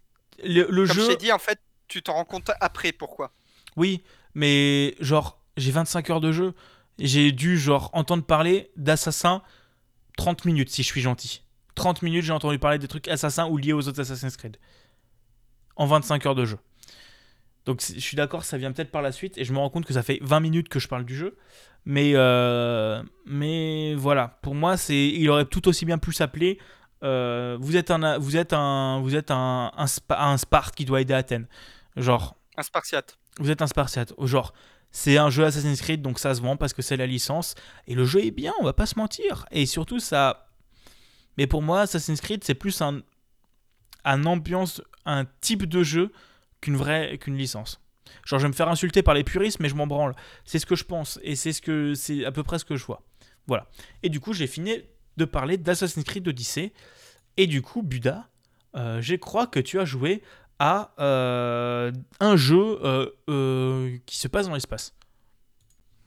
[0.42, 1.08] le, le Comme je jeu.
[1.08, 3.32] t'ai dit, en fait, tu t'en rends compte après pourquoi.
[3.76, 4.02] Oui,
[4.34, 6.54] mais genre, j'ai 25 heures de jeu.
[6.98, 9.42] J'ai dû, genre, entendre parler d'assassins
[10.16, 11.42] 30 minutes, si je suis gentil.
[11.77, 14.57] 30 minutes, j'ai entendu parler des trucs assassins ou liés aux autres Assassin's Creed.
[15.77, 16.59] En 25 heures de jeu.
[17.66, 19.36] Donc, je suis d'accord, ça vient peut-être par la suite.
[19.39, 21.36] Et je me rends compte que ça fait 20 minutes que je parle du jeu.
[21.85, 26.59] Mais, euh, mais voilà, pour moi, c'est, il aurait tout aussi bien pu s'appeler.
[27.03, 30.85] euh, vous êtes un, vous êtes un, vous êtes un, un, Spa- un Sparte qui
[30.85, 31.47] doit aider Athènes.
[31.97, 33.19] Genre, Un Spartiate.
[33.39, 34.15] vous êtes un Spartiate.
[34.19, 34.55] Genre,
[34.93, 37.55] c'est un jeu Assassin's Creed, donc ça se vend parce que c'est la licence.
[37.86, 39.44] Et le jeu est bien, on va pas se mentir.
[39.51, 40.45] Et surtout, ça.
[41.38, 43.02] Mais pour moi, Assassin's Creed, c'est plus un,
[44.04, 46.12] ambiance, un type de jeu
[46.60, 47.80] qu'une vraie, qu'une licence.
[48.24, 50.14] Genre, je vais me faire insulter par les puristes, mais je m'en branle.
[50.44, 52.76] C'est ce que je pense, et c'est ce que c'est à peu près ce que
[52.76, 53.02] je vois.
[53.46, 53.68] Voilà.
[54.02, 54.80] Et du coup, j'ai fini
[55.16, 56.72] de parler d'Assassin's Creed Odyssey.
[57.36, 58.28] Et du coup, Buda,
[58.76, 60.22] euh, je crois que tu as joué
[60.58, 62.78] à euh, un jeu
[63.28, 64.94] euh, qui se passe dans l'espace.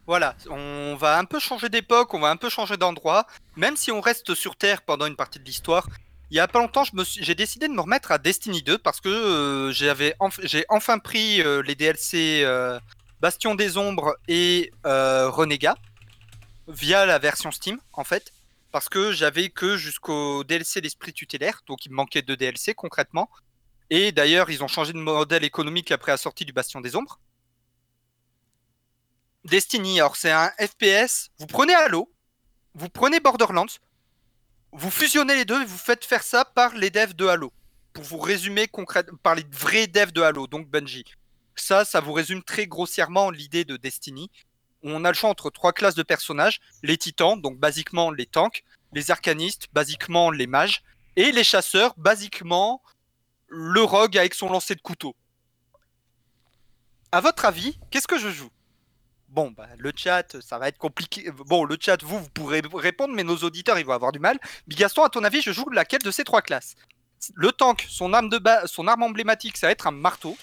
[0.09, 3.91] Voilà, on va un peu changer d'époque, on va un peu changer d'endroit, même si
[3.91, 5.87] on reste sur Terre pendant une partie de l'histoire.
[6.31, 9.07] Il y a pas longtemps, j'ai décidé de me remettre à Destiny 2 parce que
[9.07, 12.79] euh, j'ai enfin pris euh, les DLC euh,
[13.21, 15.77] Bastion des Ombres et Renégat
[16.67, 18.33] via la version Steam en fait,
[18.71, 23.29] parce que j'avais que jusqu'au DLC l'Esprit tutélaire, donc il me manquait deux DLC concrètement.
[23.91, 27.19] Et d'ailleurs, ils ont changé de modèle économique après la sortie du Bastion des Ombres.
[29.49, 31.31] Destiny, alors c'est un FPS.
[31.39, 32.11] Vous prenez Halo,
[32.75, 33.65] vous prenez Borderlands,
[34.71, 37.51] vous fusionnez les deux et vous faites faire ça par les devs de Halo.
[37.93, 41.05] Pour vous résumer concrètement, par les vrais devs de Halo, donc Bungie.
[41.55, 44.29] Ça, ça vous résume très grossièrement l'idée de Destiny.
[44.83, 48.63] On a le choix entre trois classes de personnages les titans, donc basiquement les tanks,
[48.93, 50.83] les arcanistes, basiquement les mages,
[51.15, 52.83] et les chasseurs, basiquement
[53.47, 55.15] le rogue avec son lancer de couteau.
[57.11, 58.51] À votre avis, qu'est-ce que je joue?
[59.29, 61.29] Bon, bah, le chat, ça va être compliqué.
[61.31, 64.39] Bon, le chat, vous, vous pourrez répondre, mais nos auditeurs, ils vont avoir du mal.
[64.67, 66.75] Bigaston, à ton avis, je joue laquelle de ces trois classes?
[67.35, 70.35] Le tank, son arme, de ba- son arme emblématique, ça va être un marteau.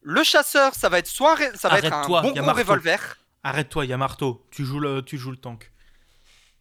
[0.00, 2.30] Le chasseur, ça va être soit un ré- ça va être un Arrête-toi, bon y
[2.30, 2.60] a gros marteau.
[2.62, 3.16] revolver.
[3.44, 4.44] Arrête-toi, il y a marteau.
[4.50, 5.70] Tu joues le, tu joues le tank.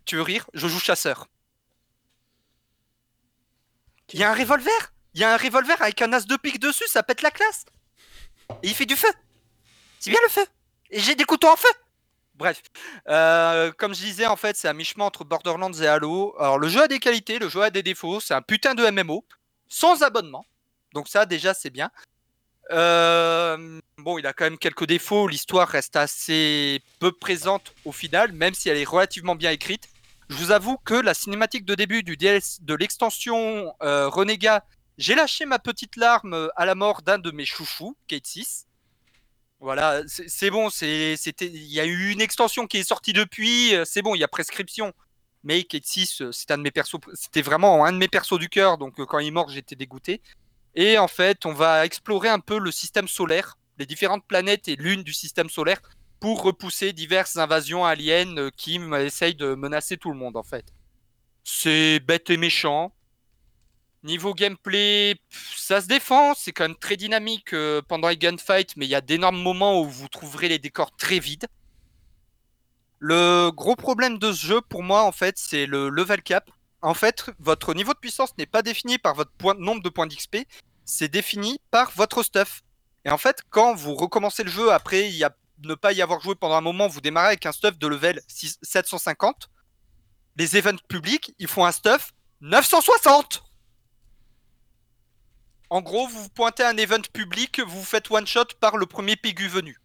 [0.05, 0.47] Tu veux rire?
[0.53, 1.27] Je joue chasseur.
[4.13, 4.93] Il y a un revolver?
[5.13, 7.65] Il y a un revolver avec un as de pique dessus, ça pète la classe.
[8.61, 9.07] Et il fait du feu.
[9.99, 10.45] C'est bien le feu.
[10.91, 11.69] Et j'ai des couteaux en feu.
[12.35, 12.61] Bref,
[13.07, 16.35] Euh, comme je disais, en fait, c'est un mi-chemin entre Borderlands et Halo.
[16.39, 18.19] Alors, le jeu a des qualités, le jeu a des défauts.
[18.19, 19.25] C'est un putain de MMO,
[19.67, 20.45] sans abonnement.
[20.93, 21.91] Donc ça, déjà, c'est bien.
[22.71, 25.27] Euh, bon, il a quand même quelques défauts.
[25.27, 29.89] L'histoire reste assez peu présente au final, même si elle est relativement bien écrite.
[30.29, 34.63] Je vous avoue que la cinématique de début de l'extension euh, Renégat,
[34.97, 38.67] j'ai lâché ma petite larme à la mort d'un de mes chouchous, Kate 6.
[39.61, 43.85] Voilà, c'est bon, c'était, il y a eu une extension qui est sortie depuis, euh,
[43.85, 44.91] c'est bon, il y a prescription.
[45.43, 48.39] Mais Kate 6, euh, c'est un de mes persos, c'était vraiment un de mes persos
[48.39, 50.19] du cœur, donc euh, quand il est mort, j'étais dégoûté.
[50.73, 54.75] Et en fait, on va explorer un peu le système solaire, les différentes planètes et
[54.75, 55.79] lunes du système solaire,
[56.19, 60.65] pour repousser diverses invasions aliens qui essayent de menacer tout le monde, en fait.
[61.43, 62.93] C'est bête et méchant.
[64.03, 65.15] Niveau gameplay,
[65.55, 68.95] ça se défend, c'est quand même très dynamique euh, pendant les gunfights, mais il y
[68.95, 71.45] a d'énormes moments où vous trouverez les décors très vides.
[72.97, 76.49] Le gros problème de ce jeu, pour moi, en fait, c'est le level cap.
[76.81, 80.07] En fait, votre niveau de puissance n'est pas défini par votre point- nombre de points
[80.07, 80.47] d'XP,
[80.83, 82.63] c'est défini par votre stuff.
[83.05, 85.11] Et en fait, quand vous recommencez le jeu après
[85.59, 88.19] ne pas y avoir joué pendant un moment, vous démarrez avec un stuff de level
[88.27, 89.49] 6 750.
[90.37, 93.43] Les events publics, ils font un stuff 960
[95.71, 99.47] En gros, vous pointez un event public, vous faites one shot par le premier pégu
[99.47, 99.79] venu.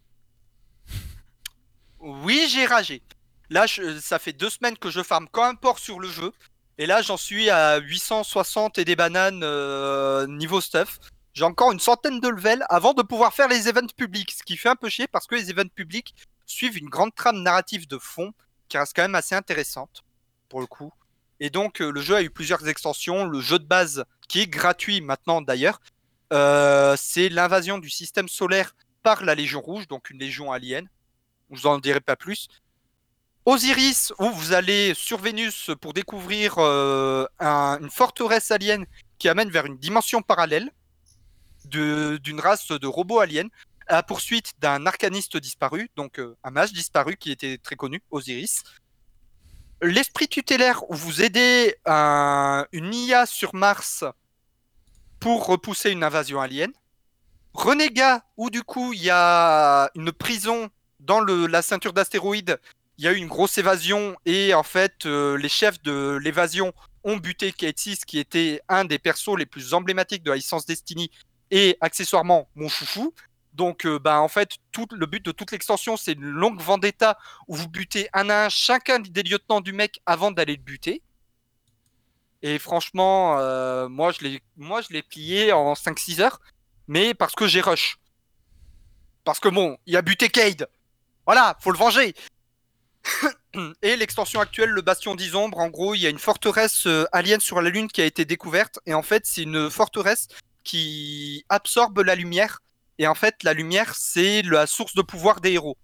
[2.01, 3.03] Oui, j'ai ragé.
[3.51, 3.67] Là,
[4.01, 6.33] ça fait deux semaines que je farme quand un port sur le jeu.
[6.79, 10.99] Et là, j'en suis à 860 et des bananes euh, niveau stuff.
[11.35, 14.33] J'ai encore une centaine de levels avant de pouvoir faire les events publics.
[14.33, 17.43] Ce qui fait un peu chier parce que les events publics suivent une grande trame
[17.43, 18.33] narrative de fond
[18.69, 20.03] qui reste quand même assez intéressante
[20.49, 20.93] pour le coup.
[21.41, 23.25] Et donc, euh, le jeu a eu plusieurs extensions.
[23.27, 25.81] Le jeu de base, qui est gratuit maintenant d'ailleurs,
[26.33, 30.89] euh, c'est l'invasion du système solaire par la Légion Rouge, donc une légion alien.
[31.51, 32.49] Je vous en dirai pas plus.
[33.45, 38.85] Osiris, où vous allez sur Vénus pour découvrir euh, un- une forteresse alien
[39.19, 40.71] qui amène vers une dimension parallèle
[41.65, 43.49] d'une race de robots aliens,
[43.87, 48.63] à la poursuite d'un arcaniste disparu, donc un mage disparu qui était très connu, Osiris.
[49.83, 54.05] L'esprit tutélaire, où vous aidez un- une IA sur Mars
[55.21, 56.73] pour repousser une invasion alien.
[57.53, 60.69] Renégat, où du coup il y a une prison
[61.01, 62.59] dans la ceinture d'astéroïdes
[62.99, 66.73] il y a eu une grosse évasion et en fait euh, les chefs de l'évasion
[67.05, 70.65] ont buté Kate 6 qui était un des persos les plus emblématiques de la licence
[70.65, 71.11] Destiny
[71.51, 73.13] et accessoirement mon chouchou.
[73.57, 74.51] Donc euh, bah, en fait
[74.93, 77.19] le but de toute l'extension c'est une longue vendetta
[77.49, 81.03] où vous butez un à un chacun des lieutenants du mec avant d'aller le buter.
[82.43, 86.41] Et franchement euh, moi je l'ai moi je l'ai plié en 5-6 heures
[86.87, 87.99] mais parce que j'ai rush.
[89.25, 90.69] Parce que bon, il a buté Cade.
[91.25, 92.15] Voilà, faut le venger.
[93.83, 97.07] Et l'extension actuelle, le Bastion des Ombres, en gros, il y a une forteresse euh,
[97.11, 98.79] alien sur la Lune qui a été découverte.
[98.87, 100.29] Et en fait, c'est une forteresse
[100.63, 102.61] qui absorbe la lumière.
[102.99, 105.77] Et en fait, la lumière, c'est la source de pouvoir des héros.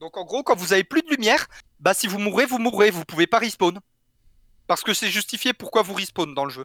[0.00, 1.46] Donc en gros, quand vous avez plus de lumière,
[1.78, 2.90] bah si vous mourrez, vous mourrez.
[2.90, 3.78] Vous pouvez pas respawn.
[4.66, 6.64] Parce que c'est justifié pourquoi vous respawn dans le jeu.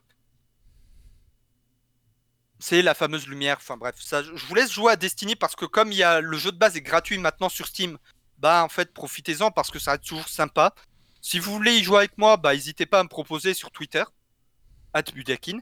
[2.59, 3.57] C'est la fameuse lumière.
[3.57, 6.21] Enfin bref, ça, je vous laisse jouer à Destiny parce que comme il y a
[6.21, 7.97] le jeu de base est gratuit maintenant sur Steam,
[8.37, 10.73] bah en fait profitez-en parce que ça reste toujours sympa.
[11.21, 14.03] Si vous voulez y jouer avec moi, bah n'hésitez pas à me proposer sur Twitter,
[15.13, 15.59] @budakin.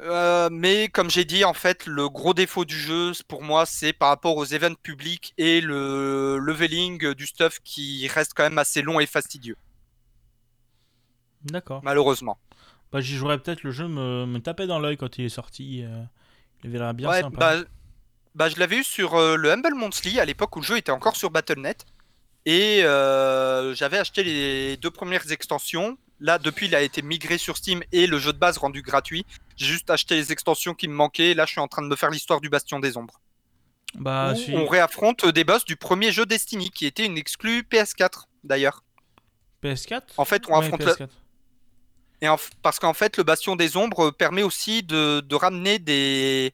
[0.00, 3.92] Euh, mais comme j'ai dit, en fait, le gros défaut du jeu, pour moi, c'est
[3.92, 8.80] par rapport aux events publics et le leveling du stuff qui reste quand même assez
[8.82, 9.56] long et fastidieux,
[11.42, 11.80] D'accord.
[11.82, 12.38] malheureusement.
[12.92, 13.62] Bah, j'y jouerais peut-être.
[13.62, 15.82] Le jeu me, me tapait dans l'œil quand il est sorti.
[15.84, 16.02] euh,
[16.64, 17.56] il avait bien Ouais, sympa.
[17.58, 17.64] bah,
[18.34, 20.92] bah, je l'avais eu sur euh, le Humble Monthly à l'époque où le jeu était
[20.92, 21.86] encore sur Battle.net.
[22.46, 25.98] Et j'avais acheté les deux premières extensions.
[26.20, 29.24] Là, depuis, il a été migré sur Steam et le jeu de base rendu gratuit.
[29.56, 31.30] J'ai juste acheté les extensions qui me manquaient.
[31.30, 33.20] Et là, je suis en train de me faire l'histoire du Bastion des Ombres.
[33.94, 38.28] Bah, si- on réaffronte des boss du premier jeu Destiny, qui était une exclue PS4
[38.44, 38.84] d'ailleurs.
[39.62, 41.08] PS4 En fait, on Ouais, affronte la- PS4.
[42.22, 46.52] Et en parce qu'en fait, le Bastion des Ombres permet aussi de, de ramener des.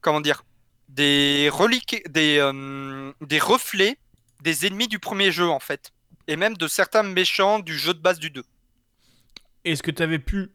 [0.00, 0.44] Comment dire
[0.88, 3.98] Des reliques, des, euh, des reflets
[4.42, 5.92] des ennemis du premier jeu, en fait.
[6.26, 8.44] Et même de certains méchants du jeu de base du 2.
[9.64, 10.50] Est-ce que tu avais pu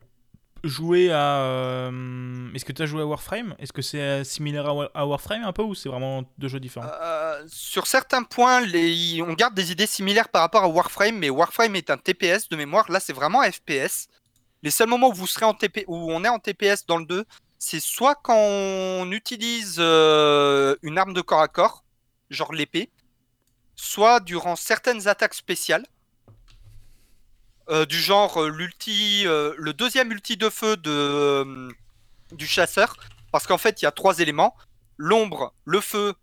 [0.64, 1.42] jouer à.
[1.44, 3.56] euh, Est-ce que tu as joué à Warframe?
[3.60, 6.48] Est-ce que c'est euh, similaire à Wa- à Warframe un peu ou c'est vraiment deux
[6.48, 6.88] jeux différents?
[7.02, 11.76] Euh, sur certains points, on garde des idées similaires par rapport à Warframe, mais Warframe
[11.76, 12.92] est un TPS de mémoire.
[12.92, 14.08] Là, c'est vraiment FPS.
[14.62, 15.86] Les seuls moments où vous serez en TP...
[15.88, 17.24] où on est en TPS dans le 2,
[17.58, 21.86] c'est soit quand on utilise une arme de corps à corps,
[22.30, 22.90] genre l'épée,
[23.78, 25.86] soit durant certaines attaques spéciales,
[27.70, 31.70] euh, du genre euh, l'ulti, euh, le deuxième ulti de feu de,
[32.32, 32.96] du chasseur,
[33.32, 34.56] parce qu'en fait il y a trois éléments
[34.98, 36.14] l'ombre, le feu,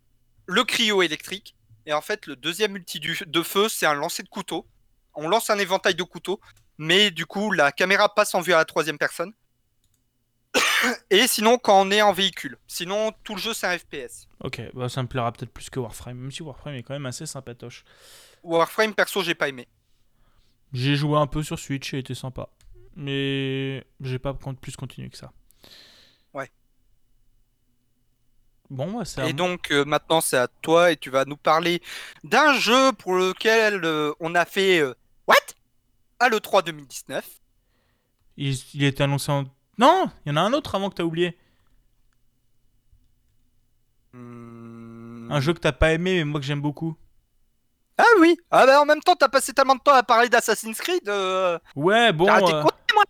[0.47, 1.55] le cryo électrique.
[1.87, 4.67] Et en fait, le deuxième ulti du- de feu, c'est un lancer de couteau.
[5.15, 6.41] On lance un éventail de couteaux.
[6.79, 9.33] mais du coup, la caméra passe en vue à la troisième personne.
[11.11, 12.59] Et sinon, quand on est en véhicule.
[12.67, 14.29] Sinon, tout le jeu, c'est un FPS.
[14.41, 17.07] Ok, bah ça me plaira peut-être plus que Warframe, même si Warframe est quand même
[17.07, 17.85] assez sympatoche.
[18.43, 19.67] Warframe, perso, j'ai pas aimé.
[20.77, 22.51] J'ai joué un peu sur Switch et était sympa.
[22.97, 25.33] Mais j'ai pas plus continué que ça.
[26.35, 26.51] Ouais.
[28.69, 31.81] Bon, bah, c'est Et donc, euh, maintenant, c'est à toi et tu vas nous parler
[32.25, 34.81] d'un jeu pour lequel euh, on a fait.
[34.81, 34.95] euh,
[35.27, 35.37] What?
[36.21, 37.27] À l'E3 2019.
[38.37, 39.45] Il, il était annoncé en.
[39.79, 41.39] Non Il y en a un autre avant que t'as oublié.
[44.13, 45.31] Hmm.
[45.31, 46.97] Un jeu que t'as pas aimé, mais moi que j'aime beaucoup.
[47.99, 50.79] Ah oui Ah bah en même temps, t'as passé tellement de temps à parler d'Assassin's
[50.79, 51.09] Creed.
[51.09, 52.27] euh, Ouais, bon.
[52.27, 53.05] De euh, compter, moi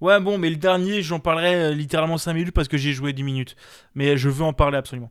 [0.00, 3.12] Ouais, bon, mais le dernier, j'en parlerai euh, littéralement 5 minutes parce que j'ai joué
[3.12, 3.56] 10 minutes.
[3.94, 5.10] Mais je veux en parler absolument.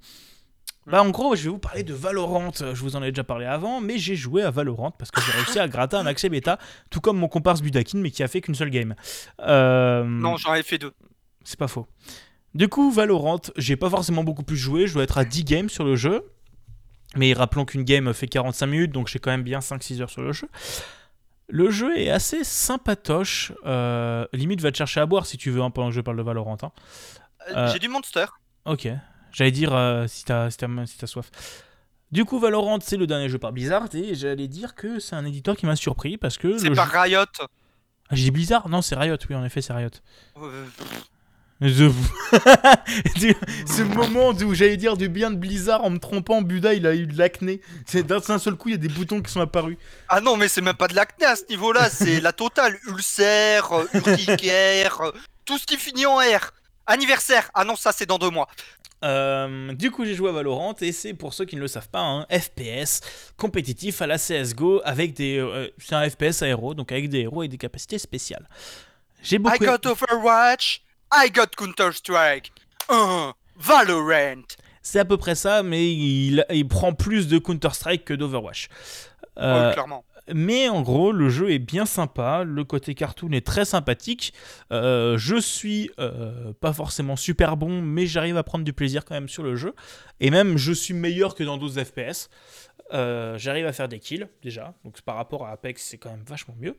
[0.85, 2.51] Bah, en gros, je vais vous parler de Valorant.
[2.57, 5.31] Je vous en ai déjà parlé avant, mais j'ai joué à Valorant parce que j'ai
[5.33, 6.57] réussi à gratter un accès bêta,
[6.89, 8.95] tout comme mon comparse Budakin, mais qui a fait qu'une seule game.
[9.41, 10.93] Euh, Non, j'en ai fait deux.
[11.43, 11.87] C'est pas faux.
[12.55, 14.87] Du coup, Valorant, j'ai pas forcément beaucoup plus joué.
[14.87, 16.23] Je dois être à 10 games sur le jeu.
[17.15, 20.21] Mais rappelons qu'une game fait 45 minutes, donc j'ai quand même bien 5-6 heures sur
[20.21, 20.49] le jeu.
[21.49, 23.53] Le jeu est assez sympatoche.
[23.65, 26.17] Euh, limite, va te chercher à boire si tu veux, hein, pendant que je parle
[26.17, 26.57] de Valorant.
[26.61, 26.71] hein.
[27.49, 27.71] Euh, Euh.
[27.71, 28.25] J'ai du Monster.
[28.65, 28.89] Ok.
[29.31, 31.31] J'allais dire euh, si t'as si si soif.
[32.11, 33.87] Du coup, Valorant, c'est le dernier jeu par Blizzard.
[33.93, 36.57] Et j'allais dire que c'est un éditeur qui m'a surpris parce que.
[36.57, 37.23] C'est par jeu- Riot.
[38.09, 38.67] Ah, j'ai dit Blizzard?
[38.69, 39.17] Non, c'est Riot.
[39.29, 39.89] Oui, en effet, c'est Riot.
[41.59, 41.89] Je-
[43.65, 46.93] Ce moment où j'allais dire du bien de Blizzard en me trompant, Buda il a
[46.93, 47.61] eu de l'acné.
[47.85, 49.77] C'est d'un seul coup, il y a des boutons qui sont apparus.
[50.09, 52.77] Ah non, mais c'est même pas de l'acné à ce niveau-là, c'est la totale.
[52.87, 55.01] Ulcère, urticaire,
[55.45, 56.51] tout ce qui finit en R.
[56.85, 57.49] Anniversaire.
[57.53, 58.47] Ah non, ça c'est dans deux mois.
[59.03, 61.89] Euh, du coup, j'ai joué à Valorant et c'est pour ceux qui ne le savent
[61.89, 63.01] pas un FPS
[63.35, 65.37] compétitif à la CSGO avec des.
[65.37, 68.47] euh, c'est un FPS à héros, donc avec des héros et des capacités spéciales.
[69.21, 69.63] J'ai beaucoup.
[69.63, 70.81] I got Overwatch.
[71.13, 72.51] I got Counter-Strike.
[73.57, 74.43] Valorant.
[74.81, 78.69] C'est à peu près ça, mais il, il prend plus de Counter-Strike que d'Overwatch.
[79.37, 80.05] Euh, clairement.
[80.33, 84.33] Mais en gros, le jeu est bien sympa, le côté cartoon est très sympathique.
[84.73, 89.15] Euh, je suis euh, pas forcément super bon, mais j'arrive à prendre du plaisir quand
[89.15, 89.73] même sur le jeu.
[90.19, 92.29] Et même, je suis meilleur que dans d'autres FPS.
[92.93, 96.23] Euh, j'arrive à faire des kills déjà, donc par rapport à Apex, c'est quand même
[96.25, 96.75] vachement mieux.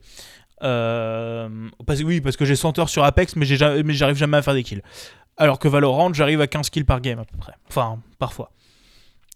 [0.62, 4.55] Euh, parce, oui, parce que j'ai 100 heures sur Apex, mais j'arrive jamais à faire
[4.55, 4.82] des kills.
[5.36, 7.55] Alors que Valorant, j'arrive à 15 kills par game à peu près.
[7.68, 8.51] Enfin, parfois.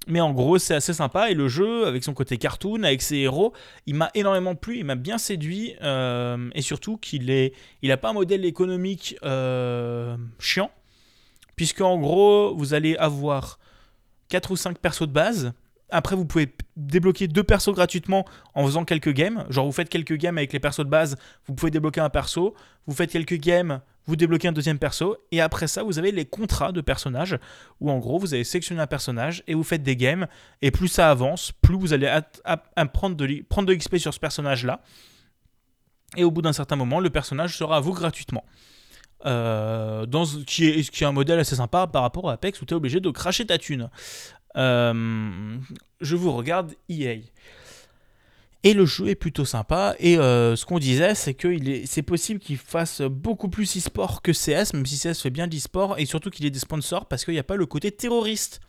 [0.09, 3.19] Mais en gros, c'est assez sympa et le jeu, avec son côté cartoon, avec ses
[3.19, 3.53] héros,
[3.87, 7.97] il m'a énormément plu, il m'a bien séduit euh, et surtout qu'il est, il a
[7.97, 10.73] pas un modèle économique euh, chiant,
[11.55, 13.61] puisque en gros, vous allez avoir
[14.29, 15.53] 4 ou 5 persos de base.
[15.93, 18.25] Après, vous pouvez débloquer deux persos gratuitement
[18.55, 19.45] en faisant quelques games.
[19.51, 21.17] Genre, vous faites quelques games avec les persos de base,
[21.47, 22.55] vous pouvez débloquer un perso.
[22.87, 25.17] Vous faites quelques games, vous débloquez un deuxième perso.
[25.31, 27.39] Et après ça, vous avez les contrats de personnages
[27.81, 30.27] où en gros vous allez sélectionner un personnage et vous faites des games
[30.63, 32.11] et plus ça avance, plus vous allez
[32.93, 34.81] prendre de, prendre sur ce personnage là
[36.17, 38.45] et au bout d'un certain moment le personnage sera à vous gratuitement.
[39.25, 42.61] Euh, dans, ce- qui, est, qui est un modèle assez sympa par rapport à Apex
[42.61, 43.89] où tu es obligé de cracher ta thune.
[44.57, 45.59] Euh,
[46.01, 47.19] je vous regarde EA.
[48.65, 49.97] Et le jeu est plutôt sympa.
[49.99, 54.33] Et euh, ce qu'on disait, c'est que c'est possible qu'il fasse beaucoup plus e-sport que
[54.33, 57.25] CS, même si CS fait bien de l'e-sport, et surtout qu'il ait des sponsors, parce
[57.25, 58.61] qu'il n'y a pas le côté terroriste.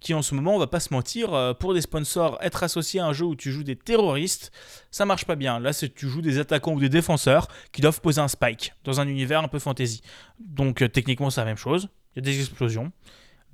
[0.00, 3.00] Qui en ce moment, on va pas se mentir, euh, pour des sponsors, être associé
[3.00, 4.52] à un jeu où tu joues des terroristes,
[4.90, 5.58] ça marche pas bien.
[5.58, 9.00] Là, c'est tu joues des attaquants ou des défenseurs qui doivent poser un spike dans
[9.00, 10.02] un univers un peu fantasy.
[10.38, 11.88] Donc techniquement, c'est la même chose.
[12.14, 12.92] Il y a des explosions.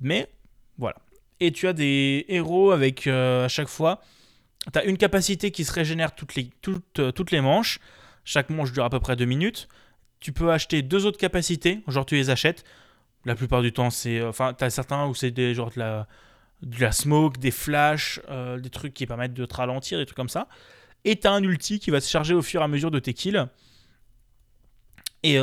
[0.01, 0.27] Mais
[0.77, 0.97] voilà.
[1.41, 4.01] Et tu as des héros avec euh, à chaque fois
[4.71, 7.79] tu as une capacité qui se régénère toutes les, toutes, euh, toutes les manches.
[8.23, 9.67] Chaque manche dure à peu près 2 minutes.
[10.19, 12.63] Tu peux acheter deux autres capacités, genre tu les achètes.
[13.25, 14.19] La plupart du temps, c'est.
[14.19, 15.79] euh, Enfin, tu as certains où c'est des genre de
[16.79, 18.19] la, smoke, des flashs,
[18.59, 20.47] des trucs qui permettent de te ralentir, des trucs comme ça.
[21.05, 23.15] Et tu un ulti qui va se charger au fur et à mesure de tes
[23.15, 23.47] kills.
[25.23, 25.39] Et,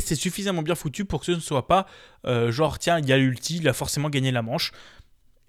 [0.00, 1.86] c'est suffisamment bien foutu pour que ce ne soit pas
[2.24, 4.70] genre, tiens, il y a l'ulti, il a forcément gagné la manche.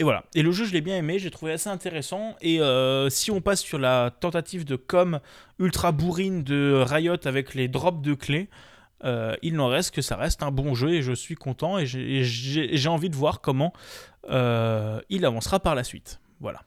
[0.00, 0.24] Et voilà.
[0.34, 2.36] Et le jeu, je l'ai bien aimé, j'ai trouvé assez intéressant.
[2.40, 5.18] Et euh, si on passe sur la tentative de com
[5.58, 8.48] ultra bourrine de Riot avec les drops de clés,
[9.04, 11.86] euh, il n'en reste que ça reste un bon jeu et je suis content et
[11.86, 13.72] j'ai- envie de voir comment
[14.30, 16.20] euh, il avancera par la suite.
[16.40, 16.62] Voilà.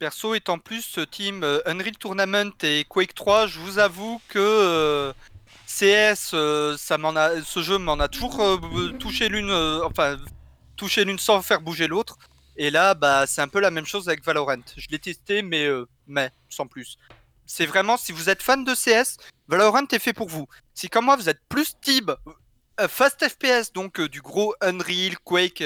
[0.00, 4.38] Perso étant plus euh, team euh, Unreal Tournament et Quake 3, je vous avoue que
[4.40, 5.12] euh,
[5.66, 6.34] CS,
[6.78, 8.60] ça m'en a, ce jeu m'en a toujours
[8.98, 9.50] touché l'une,
[9.84, 10.16] enfin
[10.76, 12.18] touché l'une sans faire bouger l'autre.
[12.56, 14.62] Et là, bah, c'est un peu la même chose avec Valorant.
[14.76, 16.98] Je l'ai testé, mais euh, mais sans plus.
[17.46, 19.16] C'est vraiment, si vous êtes fan de CS,
[19.48, 20.46] Valorant est fait pour vous.
[20.72, 22.12] Si comme moi, vous êtes plus type
[22.80, 25.64] euh, Fast FPS, donc euh, du gros Unreal, Quake,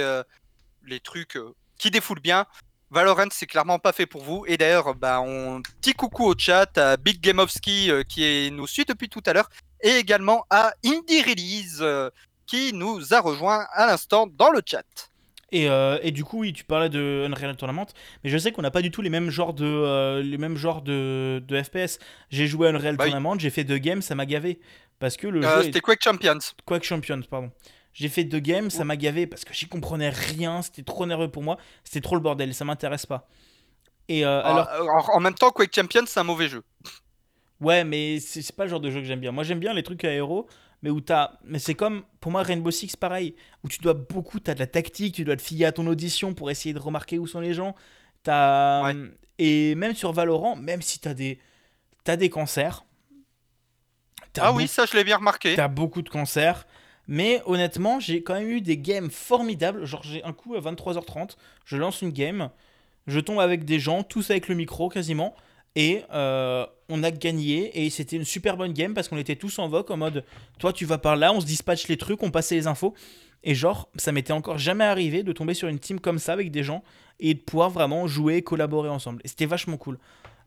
[0.85, 1.39] les trucs
[1.79, 2.47] qui défoulent bien,
[2.91, 4.45] Valorant, c'est clairement pas fait pour vous.
[4.47, 8.25] Et d'ailleurs, bah, on petit coucou au chat à Big Game of Ski euh, qui
[8.25, 9.51] est, nous suit depuis tout à l'heure,
[9.83, 11.85] et également à Indie Release
[12.49, 14.83] qui nous a rejoint à l'instant dans le chat.
[15.53, 17.87] Et, euh, et du coup, oui, tu parlais de Unreal Tournament,
[18.23, 20.57] mais je sais qu'on n'a pas du tout les mêmes genres de, euh, les mêmes
[20.57, 21.99] genres de, de FPS.
[22.31, 23.11] J'ai joué à Unreal Bah oui.
[23.11, 24.59] Tournament, j'ai fait deux games, ça m'a gavé.
[24.99, 25.63] Parce que le Euh, jeu.
[25.65, 25.83] C'était est...
[25.83, 26.39] Quake Champions.
[26.67, 27.51] Quake Champions, pardon.
[27.95, 31.31] J'ai fait deux games, ça m'a gavé parce que j'y comprenais rien, c'était trop nerveux
[31.31, 33.27] pour moi, c'était trop le bordel, ça m'intéresse pas.
[34.09, 36.63] Et euh, alors, Alors, en, en même temps, Quake Champions, c'est un mauvais jeu.
[37.61, 39.33] ouais, mais c'est c'est pas le genre de jeu que j'aime bien.
[39.33, 40.47] Moi, j'aime bien les trucs à héros,
[40.83, 41.33] mais où t'as.
[41.45, 43.35] Mais c'est comme, pour moi, Rainbow Six, pareil,
[43.65, 46.35] où tu dois beaucoup, t'as de la tactique, tu dois te fier à ton audition
[46.35, 47.75] pour essayer de remarquer où sont les gens.
[48.23, 48.85] T'as.
[48.85, 49.11] Ouais.
[49.39, 51.39] Et même sur Valorant, même si t'as des.
[52.05, 52.85] T'as des cancers.
[54.33, 55.55] t'as Ah oui, ça, je l'ai bien remarqué.
[55.57, 56.67] T'as beaucoup de cancers.
[57.09, 59.85] Mais honnêtement, j'ai quand même eu des games formidables.
[59.87, 62.51] Genre, j'ai un coup à 23h30, je lance une game,
[63.07, 65.35] je tombe avec des gens, tous avec le micro quasiment,
[65.79, 67.85] et euh, on a gagné.
[67.85, 70.25] Et c'était une super bonne game parce qu'on était tous en vogue en mode
[70.59, 72.95] toi, tu vas par là, on se dispatche les trucs, on passait les infos.
[73.45, 76.51] Et genre, ça m'était encore jamais arrivé de tomber sur une team comme ça avec
[76.51, 76.83] des gens
[77.21, 79.23] et de pouvoir vraiment jouer, collaborer ensemble.
[79.25, 80.01] Et c'était vachement cool.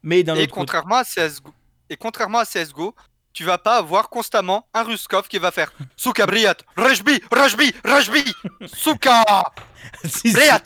[0.04, 0.60] Mais d'un Et autre côté.
[0.60, 1.54] contrairement à CSGO,
[1.90, 2.94] et contrairement à CSGO,
[3.32, 8.24] tu vas pas avoir constamment un Ruskov qui va faire Souka Briat, Rajbi, Rajbi, Rajbi,
[8.66, 9.24] Souka.
[10.26, 10.64] Briat.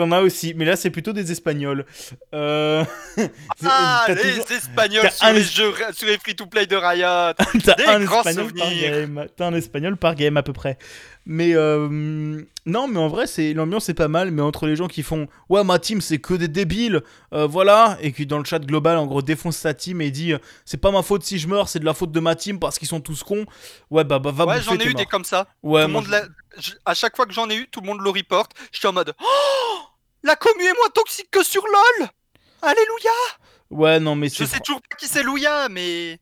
[0.00, 1.84] T'en as aussi, mais là c'est plutôt des Espagnols.
[2.32, 2.82] Euh...
[3.66, 7.34] Ah, les toujours- Espagnols sur un les jeux, sur les free-to-play de Riot.
[7.64, 9.26] T'as un Espagnol par game.
[9.36, 10.78] T'as un Espagnol par game à peu près.
[11.26, 11.86] Mais euh,
[12.64, 14.30] non, mais en vrai, c'est l'ambiance est pas mal.
[14.30, 17.02] Mais entre les gens qui font ouais ma team c'est que des débiles,
[17.34, 20.32] euh, voilà, et qui dans le chat global en gros défonce sa team et dit
[20.32, 22.58] euh, c'est pas ma faute si je meurs, c'est de la faute de ma team
[22.58, 23.44] parce qu'ils sont tous cons.
[23.90, 25.46] Ouais bah, bah va Ouais, j'en ai eu des comme ça.
[25.62, 26.06] Ouais, tout le monde
[26.58, 28.52] je- à chaque fois que j'en ai eu, tout le monde le reporte.
[28.72, 29.78] J'étais en mode Oh
[30.22, 32.08] La commu est moins toxique que sur LoL
[32.62, 33.10] Alléluia
[33.70, 36.18] ouais non mais Je sais toujours pas qui c'est Louia, mais.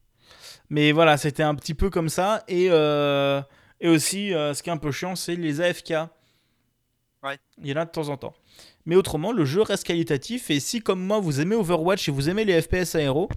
[0.71, 2.45] Mais voilà, c'était un petit peu comme ça.
[2.47, 3.41] Et, euh,
[3.81, 5.95] et aussi, euh, ce qui est un peu chiant, c'est les AFK.
[7.23, 7.39] Ouais.
[7.63, 8.35] Il y en a de temps en temps.
[8.85, 10.51] Mais autrement, le jeu reste qualitatif.
[10.51, 13.29] Et si, comme moi, vous aimez Overwatch et vous aimez les FPS aéro,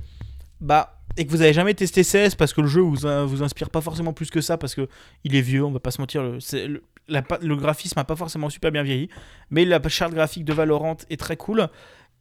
[0.60, 3.44] bah, et que vous avez jamais testé CS parce que le jeu vous, in- vous
[3.44, 4.88] inspire pas forcément plus que ça, parce que
[5.24, 8.72] il est vieux, on va pas se mentir, le, le graphisme a pas forcément super
[8.72, 9.10] bien vieilli.
[9.50, 11.68] Mais la charte graphique de Valorant est très cool.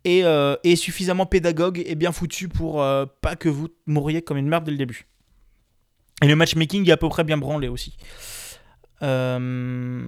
[0.04, 4.48] Et, euh, suffisamment pédagogue et bien foutu pour euh, pas que vous mouriez comme une
[4.48, 5.06] merde dès le début.
[6.22, 7.96] Et le matchmaking est à peu près bien branlé aussi.
[9.02, 10.06] Euh,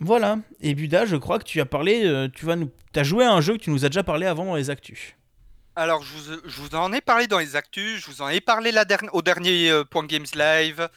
[0.00, 0.38] voilà.
[0.60, 3.40] Et Buda, je crois que tu as parlé, tu vas nous, as joué à un
[3.40, 5.14] jeu que tu nous as déjà parlé avant dans les actus.
[5.74, 8.72] Alors, je vous, en ai parlé dans les actus, je vous en ai parlé
[9.12, 10.88] au dernier Point Games Live.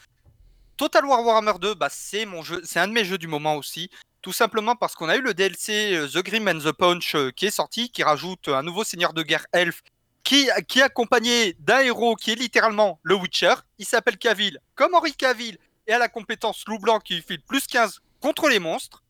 [0.77, 3.55] Total War Warhammer 2, bah, c'est mon jeu, c'est un de mes jeux du moment
[3.55, 3.89] aussi.
[4.21, 7.31] Tout simplement parce qu'on a eu le DLC euh, The Grim and the Punch euh,
[7.31, 9.83] qui est sorti, qui rajoute un nouveau seigneur de guerre elfe
[10.23, 13.53] qui, qui est accompagné d'un héros qui est littéralement le Witcher.
[13.77, 15.57] Il s'appelle Cavill, comme Henri Cavill,
[15.87, 19.03] et a la compétence loup blanc qui file plus 15 contre les monstres.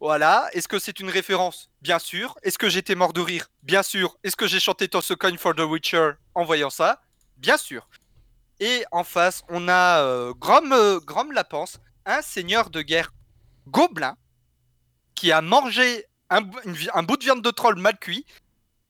[0.00, 0.48] Voilà.
[0.52, 1.70] Est-ce que c'est une référence?
[1.82, 2.36] Bien sûr.
[2.42, 3.46] Est-ce que j'étais mort de rire?
[3.62, 4.18] Bien sûr.
[4.24, 7.00] Est-ce que j'ai chanté Toss a Coin for the Witcher en voyant ça?
[7.36, 7.86] Bien sûr.
[8.60, 11.00] Et en face, on a euh, Grom, euh,
[11.32, 13.12] Lapence, un seigneur de guerre
[13.66, 14.16] gobelin
[15.14, 18.24] qui a mangé un bout de viande de troll mal cuit.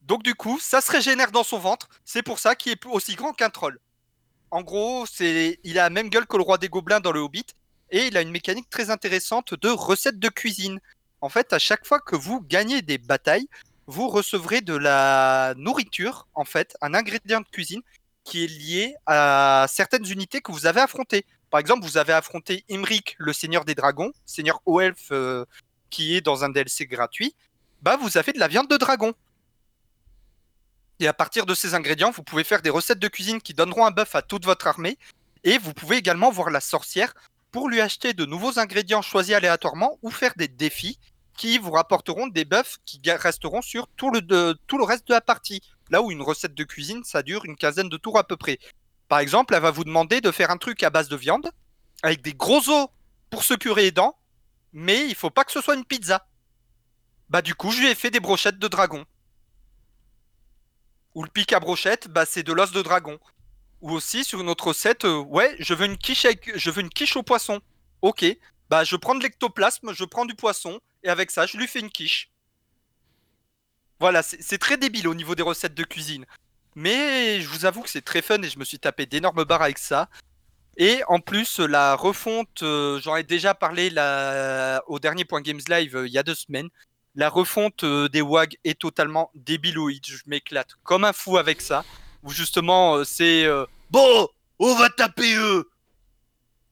[0.02, 1.88] Donc du coup, ça se régénère dans son ventre.
[2.04, 3.78] C'est pour ça qu'il est aussi grand qu'un troll.
[4.50, 7.20] En gros, c'est, il a la même gueule que le roi des gobelins dans le
[7.20, 7.46] Hobbit.
[7.90, 10.80] Et il a une mécanique très intéressante de recette de cuisine.
[11.20, 13.48] En fait, à chaque fois que vous gagnez des batailles,
[13.86, 17.82] vous recevrez de la nourriture, en fait, un ingrédient de cuisine
[18.24, 21.24] qui est lié à certaines unités que vous avez affrontées.
[21.50, 25.44] Par exemple, vous avez affronté Imric, le seigneur des dragons, seigneur Oelf euh,
[25.90, 27.34] qui est dans un DLC gratuit.
[27.82, 29.14] Bah, vous avez de la viande de dragon.
[31.00, 33.86] Et à partir de ces ingrédients, vous pouvez faire des recettes de cuisine qui donneront
[33.86, 34.98] un buff à toute votre armée.
[35.44, 37.14] Et vous pouvez également voir la sorcière
[37.50, 40.98] pour lui acheter de nouveaux ingrédients choisis aléatoirement ou faire des défis
[41.40, 45.62] qui vous rapporteront des buffs qui resteront sur tout le, reste de la partie.
[45.88, 48.58] Là où une recette de cuisine, ça dure une quinzaine de tours à peu près.
[49.08, 51.50] Par exemple, elle va vous demander de faire un truc à base de viande,
[52.02, 52.88] avec des gros os
[53.30, 54.18] pour se curer les dents,
[54.74, 56.26] mais il faut pas que ce soit une pizza.
[57.30, 59.06] Bah du coup, je lui ai fait des brochettes de dragon.
[61.14, 63.18] Ou le pic à brochette, bah c'est de l'os de dragon.
[63.80, 67.62] Ou aussi sur une autre recette, euh, ouais, je veux une quiche au poisson.
[68.02, 68.26] Ok,
[68.70, 71.80] bah je prends de l'ectoplasme, je prends du poisson, et avec ça, je lui fais
[71.80, 72.30] une quiche.
[73.98, 76.24] Voilà, c'est très débile au niveau des recettes de cuisine.
[76.74, 79.62] Mais je vous avoue que c'est très fun et je me suis tapé d'énormes barres
[79.62, 80.08] avec ça.
[80.76, 83.88] Et en plus, la refonte, euh, j'en ai déjà parlé
[84.86, 86.68] au dernier Point Games Live euh, il y a deux semaines.
[87.16, 90.06] La refonte euh, des WAG est totalement débiloïde.
[90.06, 91.84] Je m'éclate comme un fou avec ça.
[92.22, 93.46] Où justement, c'est
[93.90, 94.28] Bon,
[94.58, 95.68] on va taper eux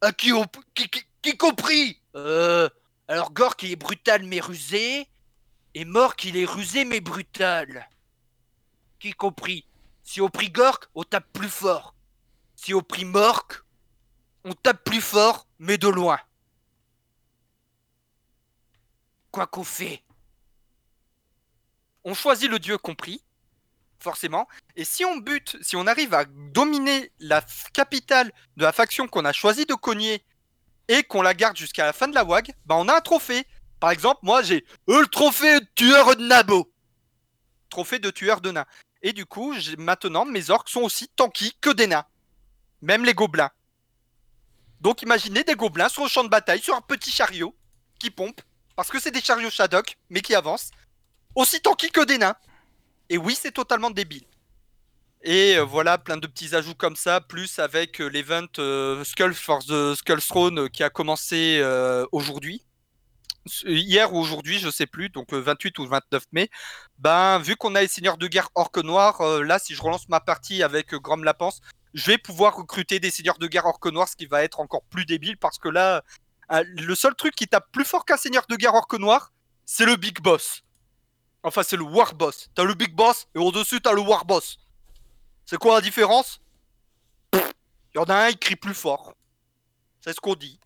[0.00, 0.44] À qui, on...
[0.74, 2.68] qui, qui- compris Euh,
[3.06, 5.08] alors Gork il est brutal mais rusé,
[5.74, 7.88] et Mork il est rusé mais brutal.
[8.98, 9.66] Qui compris?
[10.02, 11.94] Si on prie Gork, on tape plus fort.
[12.56, 13.62] Si on prie Mork,
[14.44, 16.18] on tape plus fort mais de loin.
[19.30, 20.02] Quoi qu'on fait?
[22.04, 23.22] On choisit le dieu compris,
[24.00, 24.48] forcément.
[24.76, 27.44] Et si on bute, si on arrive à dominer la
[27.74, 30.24] capitale de la faction qu'on a choisi de cogner
[30.88, 33.46] et qu'on la garde jusqu'à la fin de la WAG, bah on a un trophée.
[33.80, 36.72] Par exemple, moi j'ai euh, le trophée de tueur de nabo.
[37.70, 38.66] Trophée de tueur de nains.
[39.02, 42.06] Et du coup, maintenant, mes orques sont aussi tanky que des nains.
[42.80, 43.50] Même les gobelins.
[44.80, 47.54] Donc imaginez des gobelins sur le champ de bataille, sur un petit chariot
[47.98, 48.40] qui pompe,
[48.76, 50.70] parce que c'est des chariots Shadok, mais qui avancent,
[51.34, 52.36] aussi tanky que des nains.
[53.08, 54.24] Et oui, c'est totalement débile.
[55.22, 58.46] Et voilà, plein de petits ajouts comme ça, plus avec l'event
[59.04, 61.62] Skull for the Skull Throne qui a commencé
[62.12, 62.62] aujourd'hui.
[63.64, 66.50] Hier ou aujourd'hui, je sais plus, donc euh, 28 ou 29 mai.
[66.98, 70.08] Ben, vu qu'on a les seigneurs de guerre orques noirs, euh, là, si je relance
[70.08, 71.60] ma partie avec Grom Lapence,
[71.94, 74.82] je vais pouvoir recruter des seigneurs de guerre orques noirs, ce qui va être encore
[74.90, 76.02] plus débile parce que là,
[76.52, 79.32] euh, le seul truc qui tape plus fort qu'un seigneur de guerre orque noir,
[79.64, 80.62] c'est le Big Boss.
[81.42, 82.48] Enfin, c'est le War Boss.
[82.54, 84.58] T'as le Big Boss et au-dessus, t'as le War Boss.
[85.50, 86.42] C'est quoi la différence?
[87.32, 87.40] Il
[87.94, 89.14] y en a un, il crie plus fort.
[90.02, 90.60] C'est ce qu'on dit.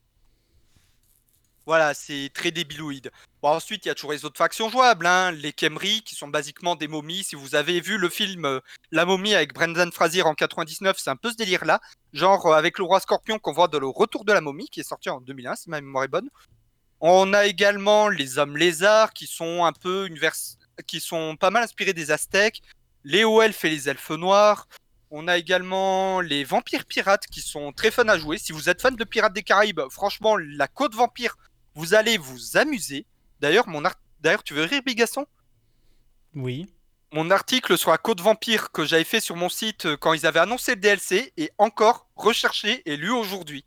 [1.66, 3.12] Voilà, c'est très débiloïde.
[3.42, 6.74] Ensuite, il y a toujours les autres factions jouables, hein, les Kemri, qui sont basiquement
[6.74, 7.22] des momies.
[7.22, 8.58] Si vous avez vu le film euh,
[8.90, 11.80] La momie avec Brendan Fraser en 99, c'est un peu ce délire-là.
[12.12, 14.80] Genre euh, avec le roi Scorpion qu'on voit dans le Retour de la momie, qui
[14.80, 16.28] est sorti en 2001, si ma mémoire est bonne.
[16.98, 20.18] On a également les hommes lézards, qui sont un peu une
[20.88, 22.62] qui sont pas mal inspirés des Aztèques.
[23.04, 24.68] Les hauts elfes et les elfes noirs.
[25.10, 28.38] On a également les vampires pirates qui sont très fun à jouer.
[28.38, 31.36] Si vous êtes fan de Pirates des Caraïbes, franchement, la côte vampire,
[31.74, 33.06] vous allez vous amuser.
[33.40, 33.96] D'ailleurs, mon art...
[34.20, 35.26] D'ailleurs, tu veux rire, Bigasson
[36.34, 36.66] Oui.
[37.12, 40.24] Mon article sur la côte vampire que j'avais fait sur mon site euh, quand ils
[40.24, 43.66] avaient annoncé le DLC est encore recherché et lu aujourd'hui.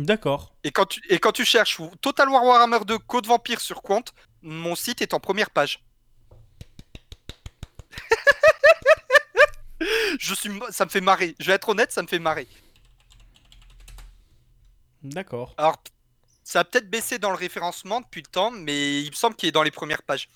[0.00, 0.56] D'accord.
[0.64, 4.12] Et quand tu, et quand tu cherches Total War Warhammer 2 Côte Vampire sur compte,
[4.42, 5.85] mon site est en première page.
[10.18, 11.34] Je suis, ça me fait marrer.
[11.38, 12.48] Je vais être honnête, ça me fait marrer.
[15.02, 15.54] D'accord.
[15.56, 15.76] Alors,
[16.42, 19.48] ça a peut-être baissé dans le référencement depuis le temps, mais il me semble qu'il
[19.48, 20.28] est dans les premières pages.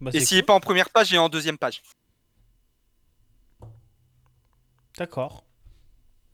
[0.00, 1.82] Bah, Et s'il n'est pas en première page, il est en deuxième page.
[4.96, 5.44] D'accord.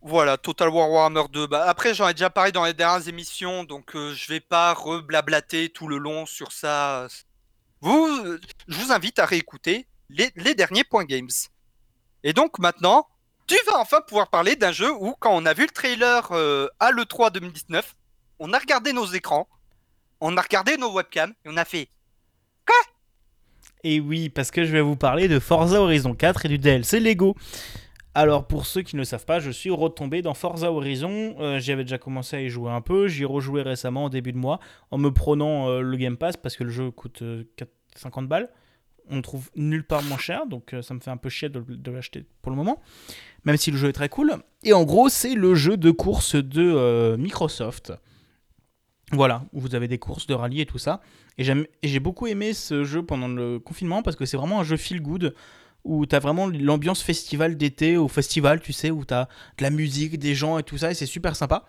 [0.02, 1.46] Voilà, Total War Warhammer 2.
[1.46, 4.72] Bah, après, j'en ai déjà parlé dans les dernières émissions, donc euh, je vais pas
[4.72, 7.06] reblablater tout le long sur ça.
[7.82, 8.38] Je
[8.68, 11.28] vous invite à réécouter les, derniers points games.
[12.22, 13.06] Et donc maintenant,
[13.46, 16.68] tu vas enfin pouvoir parler d'un jeu où, quand on a vu le trailer euh,
[16.78, 17.96] à l'E3 2019,
[18.38, 19.48] on a regardé nos écrans,
[20.20, 21.88] on a regardé nos webcams, et on a fait
[23.82, 27.00] Et oui, parce que je vais vous parler de Forza Horizon 4 et du DLC
[27.00, 27.34] Lego.
[28.14, 31.36] Alors pour ceux qui ne savent pas, je suis retombé dans Forza Horizon.
[31.38, 33.06] Euh, J'y avais déjà commencé à y jouer un peu.
[33.06, 34.58] J'y ai rejoué récemment au début de mois
[34.90, 38.28] en me prenant euh, le Game Pass parce que le jeu coûte euh, 4 50
[38.28, 38.48] balles.
[39.08, 41.48] On le trouve nulle part moins cher, donc euh, ça me fait un peu chier
[41.48, 42.80] de, l'acheter pour le moment.
[43.44, 44.36] Même si le jeu est très cool.
[44.62, 47.92] Et en gros, c'est le jeu de course de euh, Microsoft.
[49.12, 51.00] Voilà, où vous avez des courses de rallye et tout ça.
[51.36, 51.44] Et
[51.82, 55.02] j'ai beaucoup aimé ce jeu pendant le confinement parce que c'est vraiment un jeu feel
[55.02, 55.34] good
[55.84, 59.28] où tu as vraiment l'ambiance festival d'été au festival, tu sais, où tu as
[59.58, 61.64] de la musique, des gens et tout ça, et c'est super sympa.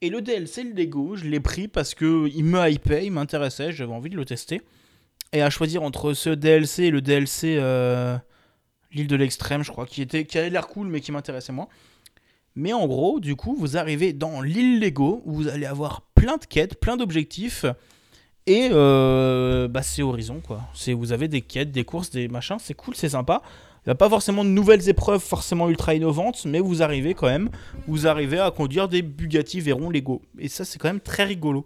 [0.00, 3.72] Et le DLC, le Lego, je l'ai pris parce que il me hypait, il m'intéressait,
[3.72, 4.62] j'avais envie de le tester.
[5.32, 8.16] Et à choisir entre ce DLC et le DLC euh,
[8.92, 11.68] L'île de l'extrême, je crois, qui, était, qui avait l'air cool mais qui m'intéressait moins.
[12.54, 16.36] Mais en gros, du coup, vous arrivez dans l'île Lego où vous allez avoir plein
[16.36, 17.66] de quêtes, plein d'objectifs.
[18.46, 20.60] Et euh, bah, c'est Horizon, quoi.
[20.88, 23.42] Vous avez des quêtes, des courses, des machins, c'est cool, c'est sympa.
[23.84, 27.26] Il n'y a pas forcément de nouvelles épreuves forcément ultra innovantes, mais vous arrivez quand
[27.26, 27.50] même,
[27.86, 30.22] vous arrivez à conduire des Bugatti Veyron Lego.
[30.38, 31.64] Et ça, c'est quand même très rigolo.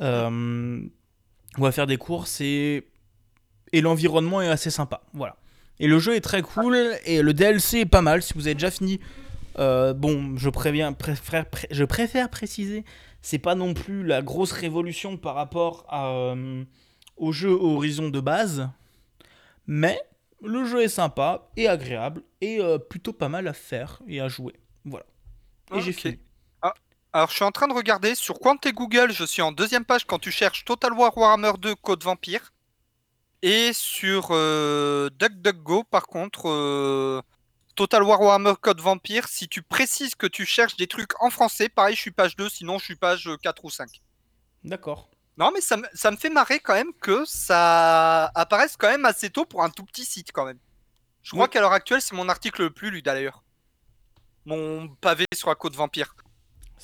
[0.00, 0.80] Euh,
[1.56, 2.84] on va faire des courses et,
[3.72, 5.02] l'environnement est assez sympa.
[5.12, 5.36] Voilà.
[5.80, 8.22] Et le jeu est très cool et le DLC est pas mal.
[8.22, 8.98] Si vous avez déjà fini,
[9.58, 12.84] euh, bon, je préviens, préfère, pré- je préfère préciser,
[13.22, 16.64] c'est pas non plus la grosse révolution par rapport à, euh,
[17.16, 18.68] au jeu Horizon de base,
[19.66, 20.00] mais
[20.40, 24.28] Le jeu est sympa et agréable et euh, plutôt pas mal à faire et à
[24.28, 24.54] jouer.
[24.84, 25.04] Voilà.
[25.74, 26.18] Et j'ai fini.
[27.12, 29.84] Alors, je suis en train de regarder sur Quant et Google, je suis en deuxième
[29.84, 32.52] page quand tu cherches Total War Warhammer 2 Code Vampire.
[33.42, 36.48] Et sur euh, DuckDuckGo, par contre,
[37.78, 41.68] Total War Warhammer Code Vampire, si tu précises que tu cherches des trucs en français,
[41.68, 43.88] pareil, je suis page 2, sinon je suis page euh, 4 ou 5.
[44.64, 45.08] D'accord.
[45.36, 49.04] Non, mais ça, me- ça me fait marrer quand même que ça apparaisse quand même
[49.04, 50.58] assez tôt pour un tout petit site quand même.
[51.22, 51.50] Je crois Oui.
[51.50, 53.44] qu'à l'heure actuelle, c'est mon article le plus lu d'ailleurs.
[54.44, 56.16] Mon pavé sur la côte vampire.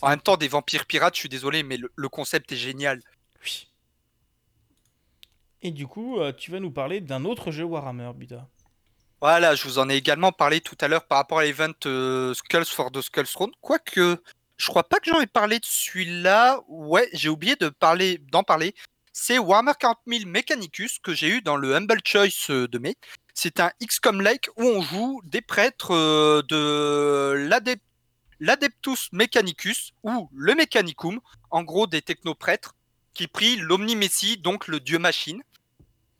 [0.01, 3.01] En même temps, des vampires pirates, je suis désolé, mais le, le concept est génial.
[3.43, 3.67] Oui.
[5.61, 8.47] Et du coup, euh, tu vas nous parler d'un autre jeu Warhammer, Buda.
[9.25, 12.35] Voilà, je vous en ai également parlé tout à l'heure par rapport à l'event euh,
[12.35, 13.53] Skulls for the Skulls Throne.
[13.63, 14.19] Quoique,
[14.59, 16.61] je crois pas que j'en ai parlé de celui-là.
[16.69, 18.75] Ouais, j'ai oublié d'en parler.
[19.15, 22.97] C'est Warhammer 40 000 Mechanicus que j'ai eu dans le Humble Choice euh, de mai.
[23.33, 27.81] C'est un XCOM-like où on joue des prêtres euh, de l'Adep-
[28.41, 31.19] l'Adeptus Mechanicus ou le Mechanicum,
[31.51, 32.75] en gros des technoprêtres,
[33.15, 35.43] qui prient l'Omni-Messie, donc le dieu machine.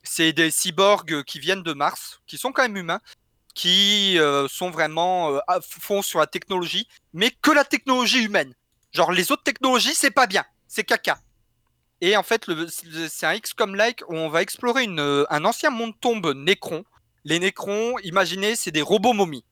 [0.05, 3.01] C'est des cyborgs qui viennent de Mars, qui sont quand même humains,
[3.55, 8.55] qui euh, sont vraiment euh, à fond sur la technologie, mais que la technologie humaine.
[8.93, 11.19] Genre les autres technologies, c'est pas bien, c'est caca.
[12.01, 12.47] Et en fait,
[13.09, 16.85] c'est un XCOM-like où on va explorer euh, un ancien monde tombe Nécron.
[17.25, 19.45] Les Nécrons, imaginez, c'est des robots momies.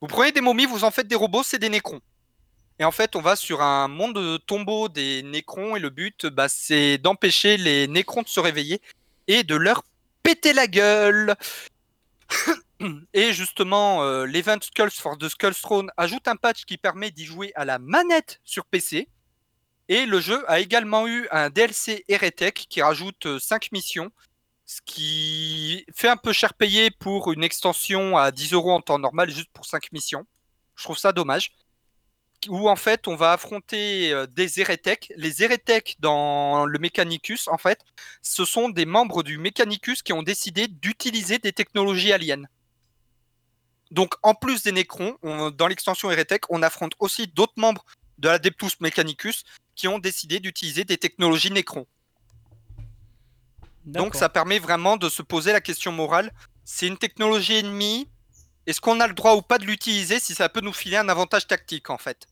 [0.00, 2.00] Vous prenez des momies, vous en faites des robots, c'est des Nécrons.
[2.78, 6.26] Et en fait, on va sur un monde de tombeau des Nécrons et le but,
[6.26, 8.82] bah, c'est d'empêcher les Nécrons de se réveiller
[9.28, 9.82] et de leur
[10.22, 11.34] péter la gueule.
[13.14, 17.24] et justement, euh, l'event Skulls for the Skulls Throne ajoute un patch qui permet d'y
[17.24, 19.08] jouer à la manette sur PC.
[19.88, 24.10] Et le jeu a également eu un DLC Heretic qui rajoute 5 missions,
[24.64, 28.98] ce qui fait un peu cher payé pour une extension à 10 euros en temps
[28.98, 30.26] normal juste pour 5 missions.
[30.74, 31.52] Je trouve ça dommage.
[32.48, 35.12] Où en fait on va affronter euh, des Heretic.
[35.16, 37.80] Les Heretic dans le Mechanicus, en fait,
[38.22, 42.44] ce sont des membres du Mechanicus qui ont décidé d'utiliser des technologies aliens.
[43.90, 47.84] Donc en plus des Necrons, on- dans l'extension Heretic, on affronte aussi d'autres membres
[48.18, 49.44] de l'Adeptus Mechanicus
[49.74, 51.86] qui ont décidé d'utiliser des technologies Necrons.
[53.84, 56.32] Donc ça permet vraiment de se poser la question morale.
[56.64, 58.08] C'est une technologie ennemie.
[58.66, 61.08] Est-ce qu'on a le droit ou pas de l'utiliser si ça peut nous filer un
[61.08, 62.26] avantage tactique en fait?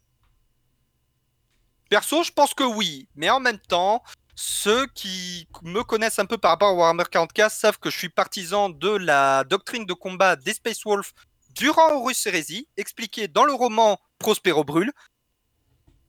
[1.89, 3.09] Perso, je pense que oui.
[3.15, 4.03] Mais en même temps,
[4.35, 8.09] ceux qui me connaissent un peu par rapport à Warhammer 40k savent que je suis
[8.09, 11.13] partisan de la doctrine de combat des Space Wolves
[11.51, 14.93] durant Horus Heresy, expliquée dans le roman Prospero Brûle.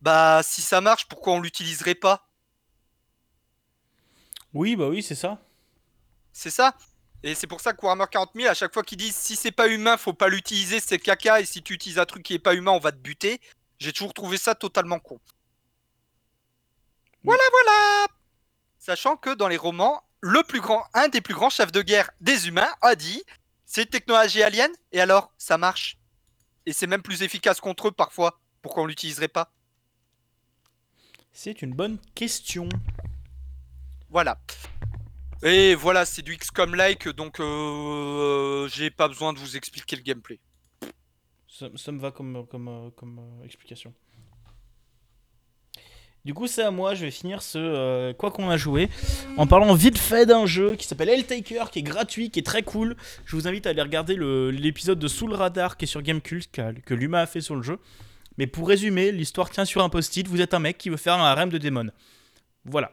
[0.01, 2.27] Bah, si ça marche, pourquoi on l'utiliserait pas?
[4.53, 5.39] Oui, bah oui, c'est ça.
[6.31, 6.75] C'est ça?
[7.25, 9.51] Et c'est pour ça que Warhammer 40 000, à chaque fois qu'ils disent si c'est
[9.51, 12.39] pas humain, faut pas l'utiliser, c'est caca, et si tu utilises un truc qui est
[12.39, 13.41] pas humain, on va te buter.
[13.79, 15.19] J'ai toujours trouvé ça totalement con.
[17.23, 18.05] Voilà, voilà
[18.77, 22.11] Sachant que dans les romans, le plus grand, un des plus grands chefs de guerre
[22.21, 23.23] des humains a dit
[23.65, 25.97] c'est une technologie alien, et alors, ça marche.
[26.67, 28.39] Et c'est même plus efficace contre eux parfois.
[28.61, 29.51] Pourquoi on l'utiliserait pas
[31.33, 32.69] C'est une bonne question.
[34.11, 34.37] Voilà.
[35.45, 40.39] Et voilà, c'est du XCOM-like, donc euh, j'ai pas besoin de vous expliquer le gameplay.
[41.47, 43.93] Ça, ça me va comme, comme, euh, comme euh, explication.
[46.25, 48.89] Du coup, c'est à moi, je vais finir ce euh, quoi qu'on a joué
[49.37, 52.63] en parlant vite fait d'un jeu qui s'appelle Helltaker, qui est gratuit, qui est très
[52.63, 52.95] cool.
[53.25, 54.17] Je vous invite à aller regarder
[54.51, 57.61] l'épisode de Sous le radar qui est sur Gamecult, que Luma a fait sur le
[57.61, 57.77] jeu.
[58.39, 60.27] Mais pour résumer, l'histoire tient sur un post-it.
[60.27, 61.91] Vous êtes un mec qui veut faire un harem de démons.
[62.65, 62.91] Voilà.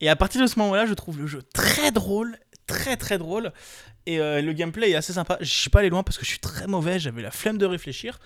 [0.00, 3.52] Et à partir de ce moment-là, je trouve le jeu très drôle, très très drôle.
[4.06, 5.36] Et euh, le gameplay est assez sympa.
[5.40, 7.66] Je suis pas allé loin parce que je suis très mauvais, j'avais la flemme de
[7.66, 8.18] réfléchir.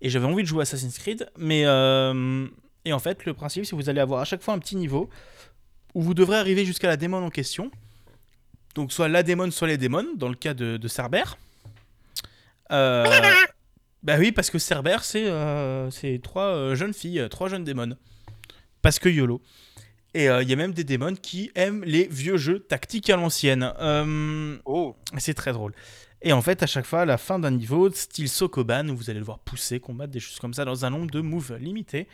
[0.00, 1.28] Et j'avais envie de jouer Assassin's Creed.
[1.36, 1.62] Mais.
[1.66, 2.46] euh,
[2.84, 4.76] Et en fait, le principe, c'est que vous allez avoir à chaque fois un petit
[4.76, 5.10] niveau
[5.94, 7.70] où vous devrez arriver jusqu'à la démon en question.
[8.74, 11.24] Donc, soit la démon, soit les démons, dans le cas de, Cerber.
[12.70, 13.04] Euh,
[14.02, 15.90] Bah oui, parce que Cerber, c'est euh,
[16.22, 17.96] trois jeunes filles, trois jeunes démons.
[18.80, 19.42] Parce que YOLO.
[20.14, 23.16] Et euh, il y a même des démons qui aiment les vieux jeux tactiques à
[23.16, 23.72] l'ancienne.
[23.78, 25.72] Euh, Oh, c'est très drôle.
[26.22, 29.10] Et en fait, à chaque fois, à la fin d'un niveau, style Sokoban, où vous
[29.10, 32.08] allez devoir pousser, combattre des choses comme ça dans un nombre de moves limité.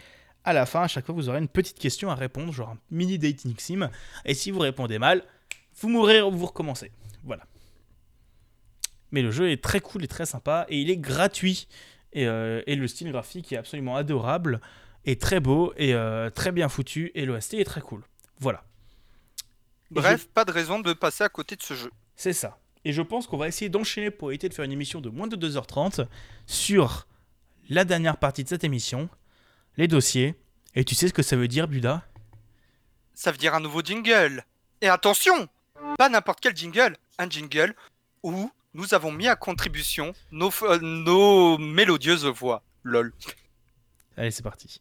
[0.45, 2.79] À la fin, à chaque fois, vous aurez une petite question à répondre, genre un
[2.91, 3.89] mini dating sim.
[4.27, 5.25] Et si vous répondez mal,
[5.81, 6.93] vous mourrez ou vous recommencez.
[7.23, 7.45] Voilà.
[9.11, 11.69] Mais le jeu est très cool et très sympa, et il est gratuit.
[12.13, 14.61] Et, euh, et le style graphique est absolument adorable,
[15.07, 18.03] et très beau, et euh, très bien foutu, et l'OST est très cool.
[18.39, 18.65] Voilà.
[19.91, 21.91] Bref, pas de raison de passer à côté de ce jeu.
[22.17, 22.59] C'est ça.
[22.85, 25.27] Et je pense qu'on va essayer d'enchaîner pour éviter de faire une émission de moins
[25.27, 26.07] de 2h30
[26.47, 27.07] sur
[27.69, 29.09] la dernière partie de cette émission,
[29.77, 30.35] les dossiers.
[30.75, 32.07] Et tu sais ce que ça veut dire, Buda?
[33.15, 34.45] Ça veut dire un nouveau jingle.
[34.81, 35.49] Et attention,
[35.97, 37.75] pas n'importe quel jingle, un jingle
[38.23, 42.63] où nous avons mis à contribution nos, euh, nos mélodieuses voix.
[42.83, 43.13] Lol.
[44.17, 44.81] Allez, c'est parti.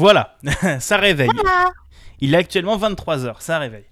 [0.00, 0.38] Voilà,
[0.80, 1.28] ça réveille.
[2.20, 3.84] Il est actuellement 23h, ça réveille.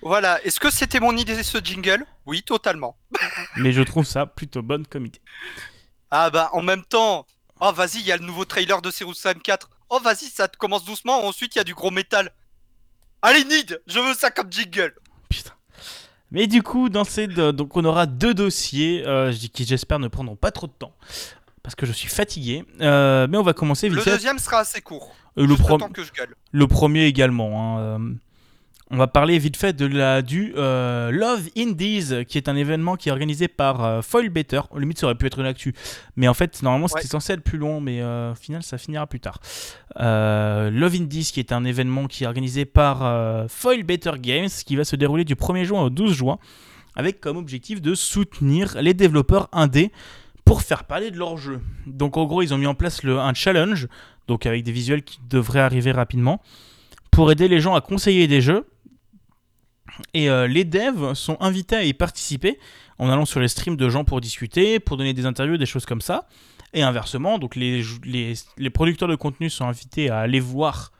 [0.00, 2.06] Voilà, est-ce que c'était mon idée ce jingle?
[2.24, 2.96] Oui, totalement.
[3.56, 5.20] Mais je trouve ça plutôt bonne comme idée.
[6.10, 7.26] Ah bah en même temps,
[7.60, 9.68] oh vas-y, il y a le nouveau trailer de Serious Sam 4.
[9.90, 12.30] Oh vas-y, ça te commence doucement, ensuite il y a du gros métal.
[13.20, 14.94] Allez Nid, je veux ça comme jingle.
[15.28, 15.52] Putain.
[16.30, 20.08] Mais du coup, dans ces deux- donc on aura deux dossiers euh, qui j'espère ne
[20.08, 20.94] prendront pas trop de temps
[21.66, 22.64] parce que je suis fatigué.
[22.80, 25.12] Euh, mais on va commencer vite Le deuxième sera assez court.
[25.36, 27.76] Euh, le, pro- que je premier également.
[27.76, 27.98] hein, euh,
[28.92, 32.94] on va parler vite fait de la du euh, Love Indies, qui est un événement
[32.94, 34.60] qui est organisé par Foil Better.
[34.70, 35.74] Au limite, ça aurait pu être une actu,
[36.14, 37.06] mais en fait, normalement, c'était Ouais.
[37.08, 39.40] censé être plus long, mais au final, ça finira plus tard.
[39.98, 44.84] Love Indies, qui est un événement qui est organisé par Foil Better Games, qui va
[44.84, 46.38] se dérouler du 1er juin au 12 juin,
[46.94, 49.90] avec comme objectif de soutenir les développeurs indés
[50.46, 51.60] pour faire parler de leur jeu.
[51.86, 53.88] Donc en gros, ils ont mis en place le, un challenge,
[54.28, 56.40] donc avec des visuels qui devraient arriver rapidement,
[57.10, 58.66] pour aider les gens à conseiller des jeux.
[60.14, 62.58] Et euh, les devs sont invités à y participer
[62.98, 65.84] en allant sur les streams de gens pour discuter, pour donner des interviews, des choses
[65.84, 66.28] comme ça.
[66.72, 70.92] Et inversement, donc les, jou- les, les producteurs de contenu sont invités à aller voir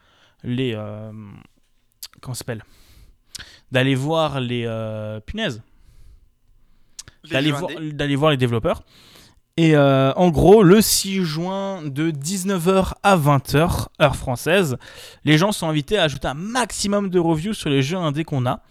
[0.43, 0.73] les...
[0.75, 1.13] euh,
[2.21, 2.65] comment s'appelle?
[3.71, 4.65] D'aller voir les...
[4.67, 5.63] euh, punaises
[7.51, 8.83] voir, d'aller voir les développeurs.
[9.59, 14.77] Et euh, en gros, le 6 juin de 19h à 20h, heure française,
[15.25, 18.45] les gens sont invités à ajouter un maximum de reviews sur les jeux indés qu'on
[18.45, 18.63] a.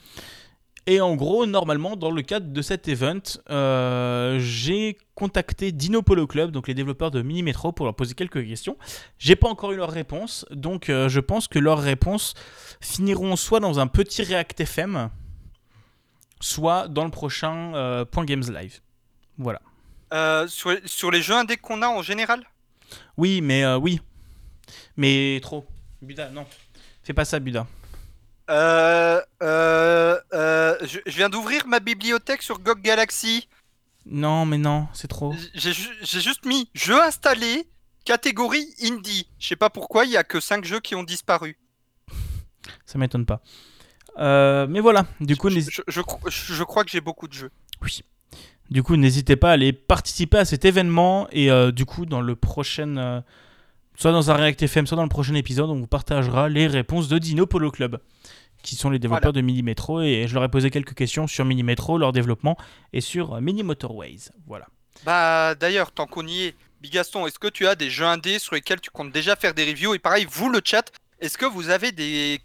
[0.86, 6.28] Et en gros, normalement, dans le cadre de cet event, euh, j'ai contacté Dino Polo
[6.28, 8.78] Club, donc les développeurs de Mini Metro, pour leur poser quelques questions.
[9.18, 12.36] J'ai pas encore eu leur réponse, donc euh, je pense que leurs réponses
[12.80, 15.10] finiront soit dans un petit React FM,
[16.40, 18.82] soit dans le prochain Point Games Live.
[19.40, 19.62] Voilà.
[20.14, 22.44] Euh, sur, sur les jeux indés qu'on a en général?
[23.18, 24.00] Oui, mais euh, oui.
[24.98, 25.66] Mais trop.
[26.02, 26.46] Buda, non.
[27.04, 27.66] Fais pas ça, Buda.
[28.50, 33.48] Euh, je, je viens d'ouvrir ma bibliothèque sur GOG Galaxy.
[34.06, 35.34] Non, mais non, c'est trop.
[35.56, 37.68] J'ai ju- j'ai juste mis jeux installés,
[38.06, 39.28] catégorie indie.
[39.40, 41.58] Je sais pas pourquoi, il y a que 5 jeux qui ont disparu.
[42.86, 43.42] Ça m'étonne pas.
[44.18, 47.52] Mais voilà, du coup, je crois que j'ai beaucoup de jeux.
[47.82, 48.02] oui.
[48.70, 52.22] Du coup, n'hésitez pas à aller participer à cet événement et euh, du coup, dans
[52.22, 53.22] le prochain, euh,
[53.96, 57.08] soit dans un React FM, soit dans le prochain épisode, on vous partagera les réponses
[57.08, 58.00] de Dino Polo Club,
[58.64, 61.46] qui sont les développeurs de Mini Metro et je leur ai posé quelques questions sur
[61.46, 62.58] Mini Metro, leur développement
[62.92, 64.32] et sur euh, Mini Motorways.
[64.48, 64.68] Voilà.
[65.06, 68.56] Bah d'ailleurs, tant qu'on y est, Bigaston, est-ce que tu as des jeux indés sur
[68.56, 69.94] lesquels tu comptes déjà faire des reviews?
[69.94, 72.40] Et pareil, vous le chat, est-ce que vous avez des,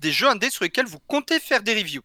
[0.00, 2.02] des jeux indés sur lesquels vous comptez faire des reviews?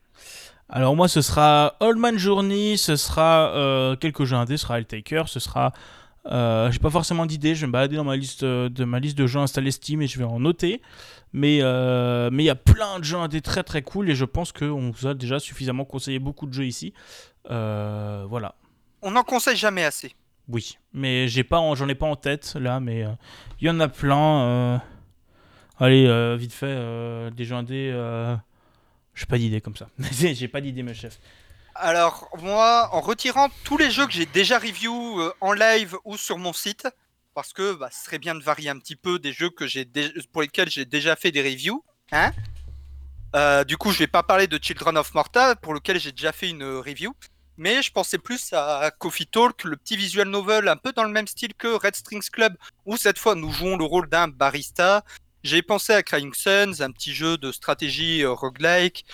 [0.70, 4.84] Alors moi, ce sera Old Man Journey, ce sera euh, quelques jeux indés, ce sera
[4.84, 5.72] Taker, ce sera...
[6.30, 9.00] euh, J'ai pas forcément d'idée, je vais me balader dans ma liste euh, de ma
[9.00, 10.82] liste de jeux installés Steam et je vais en noter.
[11.34, 14.26] Mais euh, mais il y a plein de jeux indés très très cool et je
[14.26, 16.94] pense qu'on vous a déjà suffisamment conseillé beaucoup de jeux ici.
[17.50, 18.56] Voilà.
[19.02, 20.14] On n'en conseille jamais assez.
[20.50, 23.06] Oui, mais j'ai pas, en- j'en ai pas en tête là, mais
[23.62, 24.82] il y en a plein.
[25.80, 27.94] Allez, vite fait, des jeux indés.
[29.18, 29.90] J'ai pas d'idée comme ça.
[30.12, 31.20] j'ai pas d'idée, mes chefs.
[31.74, 36.18] Alors, moi, en retirant tous les jeux que j'ai déjà review euh, en live ou
[36.18, 36.88] sur mon site,
[37.34, 39.88] parce que bah, ce serait bien de varier un petit peu des jeux que j'ai
[40.32, 42.32] pour lesquels j'ai déjà fait des reviews, hein
[43.36, 46.32] Euh, Du coup, je vais pas parler de Children of Morta, pour lequel j'ai déjà
[46.32, 47.16] fait une euh, review,
[47.58, 51.10] mais je pensais plus à Coffee Talk, le petit visual novel un peu dans le
[51.12, 55.04] même style que Red Strings Club, où cette fois nous jouons le rôle d'un barista.
[55.48, 59.06] J'ai pensé à Crying Suns, un petit jeu de stratégie euh, roguelike,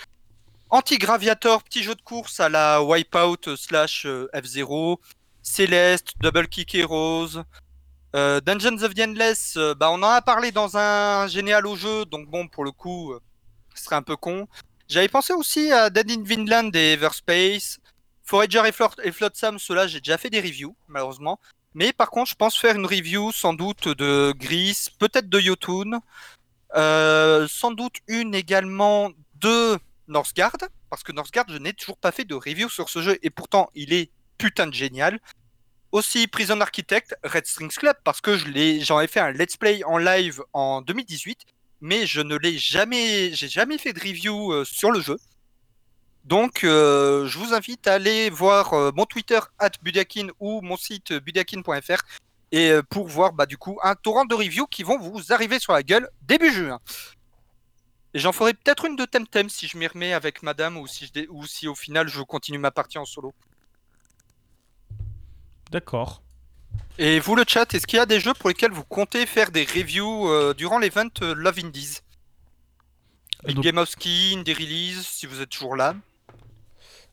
[0.68, 4.96] Anti-Graviator, petit jeu de course à la Wipeout slash euh, F0.
[5.44, 7.44] Céleste, Double Kick Heroes.
[8.16, 12.04] Euh, Dungeons of the Endless, bah, on en a parlé dans un généal au jeu,
[12.04, 13.14] donc bon, pour le coup,
[13.76, 14.48] Ce serait un peu con.
[14.88, 17.78] J'avais pensé aussi à Dead in Vinland et Everspace.
[18.24, 21.38] Forager et, Flor et Flotsam, ceux-là, j'ai déjà fait des reviews, malheureusement.
[21.74, 26.00] Mais par contre, je pense faire une review sans doute de Gris, peut-être de Yotun,
[26.76, 29.10] euh, sans doute une également
[29.40, 30.56] de Northgard,
[30.88, 33.70] parce que Northgard, je n'ai toujours pas fait de review sur ce jeu, et pourtant,
[33.74, 35.18] il est putain de génial.
[35.90, 39.56] Aussi Prison Architect, Red Strings Club, parce que je l'ai, j'en ai fait un let's
[39.56, 41.40] play en live en 2018,
[41.80, 45.18] mais je ne l'ai jamais, j'ai jamais fait de review euh, sur le jeu.
[46.24, 49.38] Donc, euh, je vous invite à aller voir euh, mon Twitter
[49.82, 52.02] @budakin ou mon site euh, budakin.fr
[52.50, 55.58] et euh, pour voir bah, du coup un torrent de reviews qui vont vous arriver
[55.58, 56.80] sur la gueule début juin.
[58.14, 61.06] Et j'en ferai peut-être une de Temtem si je m'y remets avec Madame ou si,
[61.06, 63.34] je dé- ou si au final je continue ma partie en solo.
[65.70, 66.22] D'accord.
[66.96, 69.50] Et vous le chat, est-ce qu'il y a des jeux pour lesquels vous comptez faire
[69.50, 71.98] des reviews durant l'event Love Indies?
[73.44, 75.94] Big Donc- Game of Skin, des releases, si vous êtes toujours là.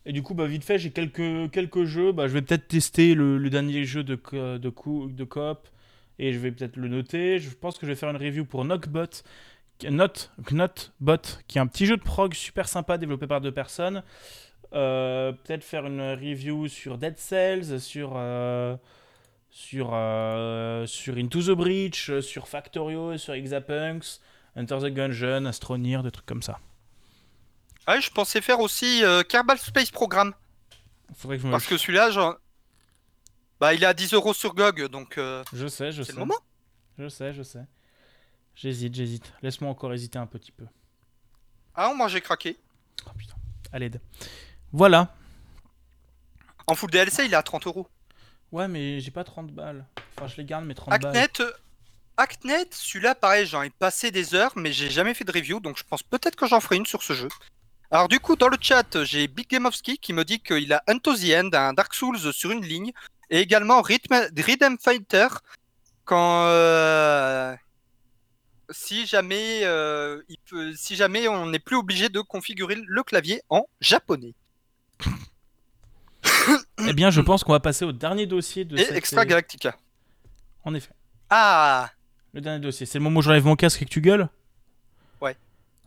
[0.06, 2.11] Et du coup, bah, vite fait, j'ai quelques, quelques jeux.
[2.11, 4.15] Bah, je vais peut-être tester le, dernier jeu de,
[4.57, 5.68] de, co- de coop
[6.19, 7.40] et je vais peut-être le noter.
[7.40, 9.23] Je pense que je vais faire une review pour Knockbot,
[9.90, 10.07] Not,
[10.49, 11.18] Knotbot,
[11.48, 14.03] qui est un petit jeu de prog super sympa développé par deux personnes.
[14.73, 18.76] Euh, peut-être faire une review sur Dead Cells, sur, euh,
[19.49, 24.19] sur, euh, sur Into the Breach, sur Factorio, sur Exapunks,
[24.56, 26.60] Enter the Gungeon, Astronir, des trucs comme ça.
[27.88, 30.34] Ah, oui, je pensais faire aussi euh, Kerbal Space Program.
[31.16, 31.52] Faudrait que je me...
[31.52, 32.36] Parce que celui-là, genre...
[33.60, 36.14] bah, il est à 10 euros sur GOG, donc euh, Je sais, je c'est sais.
[36.14, 36.38] le moment.
[36.98, 37.66] Je sais, je sais.
[38.56, 39.34] J'hésite, j'hésite.
[39.41, 40.66] Laisse-moi encore hésiter un petit peu.
[41.74, 42.58] Ah, moi j'ai craqué.
[43.08, 43.36] Oh putain,
[43.72, 44.02] à l'aide.
[44.74, 45.16] Voilà.
[46.68, 47.88] En full DLC, il est à 30 euros.
[48.52, 49.86] Ouais, mais j'ai pas 30 balles.
[50.18, 51.16] Enfin, je les garde, mes 30 balles.
[51.18, 51.52] Actnet, euh,
[52.18, 55.78] Actnet, celui-là, pareil, j'en ai passé des heures, mais j'ai jamais fait de review, donc
[55.78, 57.30] je pense peut-être que j'en ferai une sur ce jeu.
[57.91, 60.72] Alors du coup, dans le chat, j'ai Big Game of Ski qui me dit qu'il
[60.72, 60.99] a End,
[61.53, 62.91] un Dark Souls sur une ligne,
[63.30, 65.27] et également Rhythm, Rhythm Fighter,
[66.05, 66.45] quand...
[66.45, 67.53] euh,
[68.69, 73.41] Si jamais, euh, il peut, si jamais on n'est plus obligé de configurer le clavier
[73.49, 74.34] en japonais.
[76.88, 79.26] Eh bien, je pense qu'on va passer au dernier dossier de Et cette Extra.
[79.26, 79.76] Galactica.
[80.63, 80.91] En effet.
[81.30, 81.91] Ah,
[82.34, 82.85] Le dernier dossier.
[82.88, 84.27] C'est le moment où j'enlève mon casque et que tu gueules?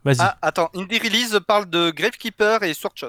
[0.05, 0.17] Vas-y.
[0.21, 3.09] ah, attends, Indie Release parle de Gravekeeper et Swordshot.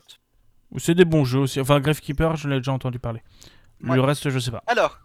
[0.77, 1.59] C'est des bons jeux aussi.
[1.59, 3.21] Enfin, Gravekeeper, je l'ai déjà entendu parler.
[3.83, 3.95] Ouais.
[3.95, 4.63] Le reste, je sais pas.
[4.67, 4.97] Alors.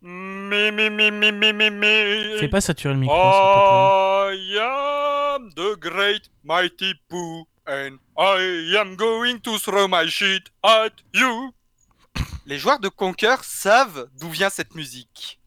[0.00, 2.38] Mais, mais, mais, mais, mais, mais, mais.
[2.38, 4.30] Fais pas saturer le micro, Oh.
[4.30, 10.90] I am the great mighty Pooh, and I am going to throw my shit at
[11.14, 11.52] you.
[12.46, 15.38] Les joueurs de Conquer savent d'où vient cette musique.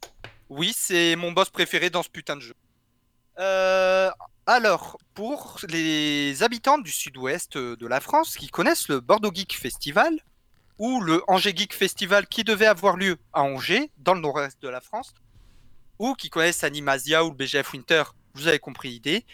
[0.50, 2.54] Oui, c'est mon boss préféré dans ce putain de jeu.
[3.42, 4.10] Euh,
[4.46, 10.20] alors, pour les habitants du sud-ouest de la France qui connaissent le Bordeaux Geek Festival,
[10.78, 14.68] ou le Angers Geek Festival qui devait avoir lieu à Angers, dans le nord-est de
[14.70, 15.14] la France,
[16.00, 18.04] ou qui connaissent Animasia ou le BGF Winter,
[18.34, 19.26] vous avez compris l'idée.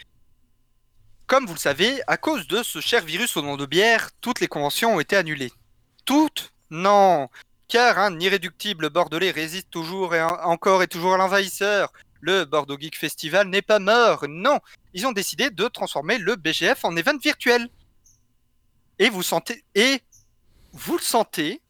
[1.26, 4.40] Comme vous le savez, à cause de ce cher virus au nom de bière, toutes
[4.40, 5.52] les conventions ont été annulées.
[6.04, 6.52] Toutes?
[6.70, 7.28] Non
[7.68, 11.92] Car un irréductible bordelais résiste toujours et en- encore et toujours à l'envahisseur.
[12.20, 14.60] Le Bordeaux Geek Festival n'est pas mort, non.
[14.94, 17.68] Ils ont décidé de transformer le BGF en event virtuel.
[18.98, 19.64] Et vous sentez...
[19.74, 20.02] Et
[20.72, 21.62] vous le sentez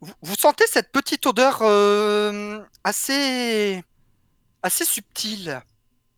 [0.00, 3.82] vous, vous sentez cette petite odeur euh, assez
[4.62, 5.62] assez subtile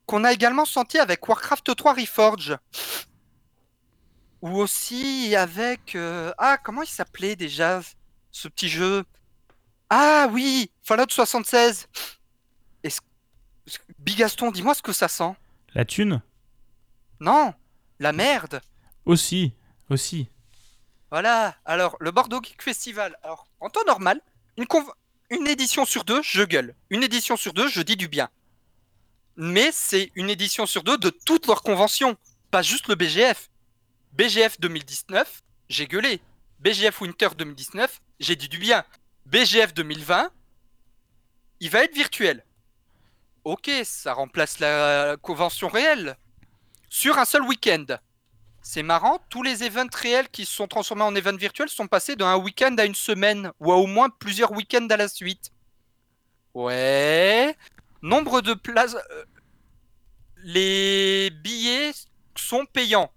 [0.06, 2.56] qu'on a également senti avec Warcraft 3 Reforge
[4.42, 7.80] ou aussi avec euh, ah comment il s'appelait déjà
[8.30, 9.04] ce petit jeu?
[9.90, 11.86] Ah oui Fallout 76
[12.84, 13.00] Est-ce-
[13.98, 15.34] Bigaston dis-moi ce que ça sent
[15.74, 16.22] La thune?
[17.20, 17.54] Non
[18.00, 18.60] la merde
[19.06, 19.52] Aussi.
[19.90, 20.28] Aussi.
[21.10, 23.16] Voilà, alors le Bordeaux Geek Festival.
[23.22, 24.20] Alors, en temps normal,
[24.56, 24.92] une, conv-
[25.30, 26.74] une édition sur deux, je gueule.
[26.90, 28.28] Une édition sur deux, je dis du bien.
[29.36, 32.16] Mais c'est une édition sur deux de toutes leurs conventions,
[32.50, 33.48] pas juste le BGF.
[34.12, 36.20] BGF 2019, j'ai gueulé.
[36.60, 38.84] BGF Winter 2019, j'ai dit du bien.
[39.26, 40.30] BGF 2020,
[41.60, 42.44] il va être virtuel.
[43.48, 46.18] Ok, ça remplace la convention réelle.
[46.90, 47.86] Sur un seul week-end.
[48.60, 52.14] C'est marrant, tous les events réels qui se sont transformés en events virtuels sont passés
[52.14, 55.50] d'un week-end à une semaine, ou à au moins plusieurs week-ends à la suite.
[56.52, 57.56] Ouais.
[58.02, 58.96] Nombre de places.
[58.96, 59.24] euh,
[60.44, 61.92] Les billets
[62.36, 63.10] sont payants.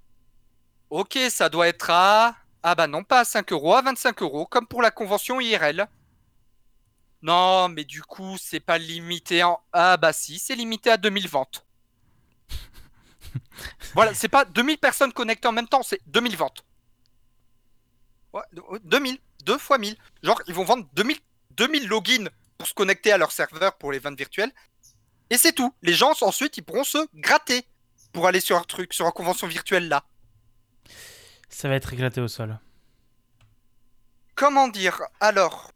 [0.90, 2.38] Ok, ça doit être à.
[2.64, 5.88] Ah bah non, pas à 5 euros, à 25 euros, comme pour la convention IRL.
[7.22, 9.60] Non, mais du coup, c'est pas limité en.
[9.74, 11.66] Ah bah si, c'est limité à 2000 ventes.
[13.94, 16.66] Voilà, c'est pas 2000 personnes connectées en même temps, c'est 2000 ventes.
[18.34, 18.42] Ouais,
[18.72, 19.96] euh, 2000, 2 fois 1000.
[20.24, 21.18] Genre, ils vont vendre 2000,
[21.52, 24.52] 2000 logins pour se connecter à leur serveur pour les ventes virtuelles.
[25.30, 25.74] Et c'est tout.
[25.82, 27.66] Les gens, ensuite, ils pourront se gratter
[28.14, 30.04] pour aller sur un truc, sur une convention virtuelle là.
[31.50, 32.60] Ça va être éclaté au sol.
[34.36, 35.02] Comment dire?
[35.20, 35.72] Alors,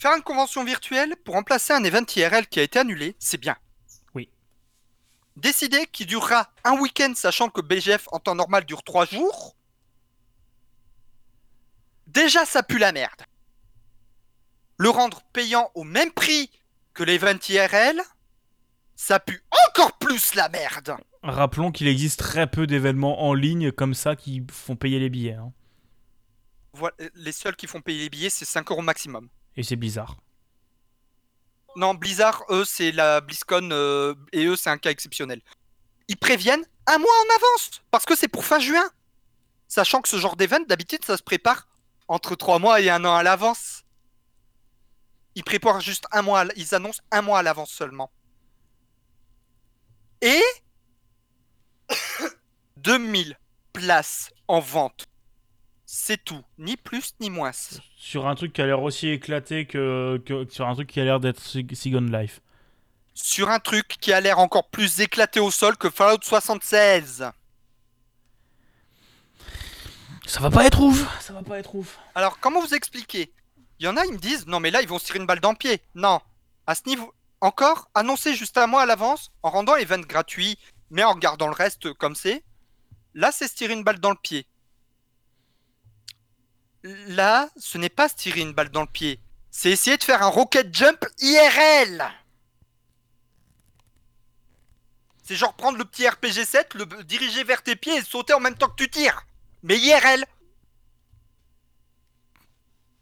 [0.00, 3.56] faire une convention virtuelle pour remplacer un event IRL qui a été annulé, c'est bien.
[4.14, 4.30] Oui.
[5.36, 9.54] Décider qu'il durera un week-end, sachant que BGF en temps normal dure 3 jours,
[12.06, 13.22] déjà ça pue la merde.
[14.78, 16.50] Le rendre payant au même prix
[16.94, 18.00] que l'event IRL,
[18.96, 20.96] ça pue encore plus la merde.
[21.22, 25.34] Rappelons qu'il existe très peu d'événements en ligne comme ça qui font payer les billets.
[25.34, 25.52] hein.
[26.72, 29.28] Voilà, les seuls qui font payer les billets, c'est 5 euros maximum.
[29.56, 30.16] Et c'est bizarre.
[31.76, 35.40] Non, Blizzard, eux, c'est la BlizzCon euh, et eux, c'est un cas exceptionnel.
[36.08, 38.90] Ils préviennent un mois en avance parce que c'est pour fin juin.
[39.68, 41.68] Sachant que ce genre d'événement, d'habitude, ça se prépare
[42.08, 43.84] entre 3 mois et un an à l'avance.
[45.36, 48.10] Ils préparent juste un mois, ils annoncent un mois à l'avance seulement.
[50.20, 50.42] Et
[52.78, 53.38] 2000
[53.72, 55.06] places en vente.
[55.92, 57.50] C'est tout, ni plus ni moins.
[57.96, 61.04] Sur un truc qui a l'air aussi éclaté que, que sur un truc qui a
[61.04, 62.40] l'air d'être Second Life.
[63.12, 67.32] sur un truc qui a l'air encore plus éclaté au sol que Fallout 76.
[70.26, 71.04] Ça va pas être ouf.
[71.20, 71.98] Ça va pas être ouf.
[72.14, 73.32] Alors, comment vous expliquer
[73.80, 75.26] Il y en a, ils me disent, non mais là, ils vont se tirer une
[75.26, 75.82] balle dans le pied.
[75.96, 76.20] Non.
[76.68, 80.56] À ce niveau, encore, annoncé juste un mois à l'avance, en rendant l'event gratuit,
[80.88, 82.44] mais en gardant le reste comme c'est,
[83.14, 84.46] là, c'est se tirer une balle dans le pied.
[86.82, 89.20] Là, ce n'est pas se tirer une balle dans le pied.
[89.50, 92.10] C'est essayer de faire un rocket jump IRL.
[95.22, 98.40] C'est genre prendre le petit RPG 7, le diriger vers tes pieds et sauter en
[98.40, 99.26] même temps que tu tires.
[99.62, 100.24] Mais IRL.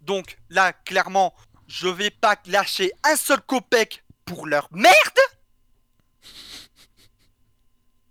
[0.01, 1.35] Donc là, clairement,
[1.67, 4.95] je vais pas lâcher un seul copec pour leur merde.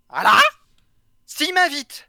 [0.10, 0.40] Voilà.
[1.26, 2.07] S'ils m'invitent,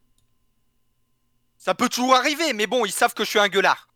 [1.69, 3.91] ça peut toujours arriver, mais bon, ils savent que je suis un gueulard.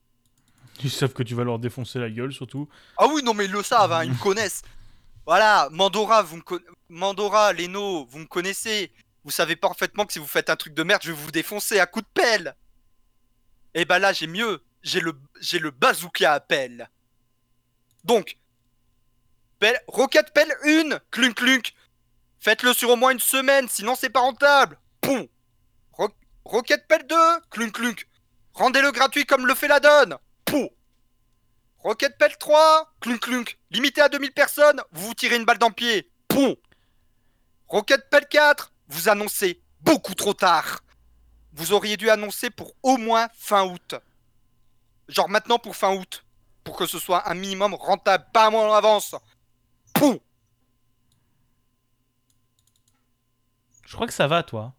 [0.84, 2.68] Ils savent que tu vas leur défoncer la gueule surtout.
[2.98, 4.60] Ah oui, non, mais ils le savent, hein, ils me connaissent.
[5.24, 8.92] Voilà, Mandora, vous me con- Mandora, Leno, vous me connaissez.
[9.24, 11.80] Vous savez parfaitement que si vous faites un truc de merde, je vais vous défoncer
[11.80, 12.54] à coups de pelle.
[13.72, 14.62] Et bah là, j'ai mieux.
[14.82, 16.90] J'ai le, j'ai le bazooka à pelle.
[18.04, 18.36] Donc,
[19.60, 21.72] pelle, roquette pelle une, clunk clunk.
[22.38, 24.78] Faites-le sur au moins une semaine, sinon c'est pas rentable.
[25.00, 25.26] Poum.
[26.44, 27.16] Ro- roquette pelle 2,
[27.50, 28.08] clunk clunk.
[28.54, 30.16] Rendez-le gratuit comme le fait la donne.
[30.44, 30.68] Poum.
[31.78, 33.58] Rocket Pell 3, clunk clunk.
[33.70, 36.10] Limité à 2000 personnes, vous vous tirez une balle dans le pied.
[36.28, 36.54] Poum.
[37.68, 40.80] Rocket Pell 4, vous annoncez beaucoup trop tard.
[41.54, 43.94] Vous auriez dû annoncer pour au moins fin août.
[45.08, 46.24] Genre maintenant pour fin août.
[46.64, 49.16] Pour que ce soit un minimum rentable, pas un mois en avance.
[49.94, 50.18] Poum.
[53.86, 54.72] Je crois que ça va, toi.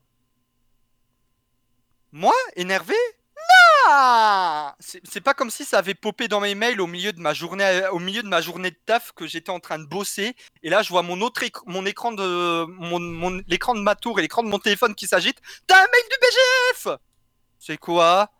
[2.14, 2.94] Moi, énervé?
[3.36, 7.34] Non C'est pas comme si ça avait popé dans mes mails au milieu de ma
[7.34, 10.36] journée, au milieu de ma journée de taf que j'étais en train de bosser.
[10.62, 14.22] Et là, je vois mon autre mon écran de mon, l'écran de ma tour et
[14.22, 15.42] l'écran de mon téléphone qui s'agitent.
[15.66, 17.00] T'as un mail du BGF
[17.58, 18.32] C'est quoi?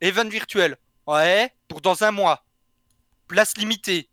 [0.00, 0.76] Event virtuel.
[1.08, 2.44] Ouais, pour dans un mois.
[3.26, 4.08] Place limitée.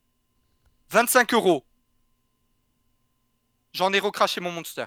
[0.90, 1.68] 25 euros.
[3.73, 4.85] J'en ai recraché mon monster.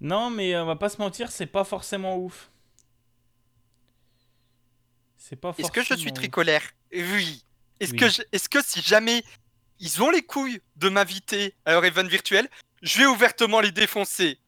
[0.00, 2.50] Non, mais euh, on va pas se mentir, c'est pas forcément ouf.
[5.16, 6.62] C'est pas Est-ce que je suis tricolaire
[6.92, 7.42] Oui.
[7.80, 7.98] Est-ce Oui.
[7.98, 9.22] que, je- est-ce que si jamais
[9.80, 12.48] ils ont les couilles de m'inviter à leur event virtuel,
[12.82, 14.38] je vais ouvertement les défoncer?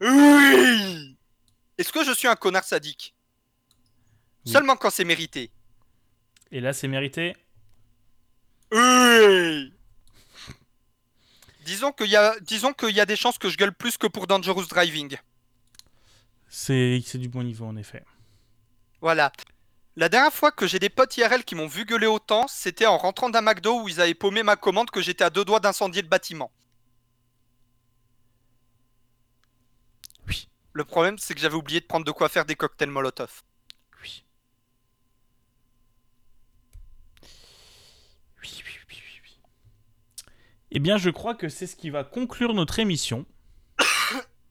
[0.00, 1.16] Oui
[1.78, 3.14] Est-ce que je suis un connard sadique?
[4.46, 4.52] Oui.
[4.52, 5.50] Seulement quand c'est mérité.
[6.50, 7.36] Et là, c'est mérité.
[8.72, 9.72] Oui
[11.64, 14.06] Disons qu'il y, a, disons qu'il y a des chances que je gueule plus que
[14.06, 15.16] pour Dangerous Driving.
[16.48, 18.04] C'est c'est du bon niveau, en effet.
[19.00, 19.32] Voilà.
[19.96, 22.96] La dernière fois que j'ai des potes IRL qui m'ont vu gueuler autant, c'était en
[22.96, 26.00] rentrant d'un McDo où ils avaient paumé ma commande que j'étais à deux doigts d'incendier
[26.00, 26.50] le bâtiment.
[30.26, 30.48] Oui.
[30.72, 33.42] Le problème, c'est que j'avais oublié de prendre de quoi faire des cocktails Molotov.
[34.02, 34.24] Oui.
[38.42, 39.38] Oui, oui, oui, oui, oui.
[40.74, 43.26] Eh bien, je crois que c'est ce qui va conclure notre émission.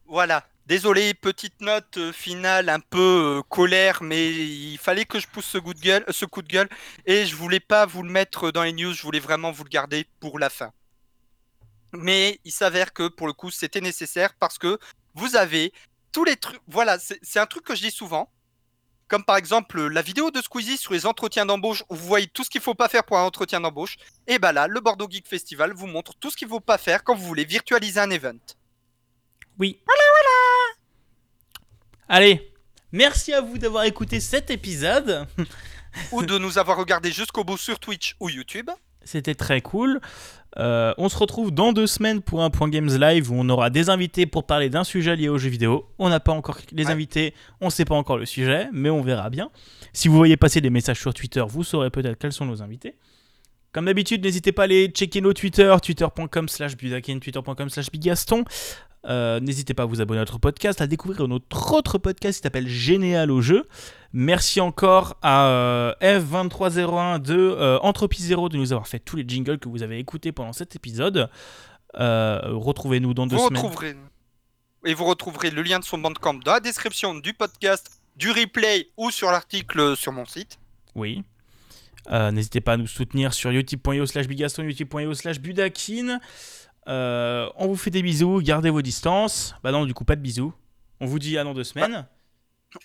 [0.05, 0.45] Voilà.
[0.67, 5.45] Désolé, petite note euh, finale un peu euh, colère, mais il fallait que je pousse
[5.45, 6.69] ce coup de gueule,
[7.07, 9.69] et je voulais pas vous le mettre dans les news, je voulais vraiment vous le
[9.69, 10.71] garder pour la fin.
[11.93, 14.77] Mais il s'avère que pour le coup, c'était nécessaire parce que
[15.15, 15.73] vous avez
[16.11, 16.61] tous les trucs.
[16.67, 18.31] Voilà, c'est un truc que je dis souvent.
[19.11, 22.45] Comme par exemple la vidéo de Squeezie sur les entretiens d'embauche où vous voyez tout
[22.45, 23.97] ce qu'il faut pas faire pour un entretien d'embauche.
[24.25, 27.03] Et bah là, le Bordeaux Geek Festival vous montre tout ce qu'il faut pas faire
[27.03, 28.39] quand vous voulez virtualiser un event.
[29.59, 29.81] Oui.
[29.85, 30.77] Voilà, voilà.
[32.07, 32.53] Allez,
[32.93, 35.27] merci à vous d'avoir écouté cet épisode.
[36.13, 38.69] ou de nous avoir regardé jusqu'au bout sur Twitch ou YouTube.
[39.03, 39.99] C'était très cool.
[40.59, 43.69] Euh, on se retrouve dans deux semaines pour un Point Games Live où on aura
[43.69, 45.85] des invités pour parler d'un sujet lié aux jeux vidéo.
[45.97, 46.91] On n'a pas encore les Ouais.
[46.91, 49.49] invités, on ne sait pas encore le sujet, mais on verra bien.
[49.93, 52.95] Si vous voyez passer des messages sur Twitter, vous saurez peut-être quels sont nos invités.
[53.71, 58.43] Comme d'habitude, n'hésitez pas à aller checker nos Twitter, twitter.com slash budakin, twitter.com slash bigaston.
[59.07, 62.43] Euh, n'hésitez pas à vous abonner à notre podcast, à découvrir notre autre podcast qui
[62.43, 63.67] s'appelle Généal au jeu.
[64.13, 69.23] Merci encore à euh, F2301 de euh, Entropie Zero de nous avoir fait tous les
[69.27, 71.29] jingles que vous avez écoutés pendant cet épisode.
[71.99, 73.61] Euh, Retrouvez-nous dans deux Vous semaines.
[73.63, 73.95] retrouverez
[74.85, 78.89] et vous retrouverez le lien de son bandcamp dans la description du podcast, du replay
[78.97, 80.57] ou sur l'article sur mon site.
[80.95, 81.23] Oui.
[82.11, 86.19] Euh, N'hésitez pas à nous soutenir sur youtube.io slash bigaston, youtube.io slash budakin.
[86.87, 89.55] Euh, on vous fait des bisous, gardez vos distances.
[89.63, 90.53] Bah non, du coup, pas de bisous.
[90.99, 92.05] On vous dit à dans deux semaines.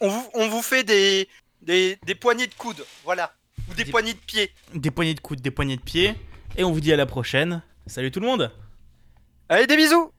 [0.01, 1.28] On vous, on vous fait des,
[1.62, 3.32] des, des poignées de coude, voilà.
[3.70, 4.51] Ou des Des- poignées de pied.
[4.74, 6.14] Des poignées de coude, des poignées de pied.
[6.56, 7.62] Et on vous dit à la prochaine.
[7.86, 8.51] Salut tout le monde
[9.48, 10.10] Allez, des bisous